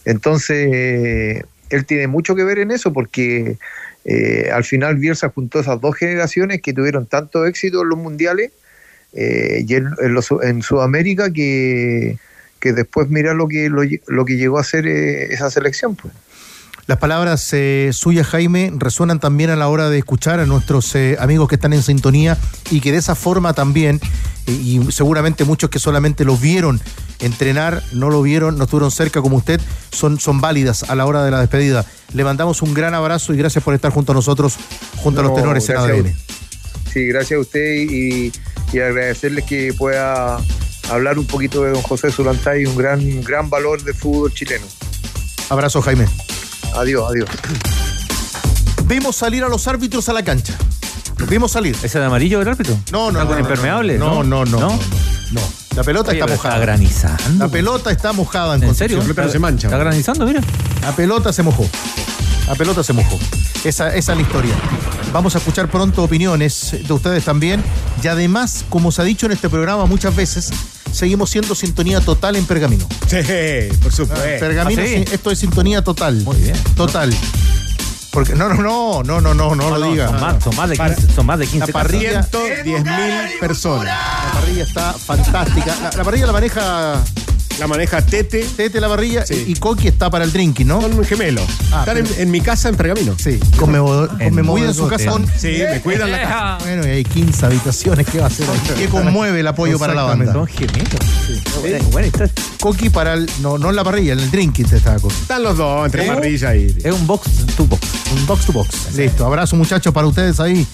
Entonces, 0.06 1.44
él 1.74 1.86
tiene 1.86 2.08
mucho 2.08 2.36
que 2.36 2.44
ver 2.44 2.60
en 2.60 2.72
eso 2.72 2.94
porque 2.94 3.58
eh, 4.06 4.50
al 4.54 4.64
final 4.64 4.96
Bielsa 4.98 5.30
juntó 5.30 5.60
esas 5.60 5.80
dos 5.82 5.96
generaciones 5.96 6.62
que 6.62 6.74
tuvieron 6.74 7.06
tanto 7.06 7.46
éxito 7.46 7.82
en 7.84 7.90
los 7.90 7.98
mundiales 7.98 8.52
eh, 9.14 9.64
y 9.68 9.76
en, 9.76 9.88
en 10.02 10.14
los- 10.14 10.34
en 10.42 10.62
Sudamérica 10.62 11.32
que, 11.32 12.18
que 12.60 12.74
después 12.74 13.10
mira 13.10 13.34
lo 13.34 13.48
que, 13.48 13.70
lo, 13.70 13.84
lo 14.08 14.26
que 14.26 14.38
llegó 14.38 14.58
a 14.60 14.64
ser 14.64 14.88
eh, 14.88 15.34
esa 15.34 15.50
selección. 15.52 15.96
Pues. 15.96 16.14
Las 16.86 16.98
palabras 16.98 17.48
eh, 17.54 17.92
suyas, 17.94 18.28
Jaime, 18.28 18.72
resuenan 18.76 19.20
también 19.20 19.50
a 19.50 19.56
la 19.56 19.70
hora 19.70 19.90
de 19.90 20.00
escuchar 20.00 20.42
a 20.42 20.46
nuestros 20.46 20.94
eh, 20.96 21.16
amigos 21.18 21.48
que 21.48 21.56
están 21.56 21.72
en 21.72 21.82
sintonía 21.82 22.38
y 22.72 22.82
que 22.82 22.92
de 22.92 22.98
esa 22.98 23.16
forma 23.16 23.54
también, 23.54 24.02
y 24.48 24.82
seguramente 24.92 25.46
muchos 25.46 25.70
que 25.70 25.80
solamente 25.80 26.26
los 26.26 26.42
vieron 26.42 26.82
entrenar, 27.20 27.82
no 27.94 28.10
lo 28.10 28.22
vieron, 28.22 28.58
no 28.58 28.66
estuvieron 28.66 28.92
cerca 28.92 29.22
como 29.22 29.38
usted, 29.38 29.62
son, 29.94 30.20
son 30.20 30.42
válidas 30.42 30.84
a 30.90 30.96
la 30.96 31.06
hora 31.06 31.24
de 31.24 31.32
la 31.32 31.40
despedida. 31.40 31.86
Le 32.14 32.26
mandamos 32.26 32.62
un 32.62 32.74
gran 32.74 32.94
abrazo 32.94 33.34
y 33.34 33.38
gracias 33.38 33.64
por 33.64 33.74
estar 33.74 33.92
junto 33.94 34.12
a 34.12 34.16
nosotros, 34.16 34.58
junto 34.98 35.22
a 35.22 35.24
los 35.24 35.32
No, 35.32 35.38
tenores 35.38 35.70
en 35.70 35.78
ADN. 35.78 36.14
Sí, 36.92 37.06
gracias 37.08 37.38
a 37.38 37.42
usted 37.42 37.76
y, 37.76 38.34
y 38.74 38.80
agradecerles 38.80 39.46
que 39.46 39.74
pueda 39.74 40.38
hablar 40.90 41.18
un 41.18 41.26
poquito 41.26 41.64
de 41.64 41.72
don 41.72 41.82
José 41.82 42.12
Zulantay, 42.12 42.66
un 42.66 42.76
gran, 42.76 43.22
gran 43.22 43.50
valor 43.50 43.82
de 43.84 43.94
fútbol 43.94 44.34
chileno. 44.34 44.66
Abrazo, 45.50 45.82
Jaime. 45.82 46.08
Adiós, 46.76 47.06
adiós. 47.10 47.30
Vimos 48.86 49.16
salir 49.16 49.44
a 49.44 49.50
los 49.50 49.68
árbitros 49.68 50.10
a 50.10 50.14
la 50.14 50.24
cancha. 50.24 50.54
Los 51.18 51.30
vimos 51.30 51.52
salir. 51.52 51.76
¿Ese 51.84 52.00
de 52.00 52.06
amarillo 52.06 52.42
el 52.42 52.48
árbitro? 52.48 52.78
No, 52.92 53.12
no, 53.12 53.20
¿Está 53.20 53.24
no, 53.24 53.28
con 53.28 53.36
no, 53.38 53.42
impermeable? 53.42 53.98
No, 53.98 54.24
no, 54.24 54.46
no. 54.46 54.60
¿No? 54.60 54.68
no, 54.70 54.80
no. 55.32 55.42
La 55.76 55.84
pelota 55.84 56.12
Oye, 56.12 56.20
está 56.20 56.32
mojada. 56.32 56.56
Está 56.56 56.66
granizando. 56.66 57.46
La 57.46 57.52
pelota 57.52 57.92
está 57.92 58.14
mojada 58.14 58.56
en, 58.56 58.64
¿En 58.64 58.76
serio? 58.76 58.98
Concepción. 58.98 59.46
Está- 59.50 59.68
Está 59.68 59.78
granizando, 59.78 60.26
mira. 60.26 60.42
La 60.82 60.92
pelota 60.96 61.32
se 61.34 61.42
mojó. 61.44 61.68
La 62.48 62.56
pelota 62.56 62.84
se 62.84 62.94
mojó. 62.94 63.18
Esa, 63.64 63.96
esa 63.96 64.12
es 64.12 64.18
la 64.18 64.22
historia. 64.22 64.54
Vamos 65.14 65.36
a 65.36 65.38
escuchar 65.38 65.70
pronto 65.70 66.04
opiniones 66.04 66.76
de 66.86 66.94
ustedes 66.94 67.24
también. 67.24 67.64
Y 68.04 68.08
además, 68.08 68.66
como 68.70 68.92
se 68.92 69.02
ha 69.02 69.06
dicho 69.06 69.26
en 69.28 69.32
este 69.32 69.50
programa 69.50 69.86
muchas 69.86 70.16
veces, 70.16 70.52
seguimos 70.94 71.30
siendo 71.30 71.56
sintonía 71.56 72.00
total 72.00 72.36
en 72.38 72.46
Pergamino. 72.46 72.88
Sí, 73.08 73.18
por 73.82 73.92
supuesto. 73.92 74.24
Pergamino, 74.40 74.82
¿Ah, 74.82 74.86
sí? 74.86 75.04
sí, 75.06 75.06
esto 75.14 75.32
es 75.32 75.40
sintonía 75.40 75.82
total. 75.84 76.16
Muy 76.22 76.38
bien. 76.38 76.56
Total. 76.76 77.14
Porque 78.12 78.36
no, 78.36 78.48
no, 78.48 78.62
no, 78.62 79.04
no, 79.04 79.20
no, 79.22 79.34
no, 79.34 79.56
no, 79.56 79.78
lo 79.78 79.92
diga. 79.92 80.08
Son 80.08 80.22
más, 80.22 80.44
son 80.44 80.56
más 80.56 80.70
de 80.70 80.78
15, 80.78 81.14
son 81.16 81.26
más 81.26 81.40
de 81.40 81.48
15 81.48 81.68
La 81.68 81.74
parrilla, 81.74 82.24
110 82.24 82.84
mil 82.84 83.40
personas. 83.40 83.86
la 83.86 84.32
parrilla 84.34 84.64
está 84.64 84.94
fantástica. 84.94 85.76
La, 85.82 85.92
la 85.98 86.04
parrilla 86.04 86.28
la 86.28 86.34
maneja 86.34 87.04
La 87.60 87.68
maneja 87.68 88.02
Tete. 88.02 88.46
Tete 88.58 88.82
la 88.82 88.90
parrilla 88.90 89.26
Sí. 89.26 89.46
y, 89.48 89.56
Coqui 89.56 89.88
está 89.88 90.10
para 90.10 90.26
el 90.26 90.32
drinking, 90.34 90.68
¿no? 90.68 90.82
Son 90.82 91.04
gemelos. 91.06 91.46
Ah, 91.72 91.80
Están 91.82 91.98
en, 91.98 92.06
pero- 92.06 92.22
en 92.22 92.32
mi 92.32 92.42
casa 92.42 92.70
en 92.70 92.76
Pergamino. 92.76 93.16
Sí, 93.18 93.40
conmemo- 93.58 94.08
conmemoran 94.10 94.74
su 94.74 94.82
modo 94.84 94.90
casa. 94.90 95.12
Sí, 95.38 95.62
me 95.70 95.80
cuidan 95.82 96.12
la 96.12 96.22
casa. 96.22 96.58
Bueno, 96.64 96.86
y 96.88 96.90
hay 96.90 97.04
15 97.04 97.46
habitaciones. 97.46 98.08
¿Qué 98.08 98.18
va 98.20 98.26
a 98.26 98.28
hacer? 98.28 98.46
¿Qué 98.78 98.88
conmueve 98.88 99.40
el 99.40 99.48
apoyo 99.48 99.78
para 99.78 99.94
la 99.94 100.04
banda? 100.04 100.34
Son 100.34 100.48
gemelos. 100.48 101.92
Buena 101.92 102.08
historia. 102.08 102.34
Coqui 102.60 102.90
para 102.90 103.14
el. 103.14 103.30
No, 103.42 103.58
no 103.58 103.70
en 103.70 103.76
la 103.76 103.84
parrilla, 103.84 104.14
en 104.14 104.20
el 104.20 104.32
drinking 104.32 104.66
te 104.66 104.78
estaba 104.78 105.00
Coqui. 105.00 105.16
Están 105.22 105.44
los 105.44 105.58
dos, 105.58 105.86
entre 105.86 106.06
¿Eh? 106.06 106.08
parrilla 106.08 106.56
y. 106.56 106.76
Es 106.84 106.94
un 106.94 107.06
box 107.08 107.30
to 107.56 107.66
box. 107.66 107.88
Un 108.14 108.26
box 108.26 108.46
to 108.46 108.52
box. 108.54 108.96
Listo. 108.96 109.26
Abrazo, 109.26 109.56
muchachos, 109.56 109.94
para 109.94 110.08
ustedes 110.08 110.40
ahí. 110.40 110.66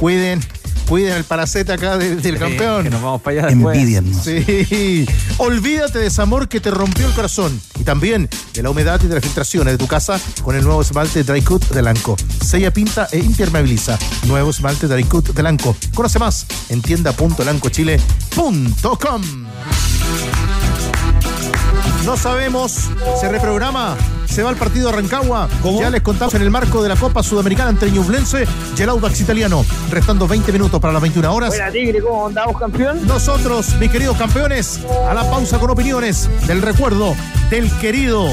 Cuiden, 0.00 0.40
cuiden 0.86 1.14
el 1.16 1.24
paraceta 1.24 1.74
acá 1.74 1.98
de- 1.98 2.16
del 2.16 2.38
campeón. 2.38 2.84
Que 2.84 2.90
nos 2.90 3.02
vamos 3.02 3.20
para 3.22 3.40
allá 3.40 3.48
después. 3.48 3.76
Envidiennos. 3.76 4.22
Sí. 4.24 5.04
Olvídate 5.38 5.98
de 5.98 6.06
ese 6.06 6.22
amor 6.22 6.48
que 6.48 6.60
te 6.60 6.70
rompió 6.70 7.06
el 7.06 7.12
corazón. 7.12 7.60
Y 7.78 7.84
también 7.84 8.28
de 8.54 8.62
la 8.62 8.70
humedad 8.70 8.98
y 9.02 9.06
de 9.08 9.14
las 9.14 9.22
filtraciones 9.24 9.74
de 9.74 9.78
tu 9.78 9.86
casa 9.86 10.18
con 10.42 10.56
el 10.56 10.64
nuevo 10.64 10.80
esmalte 10.82 11.22
Dry 11.24 11.42
Cut 11.42 11.68
de 11.70 11.82
Lanco. 11.82 12.16
Sella, 12.44 12.70
pinta 12.72 13.08
e 13.12 13.18
impermeabiliza. 13.18 13.98
Nuevo 14.26 14.50
esmalte 14.50 14.86
Dry 14.88 15.04
Cut 15.04 15.28
de 15.34 15.42
Lanco. 15.42 15.76
Conoce 15.94 16.18
más 16.18 16.46
en 16.68 16.82
tienda.lancochile.com. 16.82 19.46
No 22.04 22.16
sabemos, 22.16 22.72
se 23.20 23.28
reprograma, 23.28 23.96
se 24.26 24.42
va 24.42 24.50
al 24.50 24.56
partido 24.56 24.90
de 24.90 24.96
Rancagua. 24.96 25.48
Ya 25.78 25.90
les 25.90 26.02
contamos 26.02 26.34
en 26.34 26.42
el 26.42 26.50
marco 26.50 26.82
de 26.82 26.88
la 26.88 26.96
Copa 26.96 27.22
Sudamericana 27.22 27.70
entre 27.70 27.90
Ñublense 27.90 28.46
y 28.76 28.82
el 28.82 28.88
Audax 28.88 29.20
italiano. 29.20 29.64
Restando 29.90 30.28
20 30.28 30.52
minutos 30.52 30.80
para 30.80 30.92
las 30.92 31.02
21 31.02 31.34
horas. 31.34 31.50
Buena 31.50 31.70
Tigre, 31.70 32.00
¿cómo 32.00 32.26
andamos, 32.26 32.58
campeón? 32.58 33.06
Nosotros, 33.06 33.74
mis 33.78 33.90
queridos 33.90 34.16
campeones, 34.16 34.80
a 35.08 35.14
la 35.14 35.28
pausa 35.30 35.58
con 35.58 35.70
opiniones 35.70 36.28
del 36.46 36.62
recuerdo 36.62 37.14
del 37.50 37.70
querido 37.78 38.28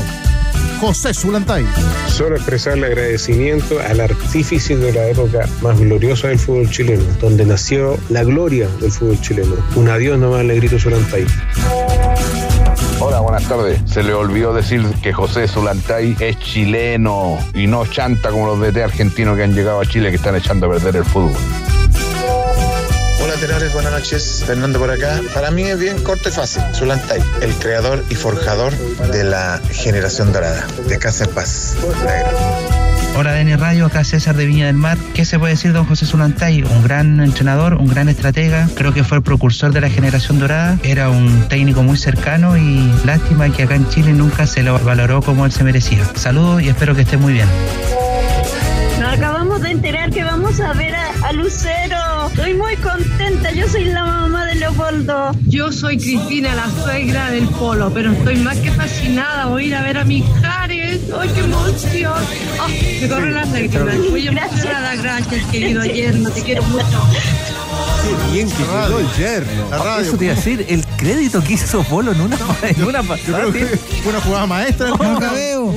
José 0.80 1.14
Zulantay. 1.14 1.66
Solo 2.08 2.36
expresarle 2.36 2.88
agradecimiento 2.88 3.80
al 3.80 4.02
artífice 4.02 4.76
de 4.76 4.92
la 4.92 5.08
época 5.08 5.48
más 5.62 5.80
gloriosa 5.80 6.28
del 6.28 6.40
fútbol 6.40 6.70
chileno, 6.70 7.04
donde 7.22 7.46
nació 7.46 7.98
la 8.10 8.24
gloria 8.24 8.68
del 8.82 8.92
fútbol 8.92 9.20
chileno. 9.22 9.56
Un 9.76 9.90
adiós 9.90 10.20
nomás 10.20 10.46
le 10.46 10.56
grito 10.56 10.78
Solantay. 10.78 11.26
Hola, 13.00 13.20
buenas 13.20 13.48
tardes. 13.48 13.80
Se 13.86 14.04
le 14.04 14.14
olvidó 14.14 14.54
decir 14.54 14.84
que 15.02 15.14
José 15.14 15.48
Zulantay 15.48 16.16
es 16.20 16.40
chileno 16.40 17.38
y 17.54 17.68
no 17.68 17.86
chanta 17.86 18.30
como 18.30 18.48
los 18.48 18.60
DT 18.60 18.78
argentinos 18.84 19.36
que 19.38 19.44
han 19.44 19.54
llegado 19.54 19.82
a 19.82 19.86
Chile 19.86 20.10
que 20.10 20.16
están 20.16 20.36
echando 20.36 20.68
a 20.68 20.74
perder 20.74 20.98
el 20.98 21.06
fútbol. 21.06 21.34
Hola 23.22 23.36
tenores, 23.40 23.74
buenas 23.74 23.92
noches. 23.92 24.44
Fernando 24.46 24.80
por 24.80 24.92
acá. 24.92 25.22
Para 25.34 25.52
mí 25.52 25.64
es 25.64 25.80
bien 25.80 26.02
corto 26.04 26.30
y 26.30 26.32
fácil. 26.32 26.62
Zulantay, 26.74 27.22
el 27.42 27.54
creador 27.56 28.04
y 28.10 28.16
forjador 28.16 28.74
de 28.74 29.24
la 29.24 29.62
generación 29.72 30.32
dorada. 30.32 30.66
De 30.88 31.00
Casa 31.00 31.26
en 31.26 31.32
Paz. 31.32 31.76
Hola 33.16 33.34
DN 33.34 33.56
Radio, 33.58 33.86
acá 33.86 34.04
César 34.04 34.36
de 34.36 34.48
Viña 34.48 34.66
del 34.66 34.76
Mar. 34.76 34.98
¿Qué 35.14 35.24
se 35.24 35.38
puede 35.38 35.54
decir 35.54 35.72
de 35.72 35.78
don 35.78 35.86
José 35.86 36.08
Zulantay? 36.08 36.64
Un 36.64 36.84
gran 36.84 37.20
entrenador, 37.20 37.76
un 37.76 37.88
gran 37.88 38.10
estratega. 38.10 38.68
Creo 38.76 38.92
que 38.92 39.04
fue 39.04 39.18
el 39.18 39.24
precursor 39.24 39.72
de 39.72 39.82
la 39.82 39.90
generación 39.90 40.40
dorada. 40.40 40.80
Era 40.84 41.12
un 41.12 41.48
técnico 41.48 41.84
muy 41.84 41.96
cercano 41.96 42.58
y 42.58 42.92
lástima 43.06 43.50
que 43.52 43.64
acá 43.64 43.76
en 43.76 43.88
Chile 43.90 44.14
nunca 44.14 44.48
se 44.48 44.64
lo 44.64 44.80
valoró 44.80 45.22
como 45.22 45.46
él 45.46 45.52
se 45.52 45.64
merecía. 45.64 46.04
Saludos 46.16 46.64
y 46.64 46.70
espero 46.70 46.96
que 46.96 47.04
esté 47.04 47.18
muy 47.18 47.34
bien. 47.34 47.48
Nos 49.00 49.14
acabamos 49.14 49.62
de 49.62 49.72
enterar 49.72 50.10
que 50.10 50.24
vamos 50.24 50.60
a 50.60 50.74
ver 50.74 50.96
a, 50.96 51.12
a 51.28 51.34
Lucero. 51.34 52.28
Estoy 52.30 52.56
muy 52.56 52.76
contenta. 52.78 53.52
Yo 53.52 53.68
soy 53.68 53.86
la 53.86 54.06
mamá 54.06 54.46
de 54.46 54.56
Leopoldo. 54.56 55.36
Yo 55.46 55.72
soy 55.72 55.98
Cristina, 55.98 56.56
la 56.56 56.68
suegra 56.84 57.30
del 57.30 57.48
Polo, 57.48 57.92
pero 57.94 58.12
estoy 58.12 58.38
más 58.38 58.58
que 58.58 58.72
fascinada. 58.72 59.46
Voy 59.46 59.66
a 59.66 59.68
ir 59.68 59.76
a 59.76 59.82
ver 59.84 59.98
a 60.00 60.04
mis 60.04 60.26
Jares. 60.94 61.14
¡Ay, 61.20 61.30
qué 61.34 61.40
emoción! 61.42 62.14
¡Ah, 62.60 62.68
me 63.02 63.08
corren 63.10 63.34
las 63.34 63.50
lágrimas. 63.52 63.96
Muy 64.10 64.28
emocionada. 64.28 64.96
Gracias, 64.96 65.46
querido 65.52 65.84
yerno. 65.86 66.30
Te 66.30 66.42
quiero 66.42 66.64
mucho. 66.64 67.08
bien 68.32 68.50
que 68.50 68.64
radio. 68.66 69.00
el 69.00 69.12
yerno. 69.14 69.70
La 69.70 69.78
radio. 69.78 70.08
Eso 70.08 70.18
te 70.18 70.26
iba 70.26 70.34
a 70.34 70.36
decir, 70.36 70.66
el 70.70 70.86
crédito 70.98 71.44
que 71.44 71.54
hizo 71.54 71.84
Polo 71.84 72.12
en 72.12 72.22
una, 72.22 72.38
en 72.64 72.84
una 72.84 73.02
Yo 73.02 73.08
pasada. 73.08 73.40
creo 73.40 73.52
que 73.54 73.66
fue 73.66 74.12
una 74.12 74.22
jugada 74.22 74.46
maestra. 74.46 74.88
programa. 74.88 75.20
Macabeo. 75.20 75.74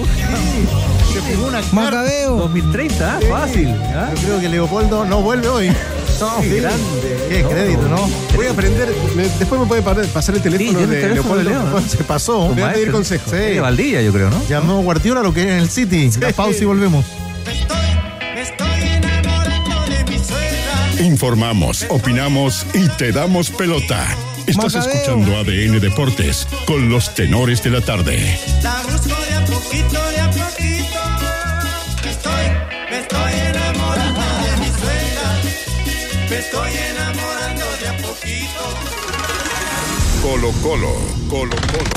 Se 1.12 1.34
jugó 1.34 1.48
una 1.48 1.60
carta. 1.60 1.76
Macabeo. 1.76 2.36
2030, 2.36 3.16
¿ah? 3.16 3.20
fácil. 3.28 3.68
¿ah? 3.94 4.10
Yo 4.14 4.22
creo 4.22 4.40
que 4.40 4.48
Leopoldo 4.48 5.04
no 5.04 5.22
vuelve 5.22 5.48
hoy. 5.48 5.72
No, 6.20 6.40
Qué 6.40 6.60
grande. 6.60 7.26
Qué 7.28 7.42
crédito, 7.44 7.82
¿no? 7.88 8.08
Voy 8.34 8.46
a 8.46 8.50
aprender. 8.52 8.88
me- 9.14 9.24
después 9.28 9.60
me 9.60 9.66
puede 9.66 9.82
pa- 9.82 9.94
pasar 10.14 10.34
el 10.34 10.42
teléfono 10.42 10.78
Sí, 10.78 10.84
el 10.84 10.90
de 10.90 11.00
teléfono 11.02 11.36
de 11.36 11.44
Leopoldo. 11.44 11.78
Leo. 11.80 11.88
Se 11.88 12.04
pasó. 12.04 12.38
Voy 12.48 12.52
a 12.52 12.54
pedir 12.54 12.64
Maestro. 12.90 12.92
consejo. 12.92 13.30
Sí. 13.30 13.36
De 13.36 13.60
Valdilla, 13.60 14.00
yo 14.02 14.12
creo, 14.12 14.30
¿no? 14.30 14.42
Llamó 14.48 14.80
Guardiola 14.82 15.22
lo 15.22 15.34
que 15.34 15.42
era 15.42 15.52
en 15.56 15.58
el 15.62 15.70
City. 15.70 16.10
La 16.20 16.32
pausa 16.32 16.62
y 16.62 16.64
volvemos. 16.66 17.04
Informamos, 21.00 21.84
opinamos 21.90 22.66
y 22.74 22.88
te 22.96 23.12
damos 23.12 23.50
pelota. 23.50 24.06
Estás 24.46 24.74
Macabeo. 24.74 24.92
escuchando 24.94 25.36
ADN 25.36 25.80
Deportes 25.80 26.46
con 26.66 26.88
los 26.88 27.14
tenores 27.14 27.62
de 27.62 27.70
la 27.70 27.80
tarde. 27.80 28.38
La 28.62 28.82
busco 28.82 29.08
de 29.08 29.34
a 29.34 29.44
poquito, 29.44 30.10
de 30.10 30.20
a 30.20 30.30
poquito. 30.30 30.75
Me 36.36 36.42
estoy 36.42 36.70
enamorando 36.70 37.64
de 37.80 37.88
a 37.88 37.96
poquito. 37.96 38.60
Colo 40.20 40.52
Colo, 40.62 40.94
Colo 41.30 41.56
Colo. 41.72 41.90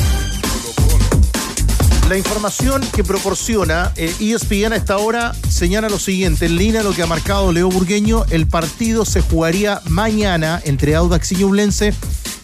La 2.08 2.18
información 2.18 2.82
que 2.96 3.04
proporciona 3.04 3.92
eh, 3.98 4.16
ESPN 4.18 4.72
a 4.72 4.76
esta 4.78 4.98
hora 4.98 5.34
señala 5.50 5.90
lo 5.90 6.00
siguiente. 6.00 6.46
En 6.46 6.56
línea 6.56 6.84
lo 6.84 6.94
que 6.94 7.04
ha 7.04 7.06
marcado 7.06 7.52
Leo 7.52 7.70
Burgueño, 7.70 8.24
el 8.30 8.48
partido 8.48 9.04
se 9.04 9.20
jugaría 9.20 9.82
mañana 9.90 10.62
entre 10.64 10.96
Audax 10.96 11.34
y 11.34 11.36
Ñublense 11.36 11.94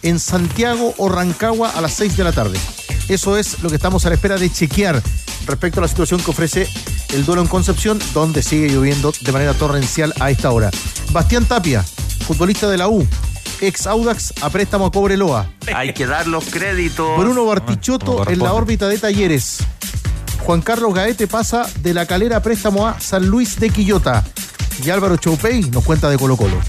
en 0.02 0.20
Santiago 0.20 0.92
o 0.98 1.08
Rancagua 1.08 1.70
a 1.70 1.80
las 1.80 1.94
6 1.94 2.14
de 2.18 2.24
la 2.24 2.32
tarde. 2.32 2.58
Eso 3.08 3.38
es 3.38 3.62
lo 3.62 3.70
que 3.70 3.76
estamos 3.76 4.04
a 4.04 4.10
la 4.10 4.16
espera 4.16 4.36
de 4.36 4.52
chequear 4.52 5.02
respecto 5.46 5.80
a 5.80 5.82
la 5.84 5.88
situación 5.88 6.20
que 6.20 6.30
ofrece 6.30 6.68
el 7.12 7.24
duelo 7.24 7.42
en 7.42 7.48
Concepción, 7.48 7.98
donde 8.14 8.42
sigue 8.42 8.68
lloviendo 8.68 9.12
de 9.20 9.32
manera 9.32 9.54
torrencial 9.54 10.12
a 10.20 10.30
esta 10.30 10.50
hora. 10.50 10.70
Bastián 11.12 11.44
Tapia, 11.44 11.84
futbolista 12.26 12.68
de 12.68 12.78
la 12.78 12.88
U, 12.88 13.06
ex 13.60 13.86
Audax 13.86 14.34
a 14.42 14.50
préstamo 14.50 14.86
a 14.86 14.92
Cobreloa. 14.92 15.50
Hay 15.74 15.92
que 15.92 16.06
dar 16.06 16.26
los 16.26 16.44
créditos. 16.44 17.18
Bruno 17.18 17.44
Bartichotto 17.44 18.28
en 18.28 18.38
la 18.38 18.52
órbita 18.52 18.88
de 18.88 18.98
Talleres. 18.98 19.58
Juan 20.44 20.62
Carlos 20.62 20.94
Gaete 20.94 21.26
pasa 21.26 21.66
de 21.82 21.94
la 21.94 22.06
calera 22.06 22.36
a 22.36 22.42
préstamo 22.42 22.86
a 22.86 23.00
San 23.00 23.26
Luis 23.26 23.58
de 23.58 23.70
Quillota. 23.70 24.24
Y 24.84 24.90
Álvaro 24.90 25.16
Choupey 25.16 25.62
nos 25.70 25.84
cuenta 25.84 26.10
de 26.10 26.18
Colo 26.18 26.36
Colo. 26.36 26.60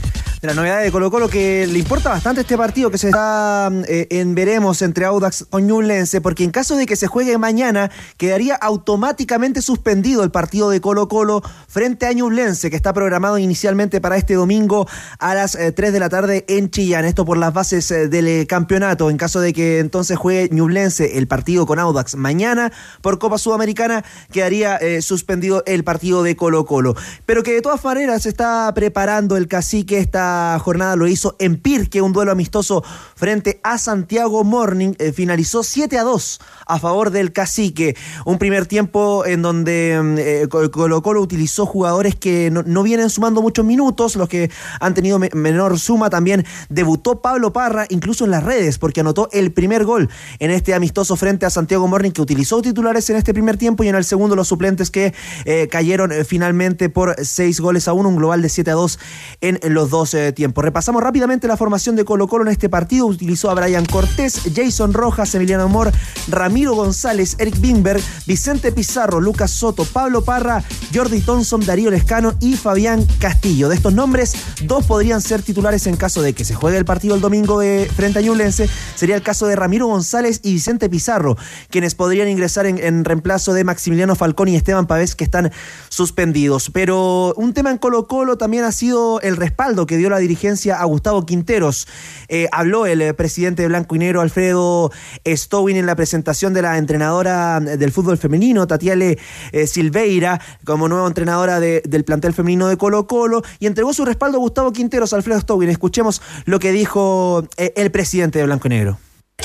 De 0.41 0.47
la 0.47 0.53
novedad 0.53 0.83
de 0.83 0.91
Colo 0.91 1.09
Colo 1.09 1.29
que 1.29 1.65
le 1.65 1.79
importa 1.79 2.09
bastante 2.09 2.41
este 2.41 2.57
partido 2.57 2.91
que 2.91 2.99
se 2.99 3.07
está 3.07 3.71
eh, 3.87 4.07
en 4.11 4.35
veremos 4.35 4.83
entre 4.83 5.05
Audax 5.05 5.47
o 5.49 5.59
Ñublense, 5.59 6.21
porque 6.21 6.43
en 6.43 6.51
caso 6.51 6.75
de 6.75 6.85
que 6.85 6.95
se 6.95 7.07
juegue 7.07 7.37
mañana, 7.39 7.89
quedaría 8.17 8.55
automáticamente 8.55 9.63
suspendido 9.63 10.23
el 10.23 10.29
partido 10.29 10.69
de 10.69 10.79
Colo 10.79 11.07
Colo 11.07 11.41
frente 11.67 12.05
a 12.05 12.13
Ñublense, 12.13 12.69
que 12.69 12.75
está 12.75 12.93
programado 12.93 13.39
inicialmente 13.39 13.99
para 13.99 14.17
este 14.17 14.35
domingo 14.35 14.87
a 15.17 15.33
las 15.33 15.55
eh, 15.55 15.71
3 15.71 15.91
de 15.91 15.99
la 15.99 16.09
tarde 16.09 16.45
en 16.47 16.69
Chillán. 16.69 17.05
Esto 17.05 17.25
por 17.25 17.37
las 17.37 17.53
bases 17.53 17.89
eh, 17.89 18.07
del 18.07 18.27
eh, 18.27 18.45
campeonato. 18.47 19.09
En 19.09 19.17
caso 19.17 19.39
de 19.39 19.53
que 19.53 19.79
entonces 19.79 20.17
juegue 20.17 20.49
Ñublense 20.51 21.17
el 21.17 21.27
partido 21.27 21.65
con 21.65 21.79
Audax 21.79 22.15
mañana 22.15 22.71
por 23.01 23.17
Copa 23.17 23.37
Sudamericana, 23.39 24.03
quedaría 24.31 24.75
eh, 24.77 25.01
suspendido 25.01 25.63
el 25.65 25.83
partido 25.83 26.21
de 26.21 26.35
Colo 26.35 26.65
Colo. 26.65 26.95
Pero 27.25 27.41
que 27.41 27.53
de 27.53 27.61
todas 27.61 27.83
maneras 27.83 28.25
está 28.25 28.71
preparando 28.75 29.35
el 29.35 29.47
cacique 29.47 29.97
esta 29.97 30.26
jornada, 30.61 30.95
lo 30.95 31.07
hizo 31.07 31.35
en 31.39 31.57
Pirque, 31.57 32.01
un 32.01 32.13
duelo 32.13 32.31
amistoso 32.31 32.83
frente 33.15 33.59
a 33.63 33.77
Santiago 33.77 34.43
Morning, 34.43 34.93
eh, 34.99 35.11
finalizó 35.11 35.63
7 35.63 35.97
a 35.97 36.03
2 36.03 36.39
a 36.67 36.79
favor 36.79 37.11
del 37.11 37.31
cacique. 37.33 37.95
Un 38.25 38.37
primer 38.37 38.65
tiempo 38.65 39.25
en 39.25 39.41
donde 39.41 39.99
mm, 40.01 40.15
eh, 40.17 40.47
Colo 40.71 41.01
Colo 41.01 41.21
utilizó 41.21 41.65
jugadores 41.65 42.15
que 42.15 42.49
no, 42.51 42.63
no 42.63 42.83
vienen 42.83 43.09
sumando 43.09 43.41
muchos 43.41 43.65
minutos, 43.65 44.15
los 44.15 44.27
que 44.29 44.49
han 44.79 44.93
tenido 44.93 45.19
me- 45.19 45.29
menor 45.33 45.79
suma. 45.79 46.09
También 46.09 46.45
debutó 46.69 47.21
Pablo 47.21 47.53
Parra, 47.53 47.85
incluso 47.89 48.25
en 48.25 48.31
las 48.31 48.43
redes, 48.43 48.77
porque 48.77 49.01
anotó 49.01 49.29
el 49.31 49.51
primer 49.51 49.85
gol 49.85 50.09
en 50.39 50.51
este 50.51 50.73
amistoso 50.73 51.15
frente 51.15 51.45
a 51.45 51.49
Santiago 51.49 51.87
Morning, 51.87 52.11
que 52.11 52.21
utilizó 52.21 52.61
titulares 52.61 53.09
en 53.09 53.15
este 53.15 53.33
primer 53.33 53.57
tiempo 53.57 53.83
y 53.83 53.87
en 53.89 53.95
el 53.95 54.03
segundo 54.05 54.35
los 54.35 54.47
suplentes 54.47 54.91
que 54.91 55.13
eh, 55.45 55.67
cayeron 55.71 56.11
finalmente 56.25 56.89
por 56.89 57.15
6 57.21 57.59
goles 57.59 57.87
a 57.87 57.93
1, 57.93 58.09
un 58.09 58.15
global 58.15 58.41
de 58.41 58.49
7 58.49 58.71
a 58.71 58.73
2 58.73 58.99
en 59.41 59.59
los 59.73 59.89
dos 59.89 60.13
eh, 60.17 60.31
tiempos. 60.33 60.63
Repasamos 60.63 61.01
rápidamente 61.01 61.47
la 61.47 61.55
formación 61.55 61.95
de 61.95 62.03
Colo 62.03 62.27
Colo 62.27 62.45
en 62.45 62.51
este 62.51 62.69
partido. 62.69 63.05
Utilizó 63.05 63.49
a 63.49 63.53
Brian 63.53 63.85
Cortés, 63.85 64.41
Jason 64.53 64.93
Rojas, 64.93 65.33
Emiliano 65.35 65.63
Amor, 65.63 65.91
Ramiro 66.27 66.73
González, 66.73 67.35
Eric 67.39 67.59
Bimber, 67.59 68.01
Vicente 68.25 68.71
Pizarro, 68.71 69.21
Lucas 69.21 69.51
Soto, 69.51 69.85
Pablo 69.85 70.23
Parra, 70.23 70.63
Jordi 70.93 71.21
Thompson, 71.21 71.65
Darío 71.65 71.91
Lescano 71.91 72.35
y 72.39 72.55
Fabián 72.55 73.05
Castillo. 73.19 73.69
De 73.69 73.75
estos 73.75 73.93
nombres, 73.93 74.33
dos 74.63 74.85
podrían 74.85 75.21
ser 75.21 75.41
titulares 75.41 75.87
en 75.87 75.95
caso 75.95 76.21
de 76.21 76.33
que 76.33 76.43
se 76.43 76.55
juegue 76.55 76.77
el 76.77 76.85
partido 76.85 77.15
el 77.15 77.21
domingo 77.21 77.59
de 77.59 77.89
frente 77.95 78.19
a 78.19 78.21
Ñublense. 78.21 78.69
Sería 78.95 79.15
el 79.15 79.21
caso 79.21 79.47
de 79.47 79.55
Ramiro 79.55 79.87
González 79.87 80.39
y 80.43 80.53
Vicente 80.53 80.89
Pizarro, 80.89 81.37
quienes 81.69 81.95
podrían 81.95 82.27
ingresar 82.27 82.65
en, 82.65 82.77
en 82.79 83.05
reemplazo 83.05 83.53
de 83.53 83.63
Maximiliano 83.63 84.15
Falcón 84.15 84.47
y 84.47 84.55
Esteban 84.55 84.87
Pavés, 84.87 85.15
que 85.15 85.23
están 85.23 85.51
suspendidos. 85.89 86.69
Pero 86.71 87.33
un 87.35 87.53
tema 87.53 87.71
en 87.71 87.77
Colo 87.77 88.07
Colo 88.07 88.37
también 88.37 88.63
ha 88.63 88.71
sido 88.71 89.21
el 89.21 89.35
respaldo 89.35 89.85
que 89.85 89.97
dio 89.97 90.06
la 90.09 90.17
dirigencia 90.19 90.79
a 90.79 90.85
Gustavo 90.85 91.25
Quinteros. 91.25 91.87
Eh, 92.27 92.47
habló 92.51 92.85
el 92.85 93.01
eh, 93.01 93.13
presidente 93.13 93.61
de 93.61 93.67
Blanco 93.67 93.95
y 93.95 93.99
Negro, 93.99 94.21
Alfredo 94.21 94.91
Stowin, 95.25 95.77
en 95.77 95.85
la 95.85 95.95
presentación 95.95 96.53
de 96.53 96.61
la 96.61 96.77
entrenadora 96.77 97.59
del 97.59 97.91
fútbol 97.91 98.17
femenino, 98.17 98.67
Tatiale 98.67 99.17
eh, 99.51 99.67
Silveira, 99.67 100.39
como 100.65 100.87
nueva 100.87 101.07
entrenadora 101.07 101.59
de- 101.59 101.81
del 101.87 102.03
plantel 102.03 102.33
femenino 102.33 102.67
de 102.67 102.77
Colo 102.77 103.07
Colo, 103.07 103.41
y 103.59 103.65
entregó 103.67 103.93
su 103.93 104.05
respaldo 104.05 104.37
a 104.37 104.41
Gustavo 104.41 104.71
Quinteros, 104.73 105.13
Alfredo 105.13 105.39
Stowin. 105.41 105.69
Escuchemos 105.69 106.21
lo 106.45 106.59
que 106.59 106.71
dijo 106.71 107.43
eh, 107.57 107.73
el 107.75 107.91
presidente 107.91 108.39
de 108.39 108.45
Blanco 108.45 108.67
y 108.67 108.69
Negro. 108.69 108.97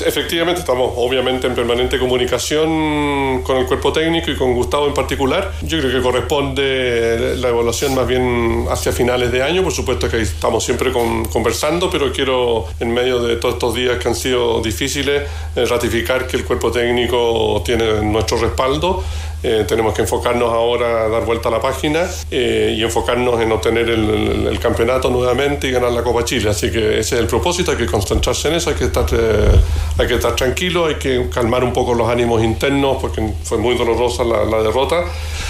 Efectivamente, 0.07 0.59
estamos 0.61 0.91
obviamente 0.97 1.45
en 1.45 1.53
permanente 1.53 1.99
comunicación 1.99 3.43
con 3.43 3.57
el 3.57 3.67
cuerpo 3.67 3.93
técnico 3.93 4.31
y 4.31 4.35
con 4.35 4.55
Gustavo 4.55 4.87
en 4.87 4.93
particular. 4.95 5.51
Yo 5.61 5.77
creo 5.79 5.91
que 5.91 6.01
corresponde 6.01 7.35
la 7.37 7.49
evaluación 7.49 7.93
más 7.93 8.07
bien 8.07 8.65
hacia 8.71 8.91
finales 8.91 9.31
de 9.31 9.43
año. 9.43 9.61
Por 9.61 9.71
supuesto 9.71 10.09
que 10.09 10.19
estamos 10.19 10.63
siempre 10.65 10.91
con- 10.91 11.25
conversando, 11.25 11.91
pero 11.91 12.11
quiero, 12.11 12.65
en 12.79 12.91
medio 12.91 13.19
de 13.21 13.35
todos 13.35 13.53
estos 13.53 13.75
días 13.75 13.99
que 13.99 14.07
han 14.07 14.15
sido 14.15 14.63
difíciles, 14.63 15.29
eh, 15.55 15.65
ratificar 15.65 16.25
que 16.25 16.37
el 16.37 16.43
cuerpo 16.45 16.71
técnico 16.71 17.61
tiene 17.63 18.01
nuestro 18.01 18.37
respaldo. 18.37 19.03
Eh, 19.43 19.65
tenemos 19.67 19.93
que 19.93 20.03
enfocarnos 20.03 20.53
ahora 20.53 21.05
a 21.05 21.09
dar 21.09 21.25
vuelta 21.25 21.49
a 21.49 21.51
la 21.51 21.59
página 21.61 22.09
eh, 22.31 22.73
y 22.77 22.81
enfocarnos 22.81 23.41
en 23.41 23.51
obtener 23.51 23.89
el, 23.89 24.09
el- 24.09 24.47
el 24.47 24.59
campeonato 24.59 25.09
nuevamente 25.09 25.67
y 25.67 25.71
ganar 25.71 25.91
la 25.91 26.01
Copa 26.01 26.23
Chile. 26.23 26.49
Así 26.49 26.71
que 26.71 26.99
ese 26.99 27.15
es 27.15 27.21
el 27.21 27.27
propósito, 27.27 27.71
hay 27.71 27.77
que 27.77 27.85
concentrarse 27.85 28.47
en 28.47 28.53
eso, 28.55 28.69
hay 28.69 28.77
que 28.77 28.85
estar, 28.85 29.05
eh, 29.11 29.51
hay 29.97 30.07
que 30.07 30.15
estar 30.15 30.33
tranquilo, 30.35 30.85
hay 30.85 30.95
que 30.95 31.27
calmar 31.29 31.63
un 31.63 31.73
poco 31.73 31.93
los 31.93 32.07
ánimos 32.09 32.41
internos 32.43 32.97
porque 33.01 33.21
fue 33.43 33.57
muy 33.57 33.75
dolorosa 33.75 34.23
la, 34.23 34.45
la 34.45 34.63
derrota. 34.63 35.03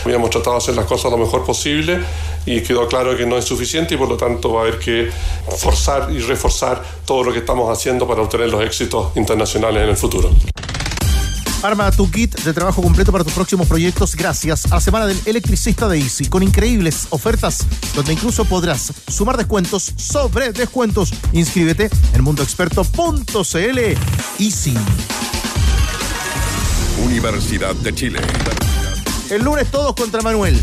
Habíamos 0.05 0.31
tratado 0.31 0.53
de 0.53 0.57
hacer 0.57 0.75
las 0.75 0.85
cosas 0.85 1.11
lo 1.11 1.17
mejor 1.17 1.45
posible 1.45 1.99
y 2.45 2.61
quedó 2.61 2.87
claro 2.87 3.15
que 3.15 3.25
no 3.27 3.37
es 3.37 3.45
suficiente 3.45 3.93
y 3.93 3.97
por 3.97 4.09
lo 4.09 4.17
tanto 4.17 4.51
va 4.53 4.61
a 4.61 4.63
haber 4.63 4.79
que 4.79 5.09
forzar 5.57 6.09
y 6.11 6.19
reforzar 6.19 6.81
todo 7.05 7.23
lo 7.23 7.31
que 7.31 7.39
estamos 7.39 7.69
haciendo 7.69 8.07
para 8.07 8.21
obtener 8.23 8.49
los 8.49 8.63
éxitos 8.63 9.15
internacionales 9.15 9.83
en 9.83 9.89
el 9.89 9.97
futuro. 9.97 10.29
Arma 11.63 11.89
tu 11.91 12.11
kit 12.11 12.37
de 12.41 12.51
trabajo 12.51 12.81
completo 12.81 13.13
para 13.13 13.23
tus 13.23 13.31
próximos 13.31 13.67
proyectos 13.67 14.15
gracias 14.15 14.65
a 14.65 14.75
la 14.75 14.81
semana 14.81 15.07
del 15.07 15.17
electricista 15.25 15.87
de 15.87 15.97
Easy, 15.97 16.25
con 16.25 16.43
increíbles 16.43 17.07
ofertas 17.09 17.65
donde 17.95 18.11
incluso 18.11 18.43
podrás 18.43 18.91
sumar 19.07 19.37
descuentos 19.37 19.93
sobre 19.95 20.51
descuentos. 20.51 21.13
Inscríbete 21.31 21.89
en 22.13 22.23
mundoexperto.cl. 22.23 23.79
Easy. 24.39 24.73
Universidad 27.05 27.75
de 27.75 27.95
Chile. 27.95 28.19
El 29.29 29.43
lunes 29.43 29.71
todos 29.71 29.95
contra 29.95 30.21
Manuel. 30.21 30.61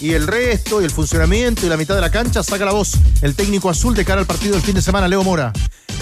Y 0.00 0.14
el 0.14 0.26
resto, 0.26 0.80
y 0.80 0.84
el 0.84 0.90
funcionamiento, 0.90 1.64
y 1.64 1.68
la 1.68 1.76
mitad 1.76 1.94
de 1.94 2.00
la 2.00 2.10
cancha 2.10 2.42
saca 2.42 2.64
la 2.64 2.72
voz. 2.72 2.92
El 3.22 3.36
técnico 3.36 3.70
azul 3.70 3.94
de 3.94 4.04
cara 4.04 4.20
al 4.20 4.26
partido 4.26 4.54
del 4.54 4.62
fin 4.62 4.74
de 4.74 4.82
semana, 4.82 5.06
Leo 5.06 5.22
Mora. 5.22 5.52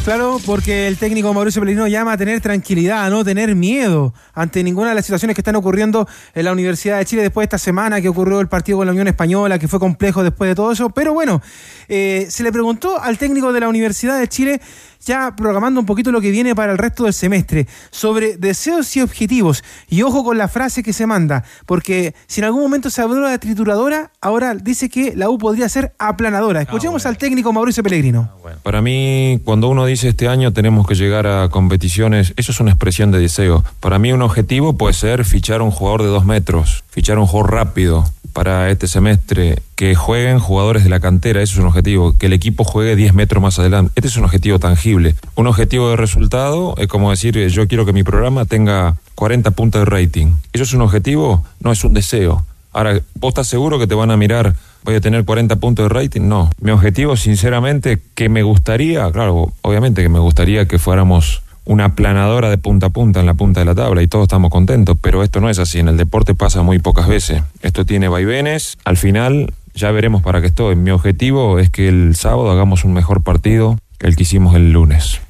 Claro, 0.09 0.41
porque 0.47 0.89
el 0.89 0.97
técnico 0.97 1.35
Mauricio 1.35 1.61
Pellegrino 1.61 1.87
llama 1.87 2.13
a 2.13 2.17
tener 2.17 2.41
tranquilidad, 2.41 3.05
a 3.05 3.11
no 3.11 3.23
tener 3.27 3.55
miedo 3.55 4.15
ante 4.33 4.65
ninguna 4.65 4.89
de 4.89 4.95
las 4.95 5.05
situaciones 5.05 5.35
que 5.35 5.43
están 5.43 5.55
ocurriendo 5.55 6.09
en 6.35 6.47
la 6.47 6.53
Universidad 6.53 6.97
de 6.97 7.05
Chile 7.05 7.21
después 7.21 7.43
de 7.43 7.49
esta 7.49 7.59
semana 7.59 8.01
que 8.01 8.09
ocurrió 8.09 8.41
el 8.41 8.49
partido 8.49 8.79
con 8.79 8.87
la 8.87 8.93
Unión 8.93 9.07
Española, 9.07 9.59
que 9.59 9.69
fue 9.69 9.79
complejo 9.79 10.23
después 10.23 10.49
de 10.49 10.55
todo 10.55 10.73
eso. 10.73 10.89
Pero 10.89 11.13
bueno, 11.13 11.43
eh, 11.91 12.27
se 12.31 12.43
le 12.43 12.51
preguntó 12.51 12.99
al 12.99 13.19
técnico 13.19 13.53
de 13.53 13.61
la 13.61 13.69
Universidad 13.69 14.19
de 14.19 14.29
Chile 14.29 14.63
ya 15.05 15.35
programando 15.37 15.81
un 15.81 15.87
poquito 15.87 16.11
lo 16.11 16.21
que 16.21 16.31
viene 16.31 16.55
para 16.55 16.73
el 16.73 16.79
resto 16.79 17.05
del 17.05 17.13
semestre, 17.13 17.67
sobre 17.91 18.37
deseos 18.37 18.95
y 18.97 19.01
objetivos. 19.01 19.63
Y 19.89 20.03
ojo 20.03 20.25
con 20.25 20.39
la 20.39 20.49
frase 20.49 20.83
que 20.83 20.93
se 20.93 21.07
manda, 21.07 21.45
porque 21.67 22.15
si 22.27 22.41
en 22.41 22.47
algún 22.47 22.63
momento 22.63 22.91
se 22.91 23.03
habló 23.03 23.27
de 23.27 23.39
trituradora, 23.39 24.11
ahora 24.21 24.55
dice 24.55 24.89
que 24.89 25.15
la 25.17 25.31
U 25.31 25.39
podría 25.39 25.69
ser 25.69 25.95
aplanadora. 25.99 26.63
Escuchemos 26.63 27.07
al 27.07 27.17
técnico 27.19 27.53
Mauricio 27.53 27.83
Pellegrino. 27.83 28.31
Para 28.63 28.83
mí, 28.83 29.41
cuando 29.45 29.69
uno 29.69 29.87
dice 29.87 29.98
este 30.05 30.29
año 30.29 30.53
tenemos 30.53 30.87
que 30.87 30.95
llegar 30.95 31.27
a 31.27 31.49
competiciones, 31.49 32.35
eso 32.37 32.53
es 32.53 32.61
una 32.61 32.71
expresión 32.71 33.11
de 33.11 33.19
deseo. 33.19 33.65
Para 33.81 33.99
mí 33.99 34.13
un 34.13 34.23
objetivo 34.23 34.77
puede 34.77 34.95
ser 34.95 35.25
fichar 35.25 35.63
un 35.63 35.71
jugador 35.71 36.03
de 36.03 36.09
dos 36.09 36.25
metros, 36.25 36.85
fichar 36.91 37.19
un 37.19 37.27
jugador 37.27 37.53
rápido 37.53 38.05
para 38.33 38.71
este 38.71 38.87
semestre, 38.87 39.63
que 39.75 39.95
jueguen 39.95 40.39
jugadores 40.39 40.85
de 40.85 40.91
la 40.91 41.01
cantera, 41.01 41.43
eso 41.43 41.55
es 41.55 41.59
un 41.59 41.67
objetivo, 41.67 42.17
que 42.17 42.27
el 42.27 42.33
equipo 42.33 42.63
juegue 42.63 42.95
10 42.95 43.15
metros 43.15 43.43
más 43.43 43.59
adelante. 43.59 43.93
Este 43.97 44.09
es 44.09 44.17
un 44.17 44.25
objetivo 44.25 44.59
tangible. 44.61 45.17
Un 45.35 45.49
objetivo 45.49 45.91
de 45.91 45.97
resultado 45.97 46.75
es 46.79 46.87
como 46.87 47.11
decir, 47.11 47.37
eh, 47.37 47.49
yo 47.49 47.67
quiero 47.67 47.85
que 47.85 47.93
mi 47.93 48.05
programa 48.05 48.45
tenga 48.45 48.97
40 49.17 49.51
puntos 49.53 49.81
de 49.81 49.87
rating. 49.87 50.35
¿Eso 50.53 50.65
es 50.65 50.73
un 50.73 50.83
objetivo? 50.83 51.45
No, 51.61 51.73
es 51.73 51.83
un 51.83 51.95
deseo. 51.95 52.45
Ahora, 52.73 53.01
¿vos 53.15 53.31
estás 53.31 53.49
seguro 53.49 53.79
que 53.79 53.89
te 53.89 53.97
van 53.97 54.13
a 54.13 54.17
mirar 54.17 54.55
voy 54.89 54.97
a 54.97 55.01
tener 55.03 55.27
40 55.27 55.57
puntos 55.57 55.85
de 55.85 55.91
rating? 55.91 56.23
No. 56.23 56.51
Mi 56.63 56.71
objetivo, 56.71 57.15
sinceramente, 57.15 58.01
que 58.15 58.31
me 58.31 58.43
gustaría, 58.43 59.11
claro, 59.13 59.53
obviamente 59.61 60.03
que 60.03 60.09
me 60.09 60.19
gustaría 60.19 60.67
que 60.67 60.79
fuéramos 60.79 61.43
una 61.67 61.95
planadora 61.95 62.49
de 62.49 62.57
punta 62.57 62.87
a 62.87 62.89
punta 62.91 63.21
en 63.21 63.27
la 63.27 63.35
punta 63.35 63.61
de 63.61 63.67
la 63.67 63.75
tabla 63.75 64.01
y 64.01 64.09
todos 64.09 64.23
estamos 64.23 64.51
contentos, 64.51 64.97
pero 64.99 65.23
esto 65.23 65.43
no 65.43 65.51
es 65.51 65.59
así, 65.59 65.79
en 65.79 65.89
el 65.89 65.99
deporte 65.99 66.35
pasa 66.35 66.63
muy 66.63 66.79
pocas 66.79 67.07
veces. 67.07 67.43
Esto 67.61 67.85
tiene 67.85 68.09
vaivenes, 68.09 68.79
al 68.87 68.97
final 68.97 69.53
ya 69.75 69.91
veremos 69.91 70.23
para 70.23 70.41
qué 70.41 70.47
estoy. 70.47 70.75
Mi 70.75 70.91
objetivo 70.91 71.59
es 71.59 71.69
que 71.69 71.89
el 71.89 72.17
sábado 72.17 72.51
hagamos 72.51 72.85
un 72.85 72.95
mejor 72.95 73.23
partido 73.23 73.77
que 73.99 74.07
el 74.07 74.17
que 74.17 74.23
hicimos 74.23 74.55
el 74.57 74.73
lunes. 74.73 75.21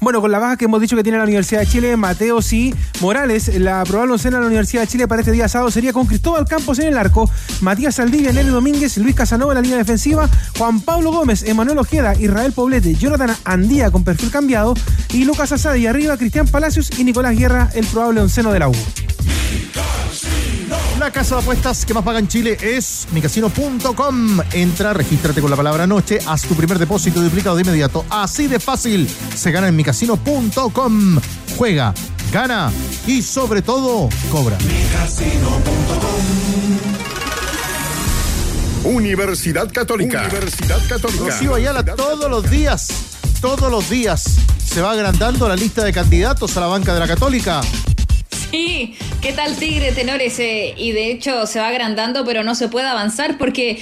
Bueno, 0.00 0.20
con 0.20 0.30
la 0.30 0.38
baja 0.38 0.56
que 0.56 0.66
hemos 0.66 0.80
dicho 0.80 0.94
que 0.94 1.02
tiene 1.02 1.18
la 1.18 1.24
Universidad 1.24 1.60
de 1.60 1.66
Chile, 1.66 1.96
Mateo 1.96 2.42
sí, 2.42 2.74
Morales, 3.00 3.48
la 3.58 3.82
probable 3.84 4.12
oncena 4.12 4.36
de 4.36 4.42
la 4.42 4.46
Universidad 4.48 4.82
de 4.82 4.88
Chile 4.88 5.08
para 5.08 5.22
este 5.22 5.32
día 5.32 5.48
sábado 5.48 5.70
sería 5.70 5.92
con 5.92 6.06
Cristóbal 6.06 6.44
Campos 6.46 6.78
en 6.78 6.88
el 6.88 6.98
arco, 6.98 7.30
Matías 7.62 7.94
Saldivia, 7.94 8.32
Nelly 8.32 8.50
Domínguez, 8.50 8.98
Luis 8.98 9.14
Casanova 9.14 9.52
en 9.52 9.56
la 9.56 9.62
línea 9.62 9.78
defensiva, 9.78 10.28
Juan 10.58 10.80
Pablo 10.80 11.12
Gómez, 11.12 11.44
Emanuel 11.44 11.78
Ojeda, 11.78 12.14
Israel 12.14 12.52
Poblete, 12.52 12.94
Jonathan 12.94 13.34
Andía 13.44 13.90
con 13.90 14.04
perfil 14.04 14.30
cambiado 14.30 14.74
y 15.12 15.24
Lucas 15.24 15.52
Asadi 15.52 15.80
y 15.80 15.86
arriba 15.86 16.16
Cristian 16.18 16.46
Palacios 16.46 16.90
y 16.98 17.04
Nicolás 17.04 17.36
Guerra, 17.36 17.70
el 17.74 17.86
probable 17.86 18.20
onceno 18.20 18.52
de 18.52 18.58
la 18.58 18.68
U. 18.68 18.74
La 20.98 21.10
casa 21.10 21.36
de 21.36 21.42
apuestas 21.42 21.84
que 21.84 21.92
más 21.92 22.02
paga 22.02 22.18
en 22.18 22.26
Chile 22.26 22.56
es 22.60 23.06
micasino.com. 23.12 24.40
Entra, 24.52 24.94
regístrate 24.94 25.40
con 25.40 25.50
la 25.50 25.56
palabra 25.56 25.86
noche, 25.86 26.18
haz 26.26 26.42
tu 26.42 26.54
primer 26.54 26.78
depósito 26.78 27.20
duplicado 27.20 27.54
de 27.56 27.62
inmediato. 27.62 28.04
Así 28.08 28.46
de 28.46 28.58
fácil. 28.58 29.08
Se 29.34 29.50
gana 29.50 29.68
en 29.68 29.76
micasino.com. 29.86 31.20
Juega, 31.56 31.94
gana 32.32 32.72
y 33.06 33.22
sobre 33.22 33.62
todo, 33.62 34.08
cobra. 34.32 34.58
Universidad 38.82 39.72
Católica. 39.72 40.22
Universidad 40.22 40.80
Católica. 40.88 41.24
Rocío 41.24 41.54
Ayala 41.54 41.84
todos 41.84 42.28
los 42.28 42.50
días, 42.50 42.88
todos 43.40 43.70
los 43.70 43.88
días 43.88 44.24
se 44.64 44.80
va 44.80 44.90
agrandando 44.90 45.48
la 45.48 45.54
lista 45.54 45.84
de 45.84 45.92
candidatos 45.92 46.56
a 46.56 46.60
la 46.62 46.66
banca 46.66 46.92
de 46.92 46.98
la 46.98 47.06
Católica. 47.06 47.60
Sí, 48.50 48.96
¿qué 49.20 49.32
tal 49.34 49.56
Tigre 49.56 49.92
Tenores? 49.92 50.36
Eh, 50.40 50.74
y 50.76 50.90
de 50.90 51.12
hecho 51.12 51.46
se 51.46 51.60
va 51.60 51.68
agrandando, 51.68 52.24
pero 52.24 52.42
no 52.42 52.56
se 52.56 52.66
puede 52.66 52.88
avanzar 52.88 53.38
porque 53.38 53.80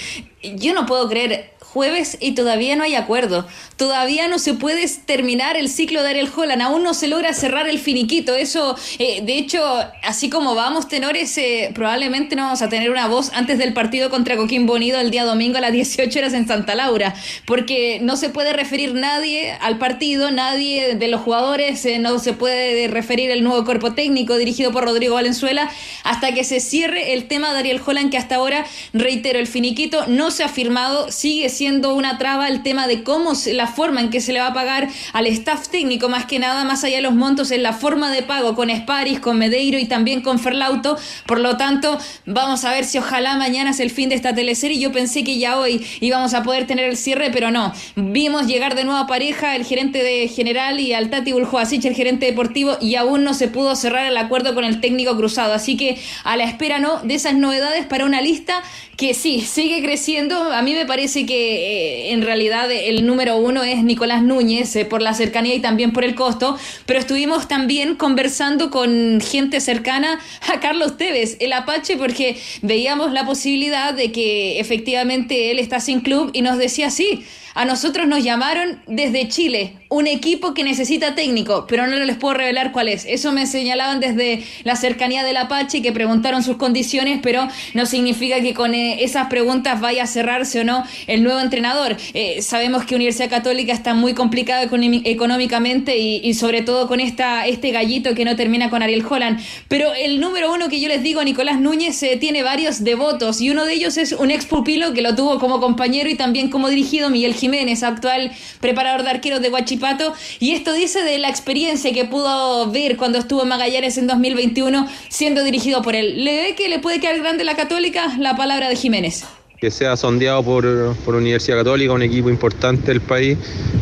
yo 0.56 0.74
no 0.74 0.84
puedo 0.84 1.08
creer 1.08 1.53
jueves 1.74 2.16
y 2.20 2.32
todavía 2.36 2.76
no 2.76 2.84
hay 2.84 2.94
acuerdo. 2.94 3.48
Todavía 3.76 4.28
no 4.28 4.38
se 4.38 4.54
puede 4.54 4.86
terminar 5.04 5.56
el 5.56 5.68
ciclo 5.68 6.04
de 6.04 6.10
Ariel 6.10 6.30
Holland. 6.34 6.62
Aún 6.62 6.84
no 6.84 6.94
se 6.94 7.08
logra 7.08 7.34
cerrar 7.34 7.68
el 7.68 7.80
finiquito. 7.80 8.36
Eso, 8.36 8.76
eh, 9.00 9.22
de 9.22 9.36
hecho, 9.36 9.60
así 10.04 10.30
como 10.30 10.54
vamos, 10.54 10.86
tenores, 10.86 11.36
eh, 11.36 11.72
probablemente 11.74 12.36
no 12.36 12.44
vamos 12.44 12.62
a 12.62 12.68
tener 12.68 12.90
una 12.90 13.08
voz 13.08 13.32
antes 13.34 13.58
del 13.58 13.74
partido 13.74 14.08
contra 14.08 14.36
Coquimbo 14.36 14.74
Unido 14.74 15.00
el 15.00 15.10
día 15.10 15.24
domingo 15.24 15.58
a 15.58 15.60
las 15.60 15.72
18 15.72 16.16
horas 16.16 16.32
en 16.32 16.46
Santa 16.46 16.76
Laura. 16.76 17.12
Porque 17.44 17.98
no 18.00 18.16
se 18.16 18.28
puede 18.28 18.52
referir 18.52 18.94
nadie 18.94 19.50
al 19.60 19.78
partido, 19.78 20.30
nadie 20.30 20.94
de 20.94 21.08
los 21.08 21.22
jugadores, 21.22 21.84
eh, 21.86 21.98
no 21.98 22.20
se 22.20 22.34
puede 22.34 22.86
referir 22.86 23.32
el 23.32 23.42
nuevo 23.42 23.64
cuerpo 23.64 23.94
técnico 23.94 24.36
dirigido 24.36 24.70
por 24.70 24.84
Rodrigo 24.84 25.16
Valenzuela 25.16 25.68
hasta 26.04 26.32
que 26.32 26.44
se 26.44 26.60
cierre 26.60 27.14
el 27.14 27.26
tema 27.26 27.52
de 27.52 27.58
Ariel 27.58 27.80
Holland, 27.84 28.12
que 28.12 28.18
hasta 28.18 28.36
ahora, 28.36 28.64
reitero, 28.92 29.40
el 29.40 29.48
finiquito 29.48 30.06
no 30.06 30.30
se 30.30 30.44
ha 30.44 30.48
firmado, 30.48 31.10
sigue 31.10 31.48
siendo 31.48 31.63
siendo 31.64 31.94
una 31.94 32.18
traba 32.18 32.48
el 32.48 32.62
tema 32.62 32.86
de 32.86 33.02
cómo 33.02 33.32
la 33.46 33.66
forma 33.66 34.02
en 34.02 34.10
que 34.10 34.20
se 34.20 34.34
le 34.34 34.40
va 34.40 34.48
a 34.48 34.52
pagar 34.52 34.86
al 35.14 35.26
staff 35.28 35.70
técnico, 35.70 36.10
más 36.10 36.26
que 36.26 36.38
nada, 36.38 36.62
más 36.64 36.84
allá 36.84 36.96
de 36.96 37.02
los 37.02 37.14
montos, 37.14 37.50
en 37.52 37.62
la 37.62 37.72
forma 37.72 38.12
de 38.12 38.22
pago 38.22 38.54
con 38.54 38.68
Sparis, 38.68 39.18
con 39.18 39.38
Medeiro 39.38 39.78
y 39.78 39.86
también 39.86 40.20
con 40.20 40.38
Ferlauto. 40.38 40.98
Por 41.24 41.40
lo 41.40 41.56
tanto, 41.56 41.98
vamos 42.26 42.66
a 42.66 42.70
ver 42.70 42.84
si 42.84 42.98
ojalá 42.98 43.36
mañana 43.36 43.70
es 43.70 43.80
el 43.80 43.90
fin 43.90 44.10
de 44.10 44.14
esta 44.14 44.34
teleserie. 44.34 44.78
Yo 44.78 44.92
pensé 44.92 45.24
que 45.24 45.38
ya 45.38 45.58
hoy 45.58 45.86
íbamos 46.00 46.34
a 46.34 46.42
poder 46.42 46.66
tener 46.66 46.84
el 46.84 46.98
cierre, 46.98 47.30
pero 47.30 47.50
no. 47.50 47.72
Vimos 47.96 48.46
llegar 48.46 48.74
de 48.74 48.84
nuevo 48.84 49.00
a 49.00 49.06
pareja 49.06 49.56
el 49.56 49.64
gerente 49.64 50.02
de 50.02 50.28
general 50.28 50.80
y 50.80 50.92
al 50.92 51.08
Tati 51.08 51.32
Buljoasich, 51.32 51.86
el 51.86 51.94
gerente 51.94 52.26
deportivo, 52.26 52.76
y 52.78 52.96
aún 52.96 53.24
no 53.24 53.32
se 53.32 53.48
pudo 53.48 53.74
cerrar 53.74 54.04
el 54.04 54.18
acuerdo 54.18 54.54
con 54.54 54.64
el 54.64 54.82
técnico 54.82 55.16
cruzado. 55.16 55.54
Así 55.54 55.78
que 55.78 55.98
a 56.24 56.36
la 56.36 56.44
espera, 56.44 56.78
¿no? 56.78 56.98
De 56.98 57.14
esas 57.14 57.32
novedades 57.32 57.86
para 57.86 58.04
una 58.04 58.20
lista 58.20 58.62
que 58.96 59.14
sí, 59.14 59.40
sigue 59.40 59.82
creciendo. 59.82 60.52
A 60.52 60.62
mí 60.62 60.72
me 60.72 60.86
parece 60.86 61.26
que 61.26 62.08
eh, 62.08 62.12
en 62.12 62.22
realidad 62.22 62.70
el 62.70 63.06
número 63.06 63.36
uno 63.36 63.62
es 63.62 63.82
Nicolás 63.82 64.22
Núñez 64.22 64.74
eh, 64.76 64.84
por 64.84 65.02
la 65.02 65.14
cercanía 65.14 65.54
y 65.54 65.60
también 65.60 65.92
por 65.92 66.04
el 66.04 66.14
costo, 66.14 66.58
pero 66.86 66.98
estuvimos 66.98 67.48
también 67.48 67.96
conversando 67.96 68.70
con 68.70 69.20
gente 69.20 69.60
cercana 69.60 70.20
a 70.52 70.60
Carlos 70.60 70.96
Tevez, 70.96 71.36
el 71.40 71.52
Apache, 71.52 71.96
porque 71.96 72.36
veíamos 72.62 73.12
la 73.12 73.26
posibilidad 73.26 73.94
de 73.94 74.12
que 74.12 74.60
efectivamente 74.60 75.50
él 75.50 75.58
está 75.58 75.80
sin 75.80 76.00
club 76.00 76.30
y 76.32 76.42
nos 76.42 76.58
decía 76.58 76.90
sí. 76.90 77.24
A 77.56 77.64
nosotros 77.64 78.08
nos 78.08 78.24
llamaron 78.24 78.80
desde 78.88 79.28
Chile, 79.28 79.74
un 79.88 80.08
equipo 80.08 80.54
que 80.54 80.64
necesita 80.64 81.14
técnico, 81.14 81.66
pero 81.68 81.86
no 81.86 81.96
les 81.96 82.16
puedo 82.16 82.34
revelar 82.34 82.72
cuál 82.72 82.88
es. 82.88 83.04
Eso 83.04 83.30
me 83.30 83.46
señalaban 83.46 84.00
desde 84.00 84.42
la 84.64 84.74
cercanía 84.74 85.22
del 85.22 85.36
Apache, 85.36 85.80
que 85.80 85.92
preguntaron 85.92 86.42
sus 86.42 86.56
condiciones, 86.56 87.20
pero 87.22 87.46
no 87.74 87.86
significa 87.86 88.40
que 88.40 88.54
con 88.54 88.74
eh, 88.74 89.04
esas 89.04 89.28
preguntas 89.28 89.80
vaya 89.80 90.02
a 90.02 90.06
cerrarse 90.08 90.60
o 90.60 90.64
no 90.64 90.82
el 91.06 91.22
nuevo 91.22 91.38
entrenador. 91.38 91.96
Eh, 92.12 92.42
sabemos 92.42 92.84
que 92.86 92.96
Universidad 92.96 93.30
Católica 93.30 93.72
está 93.72 93.94
muy 93.94 94.14
complicada 94.14 94.64
económicamente 94.64 95.96
y, 95.96 96.34
sobre 96.34 96.62
todo 96.62 96.88
con 96.88 96.98
esta, 96.98 97.46
este 97.46 97.70
gallito 97.70 98.16
que 98.16 98.24
no 98.24 98.34
termina 98.34 98.68
con 98.68 98.82
Ariel 98.82 99.04
Holland. 99.08 99.38
Pero 99.68 99.94
el 99.94 100.18
número 100.18 100.52
uno 100.52 100.68
que 100.68 100.80
yo 100.80 100.88
les 100.88 101.04
digo, 101.04 101.22
Nicolás 101.22 101.60
Núñez, 101.60 102.02
eh, 102.02 102.16
tiene 102.16 102.42
varios 102.42 102.82
devotos 102.82 103.40
y 103.40 103.50
uno 103.50 103.64
de 103.64 103.74
ellos 103.74 103.96
es 103.96 104.10
un 104.10 104.32
ex 104.32 104.44
pupilo 104.44 104.92
que 104.92 105.02
lo 105.02 105.14
tuvo 105.14 105.38
como 105.38 105.60
compañero 105.60 106.10
y 106.10 106.16
también 106.16 106.50
como 106.50 106.68
dirigido, 106.68 107.10
Miguel 107.10 107.34
Jiménez, 107.44 107.82
actual 107.82 108.32
preparador 108.60 109.02
de 109.02 109.10
arqueros 109.10 109.42
de 109.42 109.50
Huachipato. 109.50 110.14
Y 110.40 110.52
esto 110.52 110.72
dice 110.72 111.02
de 111.02 111.18
la 111.18 111.28
experiencia 111.28 111.92
que 111.92 112.06
pudo 112.06 112.70
ver 112.70 112.96
cuando 112.96 113.18
estuvo 113.18 113.42
en 113.42 113.48
Magallanes 113.48 113.98
en 113.98 114.06
2021 114.06 114.88
siendo 115.10 115.44
dirigido 115.44 115.82
por 115.82 115.94
él. 115.94 116.24
¿Le 116.24 116.54
que 116.54 116.70
le 116.70 116.78
puede 116.78 117.00
quedar 117.00 117.18
grande 117.18 117.44
la 117.44 117.54
católica? 117.54 118.16
La 118.18 118.34
palabra 118.34 118.70
de 118.70 118.76
Jiménez 118.76 119.24
que 119.60 119.70
sea 119.70 119.96
sondeado 119.96 120.42
por, 120.42 120.94
por, 121.06 121.14
Universidad 121.14 121.56
Católica, 121.58 121.92
un 121.94 122.02
equipo 122.02 122.28
importante 122.28 122.88
del 122.88 123.00
país, 123.00 123.38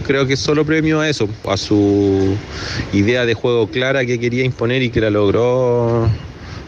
creo 0.06 0.28
que 0.28 0.36
solo 0.36 0.64
premio 0.64 1.00
a 1.00 1.08
eso, 1.08 1.28
a 1.48 1.56
su 1.56 2.36
idea 2.92 3.26
de 3.26 3.34
juego 3.34 3.66
clara 3.66 4.04
que 4.06 4.20
quería 4.20 4.44
imponer 4.44 4.82
y 4.82 4.90
que 4.90 5.00
la 5.00 5.10
logró 5.10 6.08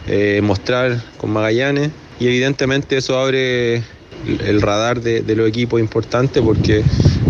eh, 0.07 0.41
mostrar 0.43 1.01
con 1.17 1.31
Magallanes. 1.31 1.91
Y 2.19 2.27
evidentemente 2.27 2.97
eso 2.97 3.17
abre 3.17 3.83
el 4.27 4.61
radar 4.61 5.01
de, 5.01 5.21
de 5.21 5.35
los 5.35 5.47
equipos 5.47 5.79
importantes 5.79 6.41
porque 6.43 6.83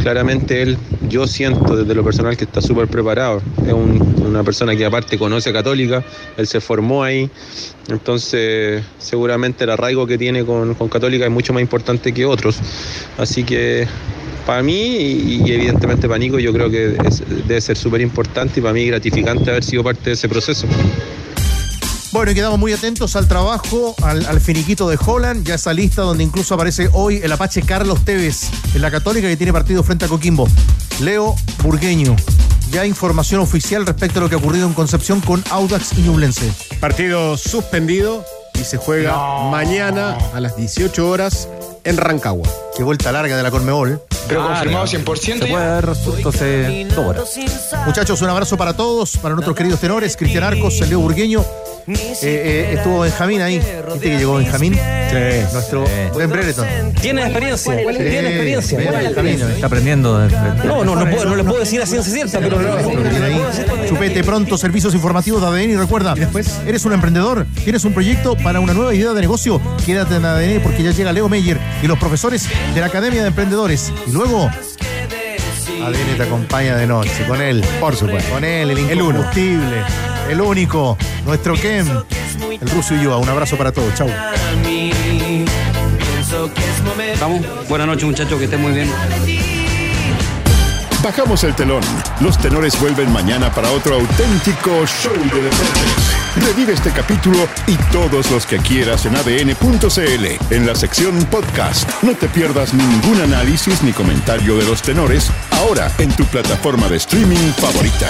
claramente 0.05 0.61
él, 0.61 0.77
yo 1.09 1.25
siento 1.25 1.75
desde 1.75 1.95
lo 1.95 2.03
personal 2.03 2.37
que 2.37 2.43
está 2.43 2.61
súper 2.61 2.87
preparado. 2.87 3.41
Es 3.65 3.73
una 3.73 4.43
persona 4.43 4.75
que 4.75 4.85
aparte 4.85 5.17
conoce 5.17 5.49
a 5.49 5.53
Católica, 5.53 6.03
él 6.37 6.45
se 6.45 6.61
formó 6.61 7.03
ahí, 7.03 7.27
entonces 7.89 8.83
seguramente 8.99 9.63
el 9.63 9.71
arraigo 9.71 10.05
que 10.05 10.19
tiene 10.19 10.45
con, 10.45 10.75
Católica 10.75 11.25
es 11.25 11.31
mucho 11.31 11.53
más 11.53 11.61
importante 11.63 12.13
que 12.13 12.23
otros. 12.23 12.57
Así 13.17 13.43
que 13.43 13.87
para 14.45 14.61
mí 14.61 15.41
y, 15.43 15.51
evidentemente 15.51 16.07
para 16.07 16.19
Nico 16.19 16.37
yo 16.37 16.53
creo 16.53 16.69
que 16.69 16.95
debe 17.47 17.61
ser 17.61 17.75
súper 17.75 18.01
importante 18.01 18.59
y 18.59 18.61
para 18.61 18.73
mí 18.73 18.85
gratificante 18.85 19.49
haber 19.49 19.63
sido 19.63 19.83
parte 19.83 20.11
de 20.11 20.13
ese 20.13 20.29
proceso. 20.29 20.67
Bueno, 22.15 22.31
y 22.31 22.35
quedamos 22.35 22.57
muy 22.57 22.71
atentos 22.71 23.17
al 23.17 23.27
trabajo, 23.27 23.93
al, 24.01 24.39
finiquito 24.39 24.87
de 24.87 24.97
Holland, 25.05 25.45
ya 25.45 25.55
esa 25.55 25.73
lista 25.73 26.01
donde 26.01 26.23
incluso 26.23 26.55
aparece 26.55 26.89
hoy 26.93 27.19
el 27.21 27.29
Apache 27.29 27.61
Carlos 27.61 28.05
Tevez 28.05 28.49
en 28.73 28.81
la 28.81 28.89
Católica 28.89 29.27
que 29.27 29.35
tiene 29.35 29.51
partido 29.51 29.83
frente 29.83 30.05
a 30.05 30.07
Coquimbo. 30.07 30.47
Leo 31.01 31.35
Burgueño, 31.61 32.15
ya 32.71 32.85
información 32.85 33.41
oficial 33.41 33.85
respecto 33.85 34.19
a 34.19 34.21
lo 34.23 34.29
que 34.29 34.35
ha 34.35 34.37
ocurrido 34.37 34.65
en 34.65 34.73
Concepción 34.73 35.19
con 35.19 35.43
Audax 35.49 35.97
y 35.97 36.03
Ñublense. 36.03 36.49
Partido 36.79 37.35
suspendido 37.35 38.23
y 38.53 38.63
se 38.63 38.77
juega 38.77 39.49
mañana 39.51 40.17
a 40.33 40.39
las 40.39 40.55
18 40.55 41.09
horas 41.09 41.49
en 41.83 41.97
Rancagua. 41.97 42.47
Qué 42.77 42.83
vuelta 42.83 43.11
larga 43.11 43.35
de 43.35 43.43
la 43.43 43.51
Conmebol. 43.51 44.01
Pero 44.29 44.47
confirmado 44.47 44.85
100% 44.85 45.19
Se 45.19 45.47
puede 45.47 45.67
dar 45.67 45.85
resultado 45.85 46.29
hace 46.29 46.87
dos 46.95 47.05
horas. 47.05 47.39
Muchachos, 47.85 48.21
un 48.21 48.29
abrazo 48.29 48.55
para 48.55 48.71
todos, 48.73 49.17
para 49.17 49.35
nuestros 49.35 49.57
queridos 49.57 49.81
tenores, 49.81 50.15
Cristian 50.15 50.45
Arcos, 50.45 50.79
Leo 50.79 51.01
Burgueño. 51.01 51.43
Eh, 51.87 51.93
eh, 52.23 52.73
estuvo 52.73 53.01
Benjamín 53.01 53.41
ahí. 53.41 53.57
¿Viste 53.59 54.09
que 54.09 54.17
llegó 54.17 54.35
Benjamín? 54.35 54.73
Sí. 54.73 55.53
Nuestro 55.53 55.85
Ben 56.17 56.29
Brereton. 56.29 56.65
Tiene 56.99 57.21
experiencia. 57.23 57.75
Sí, 57.75 57.81
Tiene 57.97 58.29
experiencia. 58.29 58.77
Benjamín. 58.79 59.39
Está 59.53 59.67
aprendiendo. 59.67 60.17
de- 60.19 60.29
de- 60.29 60.65
No, 60.65 60.83
no, 60.83 60.95
no 60.95 61.09
puedo, 61.09 61.25
no 61.25 61.35
le 61.35 61.43
puedo 61.43 61.59
decir 61.59 61.81
a 61.81 61.85
ciencia 61.85 62.11
cierta, 62.11 62.39
pero 62.39 62.57
ahí. 62.59 63.41
Chupete 63.87 64.23
pronto, 64.23 64.57
servicios 64.57 64.93
informativos 64.95 65.41
de 65.41 65.47
ADN 65.47 65.71
y 65.73 65.75
recuerda, 65.75 66.15
después 66.15 66.59
eres 66.65 66.85
un 66.85 66.93
emprendedor, 66.93 67.45
tienes 67.63 67.85
un 67.85 67.93
proyecto 67.93 68.35
para 68.35 68.59
una 68.59 68.73
nueva 68.73 68.93
idea 68.95 69.13
de 69.13 69.21
negocio, 69.21 69.61
quédate 69.85 70.15
en 70.15 70.25
ADN 70.25 70.59
porque 70.61 70.81
ya 70.83 70.91
llega 70.91 71.13
Leo 71.13 71.29
Meyer 71.29 71.59
y 71.83 71.87
los 71.87 71.99
profesores 71.99 72.47
de 72.73 72.79
la 72.81 72.87
Academia 72.87 73.21
de 73.21 73.27
Emprendedores. 73.27 73.93
Y 74.07 74.11
luego 74.11 74.49
ADN 75.83 76.17
te 76.17 76.23
acompaña 76.23 76.75
de 76.77 76.87
noche, 76.87 77.25
con 77.27 77.41
él, 77.41 77.63
por 77.79 77.95
supuesto, 77.95 78.33
con 78.33 78.43
él, 78.43 78.71
el 78.71 78.79
incombustible, 78.79 79.83
el 80.29 80.41
único, 80.41 80.97
nuestro 81.25 81.55
Ken, 81.55 81.87
el 82.61 82.69
ruso 82.69 82.95
y 82.95 83.03
yo. 83.03 83.17
Un 83.19 83.29
abrazo 83.29 83.57
para 83.57 83.71
todos, 83.71 83.93
chau. 83.95 84.09
Vamos, 87.19 87.41
buenas 87.69 87.87
noches 87.87 88.03
muchachos, 88.05 88.37
que 88.37 88.45
estén 88.45 88.61
muy 88.61 88.73
bien. 88.73 88.89
Bajamos 91.03 91.43
el 91.43 91.53
telón. 91.53 91.83
Los 92.19 92.37
tenores 92.39 92.79
vuelven 92.81 93.13
mañana 93.13 93.51
para 93.51 93.69
otro 93.69 93.93
auténtico 93.93 94.87
show 94.87 95.13
de 95.13 95.41
deportes. 95.41 96.15
Revive 96.35 96.73
este 96.73 96.89
capítulo 96.89 97.47
y 97.67 97.75
todos 97.91 98.31
los 98.31 98.47
que 98.47 98.57
quieras 98.57 99.05
en 99.05 99.15
adn.cl 99.15 100.25
en 100.49 100.65
la 100.65 100.73
sección 100.73 101.15
podcast. 101.25 101.87
No 102.01 102.15
te 102.15 102.27
pierdas 102.27 102.73
ningún 102.73 103.21
análisis 103.21 103.83
ni 103.83 103.93
comentario 103.93 104.57
de 104.57 104.65
los 104.65 104.81
tenores 104.81 105.29
ahora 105.51 105.91
en 105.99 106.11
tu 106.15 106.25
plataforma 106.25 106.89
de 106.89 106.97
streaming 106.97 107.53
favorita. 107.55 108.09